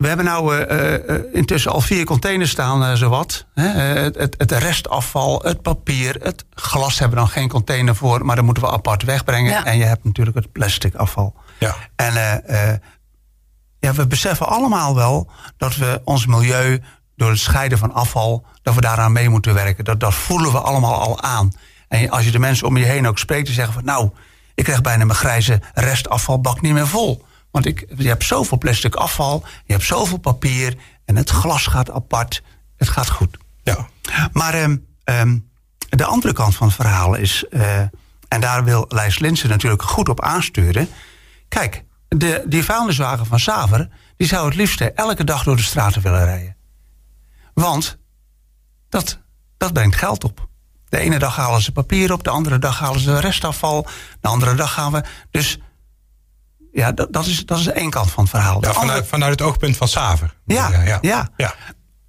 we 0.00 0.06
hebben 0.06 0.26
nou 0.26 0.56
eh, 0.56 0.94
eh, 0.94 1.24
intussen 1.32 1.72
al 1.72 1.80
vier 1.80 2.04
containers 2.04 2.50
staan, 2.50 2.84
eh, 2.84 2.94
zowat. 2.94 3.46
Hè? 3.54 3.68
Eh, 3.68 4.02
het, 4.02 4.16
het, 4.16 4.34
het 4.38 4.52
restafval, 4.52 5.40
het 5.42 5.62
papier, 5.62 6.16
het 6.22 6.44
glas 6.54 6.98
hebben 6.98 7.18
we 7.18 7.24
dan 7.24 7.32
geen 7.32 7.48
container 7.48 7.96
voor, 7.96 8.24
maar 8.24 8.36
dat 8.36 8.44
moeten 8.44 8.62
we 8.62 8.70
apart 8.70 9.02
wegbrengen. 9.02 9.50
Ja. 9.50 9.64
En 9.64 9.78
je 9.78 9.84
hebt 9.84 10.04
natuurlijk 10.04 10.36
het 10.36 10.52
plastic 10.52 10.94
afval. 10.94 11.34
Ja, 11.60 11.76
En 11.96 12.16
eh, 12.16 12.70
eh, 12.72 12.78
ja, 13.78 13.92
we 13.92 14.06
beseffen 14.06 14.46
allemaal 14.46 14.94
wel 14.94 15.30
dat 15.56 15.76
we 15.76 16.00
ons 16.04 16.26
milieu 16.26 16.82
door 17.16 17.30
het 17.30 17.38
scheiden 17.38 17.78
van 17.78 17.92
afval, 17.92 18.46
dat 18.62 18.74
we 18.74 18.80
daaraan 18.80 19.12
mee 19.12 19.28
moeten 19.28 19.54
werken. 19.54 19.84
Dat, 19.84 20.00
dat 20.00 20.14
voelen 20.14 20.52
we 20.52 20.58
allemaal 20.58 21.00
al 21.00 21.22
aan. 21.22 21.52
En 21.88 22.10
als 22.10 22.24
je 22.24 22.30
de 22.30 22.38
mensen 22.38 22.66
om 22.66 22.76
je 22.76 22.84
heen 22.84 23.06
ook 23.06 23.18
spreekt, 23.18 23.46
die 23.46 23.54
zeggen 23.54 23.74
van 23.74 23.84
nou, 23.84 24.10
ik 24.54 24.64
krijg 24.64 24.80
bijna 24.80 25.04
mijn 25.04 25.18
grijze 25.18 25.60
restafvalbak 25.74 26.60
niet 26.60 26.72
meer 26.72 26.86
vol. 26.88 27.24
Want 27.50 27.66
ik, 27.66 27.86
je 27.96 28.08
hebt 28.08 28.24
zoveel 28.24 28.58
plastic 28.58 28.94
afval, 28.94 29.44
je 29.64 29.72
hebt 29.72 29.84
zoveel 29.84 30.18
papier 30.18 30.76
en 31.04 31.16
het 31.16 31.30
glas 31.30 31.66
gaat 31.66 31.90
apart. 31.90 32.42
Het 32.76 32.88
gaat 32.88 33.10
goed. 33.10 33.36
ja, 33.62 33.88
Maar 34.32 34.54
ehm, 34.54 34.76
ehm, 35.04 35.38
de 35.88 36.04
andere 36.04 36.32
kant 36.32 36.56
van 36.56 36.66
het 36.66 36.76
verhaal 36.76 37.14
is, 37.14 37.44
eh, 37.50 37.80
en 38.28 38.40
daar 38.40 38.64
wil 38.64 38.84
Lijs 38.88 39.18
Linsen 39.18 39.48
natuurlijk 39.48 39.82
goed 39.82 40.08
op 40.08 40.20
aansturen. 40.20 40.88
Kijk, 41.50 41.84
de, 42.08 42.42
die 42.46 42.64
vuilniswagen 42.64 43.26
van 43.26 43.40
Saver, 43.40 43.88
die 44.16 44.26
zou 44.26 44.46
het 44.46 44.54
liefst 44.54 44.80
elke 44.80 45.24
dag 45.24 45.44
door 45.44 45.56
de 45.56 45.62
straten 45.62 46.02
willen 46.02 46.24
rijden. 46.24 46.56
Want 47.54 47.98
dat, 48.88 49.18
dat 49.56 49.72
brengt 49.72 49.96
geld 49.96 50.24
op. 50.24 50.48
De 50.88 50.98
ene 50.98 51.18
dag 51.18 51.36
halen 51.36 51.62
ze 51.62 51.72
papier 51.72 52.12
op, 52.12 52.24
de 52.24 52.30
andere 52.30 52.58
dag 52.58 52.78
halen 52.78 53.00
ze 53.00 53.20
restafval, 53.20 53.86
de 54.20 54.28
andere 54.28 54.54
dag 54.54 54.72
gaan 54.72 54.92
we. 54.92 55.04
Dus 55.30 55.58
ja, 56.72 56.92
dat, 56.92 57.12
dat, 57.12 57.26
is, 57.26 57.46
dat 57.46 57.58
is 57.58 57.66
één 57.66 57.90
kant 57.90 58.10
van 58.10 58.22
het 58.22 58.32
verhaal. 58.32 58.60
De 58.60 58.66
ja 58.66 58.72
andere- 58.72 58.86
vanuit, 58.88 59.08
vanuit 59.08 59.30
het 59.30 59.42
oogpunt 59.42 59.76
van 59.76 59.88
Saver. 59.88 60.36
Ja, 60.44 60.70
ja, 60.84 60.98
ja. 61.00 61.28
ja. 61.36 61.54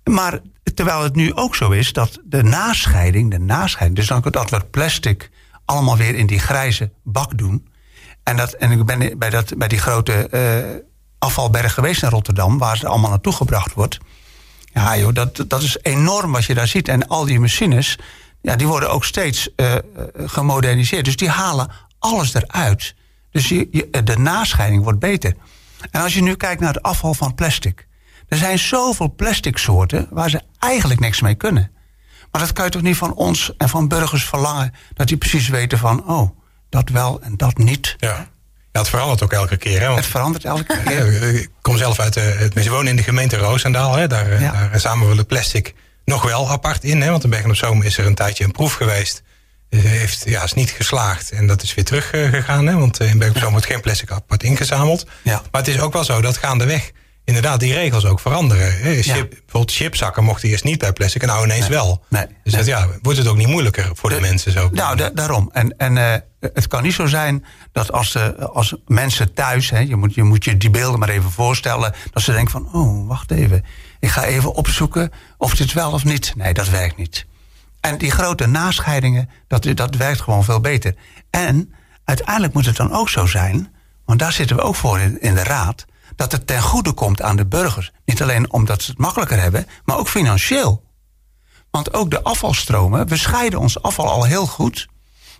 Maar 0.03 0.39
terwijl 0.73 1.03
het 1.03 1.15
nu 1.15 1.33
ook 1.35 1.55
zo 1.55 1.69
is 1.69 1.93
dat 1.93 2.19
de 2.23 2.43
nascheiding, 2.43 3.31
de 3.31 3.39
nascheiding, 3.39 3.99
dus 3.99 4.07
dan 4.07 4.21
dat 4.31 4.49
we 4.49 4.65
plastic 4.65 5.29
allemaal 5.65 5.97
weer 5.97 6.15
in 6.15 6.27
die 6.27 6.39
grijze 6.39 6.91
bak 7.03 7.37
doen. 7.37 7.67
En, 8.23 8.37
dat, 8.37 8.51
en 8.51 8.71
ik 8.71 8.85
ben 8.85 9.17
bij, 9.19 9.29
dat, 9.29 9.57
bij 9.57 9.67
die 9.67 9.79
grote 9.79 10.13
eh, 10.29 10.65
afvalberg 11.19 11.73
geweest 11.73 12.03
in 12.03 12.09
Rotterdam, 12.09 12.57
waar 12.57 12.73
het 12.73 12.85
allemaal 12.85 13.09
naartoe 13.09 13.33
gebracht 13.33 13.73
wordt. 13.73 13.97
Ja, 14.73 14.97
joh, 14.97 15.13
dat, 15.13 15.43
dat 15.47 15.61
is 15.61 15.77
enorm 15.81 16.31
wat 16.31 16.45
je 16.45 16.53
daar 16.53 16.67
ziet. 16.67 16.87
En 16.87 17.07
al 17.07 17.25
die 17.25 17.39
machines, 17.39 17.97
ja, 18.41 18.55
die 18.55 18.67
worden 18.67 18.91
ook 18.91 19.05
steeds 19.05 19.55
eh, 19.55 19.75
gemoderniseerd. 20.15 21.05
Dus 21.05 21.15
die 21.15 21.29
halen 21.29 21.71
alles 21.99 22.33
eruit. 22.33 22.95
Dus 23.31 23.49
je- 23.49 23.89
de 24.03 24.17
nascheiding 24.17 24.83
wordt 24.83 24.99
beter. 24.99 25.35
En 25.91 26.01
als 26.01 26.13
je 26.13 26.21
nu 26.21 26.35
kijkt 26.35 26.61
naar 26.61 26.73
het 26.73 26.83
afval 26.83 27.13
van 27.13 27.35
plastic. 27.35 27.87
Er 28.27 28.37
zijn 28.37 28.59
zoveel 28.59 29.13
plastic 29.15 29.57
soorten 29.57 30.07
waar 30.09 30.29
ze 30.29 30.41
eigenlijk 30.59 30.99
niks 30.99 31.21
mee 31.21 31.35
kunnen. 31.35 31.71
Maar 32.31 32.41
dat 32.41 32.53
kan 32.53 32.65
je 32.65 32.71
toch 32.71 32.81
niet 32.81 32.97
van 32.97 33.13
ons 33.13 33.53
en 33.57 33.69
van 33.69 33.87
burgers 33.87 34.25
verlangen... 34.25 34.73
dat 34.93 35.07
die 35.07 35.17
precies 35.17 35.47
weten 35.47 35.77
van, 35.77 36.07
oh, 36.07 36.29
dat 36.71 36.89
wel 36.89 37.21
en 37.21 37.37
dat 37.37 37.57
niet. 37.57 37.95
Ja. 37.99 38.27
ja, 38.71 38.79
het 38.79 38.89
verandert 38.89 39.23
ook 39.23 39.33
elke 39.33 39.57
keer. 39.57 39.79
Hè, 39.79 39.85
want 39.85 39.97
Het 39.99 40.07
verandert 40.07 40.45
elke 40.45 40.81
keer. 40.83 41.23
ik 41.35 41.49
kom 41.61 41.77
zelf 41.77 41.99
uit 41.99 42.13
de. 42.13 42.49
We 42.53 42.69
wonen 42.69 42.87
in 42.87 42.95
de 42.95 43.03
gemeente 43.03 43.37
Roosendaal. 43.37 43.95
Hè, 43.95 44.07
daar, 44.07 44.31
eh, 44.31 44.41
Ja. 44.41 44.51
daar 44.51 44.79
zamelen 44.79 45.11
we 45.11 45.17
het 45.17 45.27
plastic 45.27 45.73
nog 46.05 46.23
wel 46.23 46.49
apart 46.49 46.83
in. 46.83 47.01
Hè, 47.01 47.09
want 47.11 47.23
in 47.23 47.29
Bergen 47.29 47.49
op 47.49 47.55
Zoom 47.55 47.81
is 47.83 47.97
er 47.97 48.05
een 48.05 48.15
tijdje 48.15 48.43
een 48.43 48.51
proef 48.51 48.73
geweest. 48.73 49.23
Eh, 49.69 49.79
heeft, 49.83 50.23
ja, 50.25 50.43
is 50.43 50.53
niet 50.53 50.69
geslaagd. 50.69 51.31
En 51.31 51.47
dat 51.47 51.61
is 51.61 51.73
weer 51.73 51.85
teruggegaan. 51.85 52.67
Hè, 52.67 52.77
want 52.77 52.99
eh, 52.99 53.09
in 53.09 53.17
Bergen 53.17 53.35
op 53.35 53.41
Zoom 53.41 53.51
wordt 53.51 53.65
geen 53.65 53.81
plastic 53.81 54.11
apart 54.11 54.43
ingezameld. 54.43 55.05
Ja. 55.21 55.41
Maar 55.51 55.61
het 55.61 55.67
is 55.75 55.79
ook 55.79 55.93
wel 55.93 56.03
zo 56.03 56.21
dat 56.21 56.37
gaandeweg 56.37 56.91
inderdaad 57.23 57.59
die 57.59 57.73
regels 57.73 58.05
ook 58.05 58.19
veranderen. 58.19 58.71
Chip, 59.03 59.29
Bijvoorbeeld 59.29 59.71
chipzakken 59.71 60.23
mochten 60.23 60.49
eerst 60.49 60.63
niet 60.63 60.79
bij 60.79 60.93
plastic. 60.93 61.21
En 61.21 61.27
nou 61.27 61.43
ineens 61.43 61.67
wel. 61.67 62.03
Nee. 62.07 62.25
Dus 62.43 62.53
dat, 62.53 62.65
ja, 62.65 62.87
wordt 63.01 63.17
het 63.17 63.27
ook 63.27 63.37
niet 63.37 63.47
moeilijker 63.47 63.89
voor 63.93 64.09
de, 64.09 64.19
mensen 64.19 64.51
zo. 64.51 64.69
Nou, 64.71 64.97
da- 64.97 65.09
daarom. 65.09 65.49
En, 65.53 65.77
en 65.77 65.97
eh, 65.97 66.13
het 66.39 66.67
kan 66.67 66.83
niet 66.83 66.93
zo 66.93 67.05
zijn 67.05 67.45
dat 67.71 67.91
als, 67.91 68.11
de, 68.11 68.35
als 68.49 68.75
mensen 68.87 69.33
thuis, 69.33 69.69
hè, 69.69 69.79
je, 69.79 69.95
moet, 69.95 70.13
je 70.13 70.23
moet 70.23 70.43
je 70.43 70.57
die 70.57 70.69
beelden 70.69 70.99
maar 70.99 71.09
even 71.09 71.31
voorstellen, 71.31 71.93
dat 72.11 72.23
ze 72.23 72.31
denken 72.31 72.51
van, 72.51 72.73
oh, 72.73 73.07
wacht 73.07 73.31
even, 73.31 73.65
ik 73.99 74.09
ga 74.09 74.23
even 74.23 74.53
opzoeken 74.53 75.11
of 75.37 75.55
dit 75.55 75.73
wel 75.73 75.91
of 75.91 76.03
niet. 76.03 76.33
Nee, 76.35 76.53
dat 76.53 76.69
werkt 76.69 76.97
niet. 76.97 77.25
En 77.79 77.97
die 77.97 78.11
grote 78.11 78.45
nascheidingen, 78.47 79.29
dat, 79.47 79.67
dat 79.75 79.95
werkt 79.95 80.21
gewoon 80.21 80.43
veel 80.43 80.59
beter. 80.59 80.95
En 81.29 81.73
uiteindelijk 82.05 82.53
moet 82.53 82.65
het 82.65 82.75
dan 82.75 82.91
ook 82.93 83.09
zo 83.09 83.25
zijn, 83.25 83.73
want 84.05 84.19
daar 84.19 84.31
zitten 84.31 84.55
we 84.55 84.61
ook 84.61 84.75
voor 84.75 84.99
in, 84.99 85.21
in 85.21 85.33
de 85.35 85.43
raad, 85.43 85.85
dat 86.21 86.31
het 86.31 86.47
ten 86.47 86.61
goede 86.61 86.91
komt 86.91 87.21
aan 87.21 87.35
de 87.35 87.45
burgers. 87.45 87.91
Niet 88.05 88.21
alleen 88.21 88.51
omdat 88.51 88.81
ze 88.81 88.91
het 88.91 88.99
makkelijker 88.99 89.39
hebben, 89.41 89.67
maar 89.83 89.97
ook 89.97 90.07
financieel. 90.07 90.83
Want 91.71 91.93
ook 91.93 92.11
de 92.11 92.23
afvalstromen, 92.23 93.07
we 93.07 93.17
scheiden 93.17 93.59
ons 93.59 93.81
afval 93.81 94.09
al 94.09 94.23
heel 94.23 94.47
goed. 94.47 94.87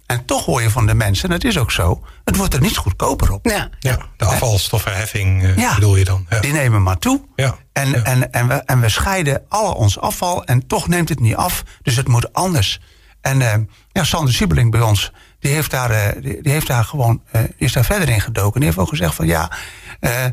En 0.06 0.26
toch 0.26 0.46
hoor 0.46 0.62
je 0.62 0.70
van 0.70 0.86
de 0.86 0.94
mensen, 0.94 1.24
en 1.24 1.40
dat 1.40 1.44
is 1.44 1.58
ook 1.58 1.72
zo, 1.72 2.04
het 2.24 2.36
wordt 2.36 2.54
er 2.54 2.62
niet 2.62 2.78
goedkoper 2.78 3.32
op. 3.32 3.46
Ja. 3.46 3.70
Ja, 3.80 3.98
de 4.18 4.26
afvalstoffenheffing 4.26 5.44
eh, 5.44 5.58
Ja. 5.58 5.74
bedoel 5.74 5.96
je 5.96 6.06
dan. 6.06 6.26
Ja. 6.30 6.40
Die 6.40 6.54
nemen 6.54 6.84
maar 6.84 6.98
toe. 6.98 7.22
Ja, 7.36 7.58
En, 7.74 7.90
ja. 7.90 8.04
En, 8.04 8.32
en, 8.32 8.48
we, 8.48 8.54
en 8.54 8.80
we 8.80 8.90
scheiden 8.90 9.42
alle 9.50 9.74
ons 9.74 10.00
afval 10.00 10.46
en 10.46 10.68
toch 10.68 10.88
neemt 10.88 11.10
het 11.10 11.20
niet 11.20 11.36
af. 11.36 11.64
Dus 11.82 11.96
het 11.96 12.08
moet 12.08 12.34
anders. 12.34 12.80
En 13.22 13.42
eh, 13.42 13.60
ja, 13.92 14.04
Sander 14.04 14.34
Siebeling 14.34 14.72
bij 14.72 14.82
ons, 14.82 15.12
die 15.40 15.52
heeft 15.54 15.72
daar, 15.72 15.92
eh, 15.92 16.22
die, 16.22 16.42
die 16.42 16.52
heeft 16.52 16.68
daar 16.68 16.84
gewoon, 16.86 17.22
eh, 17.32 17.42
is 17.58 17.72
daar 17.74 17.86
verder 17.86 18.10
in 18.10 18.22
gedoken. 18.22 18.60
Die 18.60 18.70
heeft 18.70 18.82
ook 18.82 18.90
gezegd 18.90 19.16
van 19.16 19.26
ja, 19.28 19.52
eh, 20.00 20.26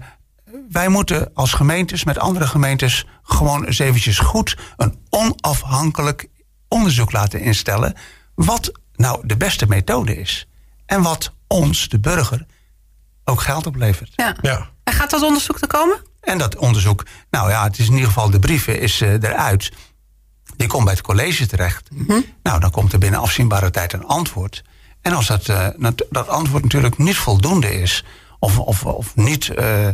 wij 0.70 0.88
moeten 0.88 1.30
als 1.34 1.52
gemeentes 1.52 2.04
met 2.04 2.18
andere 2.18 2.46
gemeentes 2.46 3.06
gewoon 3.22 3.64
eens 3.64 3.78
eventjes 3.78 4.18
goed 4.18 4.56
een 4.76 4.98
onafhankelijk 5.10 6.28
onderzoek 6.68 7.12
laten 7.12 7.40
instellen. 7.40 7.94
Wat 8.34 8.72
nou 8.94 9.26
de 9.26 9.36
beste 9.36 9.66
methode 9.66 10.16
is. 10.16 10.48
En 10.86 11.02
wat 11.02 11.32
ons, 11.46 11.88
de 11.88 11.98
burger, 11.98 12.46
ook 13.24 13.40
geld 13.40 13.66
oplevert. 13.66 14.12
Ja. 14.16 14.36
Ja. 14.40 14.70
En 14.84 14.92
gaat 14.92 15.10
dat 15.10 15.22
onderzoek 15.22 15.60
er 15.60 15.66
komen? 15.66 16.02
En 16.20 16.38
dat 16.38 16.56
onderzoek, 16.56 17.06
nou 17.30 17.50
ja, 17.50 17.64
het 17.64 17.78
is 17.78 17.86
in 17.86 17.92
ieder 17.92 18.08
geval 18.08 18.30
de 18.30 18.38
brieven 18.38 18.80
is 18.80 19.00
eh, 19.00 19.12
eruit. 19.12 19.72
Die 20.56 20.68
komt 20.68 20.84
bij 20.84 20.92
het 20.92 21.02
college 21.02 21.46
terecht. 21.46 21.88
Nou, 22.42 22.60
dan 22.60 22.70
komt 22.70 22.92
er 22.92 22.98
binnen 22.98 23.20
afzienbare 23.20 23.70
tijd 23.70 23.92
een 23.92 24.04
antwoord. 24.04 24.62
En 25.00 25.12
als 25.12 25.26
dat, 25.26 25.48
eh, 25.48 25.68
dat 26.10 26.28
antwoord 26.28 26.62
natuurlijk 26.62 26.98
niet 26.98 27.16
voldoende 27.16 27.80
is, 27.80 28.04
of, 28.38 28.58
of, 28.58 28.84
of 28.84 29.16
niet 29.16 29.48
eh, 29.48 29.88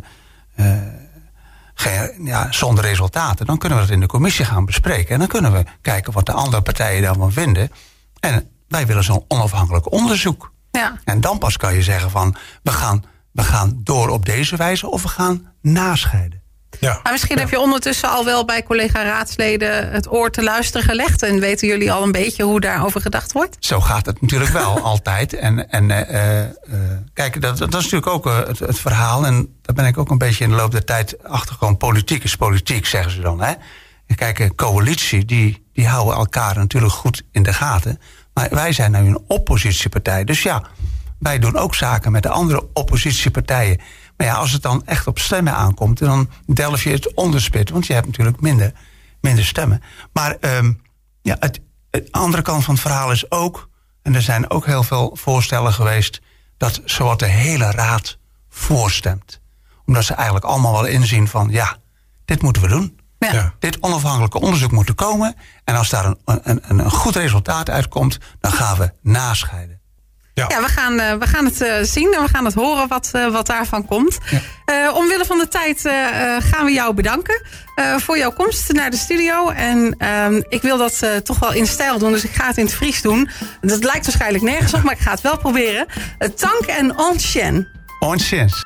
geen, 1.74 2.24
ja, 2.24 2.52
zonder 2.52 2.84
resultaten, 2.84 3.46
dan 3.46 3.58
kunnen 3.58 3.78
we 3.78 3.84
dat 3.84 3.94
in 3.94 4.00
de 4.00 4.06
commissie 4.06 4.44
gaan 4.44 4.64
bespreken. 4.64 5.12
En 5.12 5.18
dan 5.18 5.28
kunnen 5.28 5.52
we 5.52 5.64
kijken 5.80 6.12
wat 6.12 6.26
de 6.26 6.32
andere 6.32 6.62
partijen 6.62 7.02
daarvan 7.02 7.32
vinden. 7.32 7.70
En 8.20 8.50
wij 8.68 8.86
willen 8.86 9.04
zo'n 9.04 9.24
onafhankelijk 9.28 9.92
onderzoek. 9.92 10.52
Ja. 10.70 10.98
En 11.04 11.20
dan 11.20 11.38
pas 11.38 11.56
kan 11.56 11.74
je 11.74 11.82
zeggen 11.82 12.10
van, 12.10 12.36
we 12.62 12.70
gaan, 12.70 13.04
we 13.32 13.42
gaan 13.42 13.80
door 13.82 14.08
op 14.08 14.26
deze 14.26 14.56
wijze 14.56 14.90
of 14.90 15.02
we 15.02 15.08
gaan 15.08 15.52
nascheiden. 15.60 16.42
Ja. 16.80 17.00
Maar 17.02 17.12
misschien 17.12 17.38
heb 17.38 17.50
je 17.50 17.60
ondertussen 17.60 18.10
al 18.10 18.24
wel 18.24 18.44
bij 18.44 18.62
collega-raadsleden 18.62 19.90
het 19.90 20.12
oor 20.12 20.30
te 20.30 20.42
luisteren 20.42 20.86
gelegd. 20.86 21.22
En 21.22 21.40
weten 21.40 21.68
jullie 21.68 21.92
al 21.92 22.02
een 22.02 22.12
beetje 22.12 22.42
hoe 22.42 22.60
daarover 22.60 23.00
gedacht 23.00 23.32
wordt? 23.32 23.56
Zo 23.60 23.80
gaat 23.80 24.06
het 24.06 24.20
natuurlijk 24.20 24.50
wel 24.50 24.80
altijd. 24.92 25.34
En, 25.34 25.70
en 25.70 25.90
eh, 25.90 26.40
eh, 26.40 26.50
kijk, 27.12 27.40
dat, 27.40 27.58
dat 27.58 27.74
is 27.74 27.90
natuurlijk 27.90 28.06
ook 28.06 28.26
eh, 28.26 28.36
het, 28.36 28.58
het 28.58 28.78
verhaal. 28.78 29.26
En 29.26 29.58
daar 29.62 29.74
ben 29.74 29.86
ik 29.86 29.98
ook 29.98 30.10
een 30.10 30.18
beetje 30.18 30.44
in 30.44 30.50
de 30.50 30.56
loop 30.56 30.70
der 30.70 30.84
tijd 30.84 31.22
achtergekomen. 31.22 31.76
Politiek 31.76 32.24
is 32.24 32.36
politiek, 32.36 32.86
zeggen 32.86 33.12
ze 33.12 33.20
dan. 33.20 33.40
Hè? 33.40 33.52
En 34.06 34.16
Kijk, 34.16 34.38
een 34.38 34.54
coalitie, 34.54 35.24
die, 35.24 35.66
die 35.72 35.86
houden 35.86 36.14
elkaar 36.14 36.56
natuurlijk 36.56 36.92
goed 36.92 37.22
in 37.32 37.42
de 37.42 37.52
gaten. 37.52 38.00
Maar 38.34 38.48
wij 38.50 38.72
zijn 38.72 38.92
nu 38.92 38.98
een 38.98 39.24
oppositiepartij. 39.26 40.24
Dus 40.24 40.42
ja, 40.42 40.62
wij 41.18 41.38
doen 41.38 41.56
ook 41.56 41.74
zaken 41.74 42.12
met 42.12 42.22
de 42.22 42.28
andere 42.28 42.66
oppositiepartijen. 42.72 43.80
Maar 44.16 44.26
ja, 44.26 44.34
als 44.34 44.52
het 44.52 44.62
dan 44.62 44.82
echt 44.86 45.06
op 45.06 45.18
stemmen 45.18 45.54
aankomt, 45.54 45.98
dan 45.98 46.30
delf 46.46 46.82
je 46.82 46.90
het 46.90 47.14
onderspit. 47.14 47.70
Want 47.70 47.86
je 47.86 47.92
hebt 47.92 48.06
natuurlijk 48.06 48.40
minder, 48.40 48.72
minder 49.20 49.44
stemmen. 49.44 49.82
Maar 50.12 50.36
ehm, 50.40 50.72
ja, 51.22 51.36
het, 51.38 51.60
de 51.90 52.08
andere 52.10 52.42
kant 52.42 52.64
van 52.64 52.74
het 52.74 52.82
verhaal 52.82 53.10
is 53.10 53.30
ook, 53.30 53.68
en 54.02 54.14
er 54.14 54.22
zijn 54.22 54.50
ook 54.50 54.66
heel 54.66 54.82
veel 54.82 55.16
voorstellen 55.20 55.72
geweest, 55.72 56.20
dat 56.56 56.80
zowat 56.84 57.18
de 57.18 57.26
hele 57.26 57.70
raad 57.70 58.18
voorstemt. 58.48 59.40
Omdat 59.86 60.04
ze 60.04 60.14
eigenlijk 60.14 60.44
allemaal 60.44 60.72
wel 60.72 60.84
inzien 60.84 61.28
van, 61.28 61.48
ja, 61.50 61.76
dit 62.24 62.42
moeten 62.42 62.62
we 62.62 62.68
doen. 62.68 62.98
Ja. 63.18 63.32
Ja. 63.32 63.54
Dit 63.58 63.82
onafhankelijke 63.82 64.40
onderzoek 64.40 64.72
moet 64.72 64.88
er 64.88 64.94
komen. 64.94 65.34
En 65.64 65.76
als 65.76 65.90
daar 65.90 66.04
een, 66.04 66.18
een, 66.24 66.60
een, 66.62 66.78
een 66.78 66.90
goed 66.90 67.16
resultaat 67.16 67.70
uitkomt, 67.70 68.18
dan 68.40 68.52
gaan 68.52 68.78
we 68.78 68.92
nascheiden. 69.02 69.80
Ja. 70.34 70.44
Ja, 70.48 70.60
we 70.60 70.68
gaan, 70.68 71.00
eh, 71.00 71.14
we 71.14 71.26
gaan 71.26 71.44
het 71.44 71.60
eh, 71.60 71.74
zien 71.82 72.12
en 72.14 72.22
we 72.22 72.28
gaan 72.28 72.44
het 72.44 72.54
horen 72.54 72.88
wat, 72.88 73.08
eh, 73.12 73.26
wat 73.28 73.46
daarvan 73.46 73.86
komt. 73.86 74.18
Omwille 74.94 75.24
van 75.24 75.38
de 75.38 75.48
tijd 75.48 75.80
gaan 76.38 76.64
we 76.64 76.72
jou 76.72 76.94
bedanken 76.94 77.42
voor 77.96 78.18
jouw 78.18 78.32
komst 78.32 78.72
naar 78.72 78.90
de 78.90 78.96
studio. 78.96 79.48
En 79.48 79.94
ehm, 79.98 80.42
ik 80.48 80.62
wil 80.62 80.76
dat 80.76 81.06
toch 81.22 81.38
wel 81.38 81.52
in 81.52 81.66
stijl 81.66 81.98
doen, 81.98 82.12
dus 82.12 82.24
ik 82.24 82.34
ga 82.34 82.46
het 82.46 82.56
in 82.56 82.64
het 82.64 82.74
Fries 82.74 83.02
doen. 83.02 83.28
Dat 83.60 83.84
lijkt 83.84 84.06
waarschijnlijk 84.06 84.44
nergens 84.44 84.74
op, 84.74 84.82
maar 84.82 84.92
ik 84.94 85.00
ga 85.00 85.10
het 85.10 85.20
wel 85.20 85.38
proberen. 85.38 85.86
Tank 86.34 86.64
en 86.66 86.94
enchaîne. 86.96 87.66
Onchens. 87.98 88.64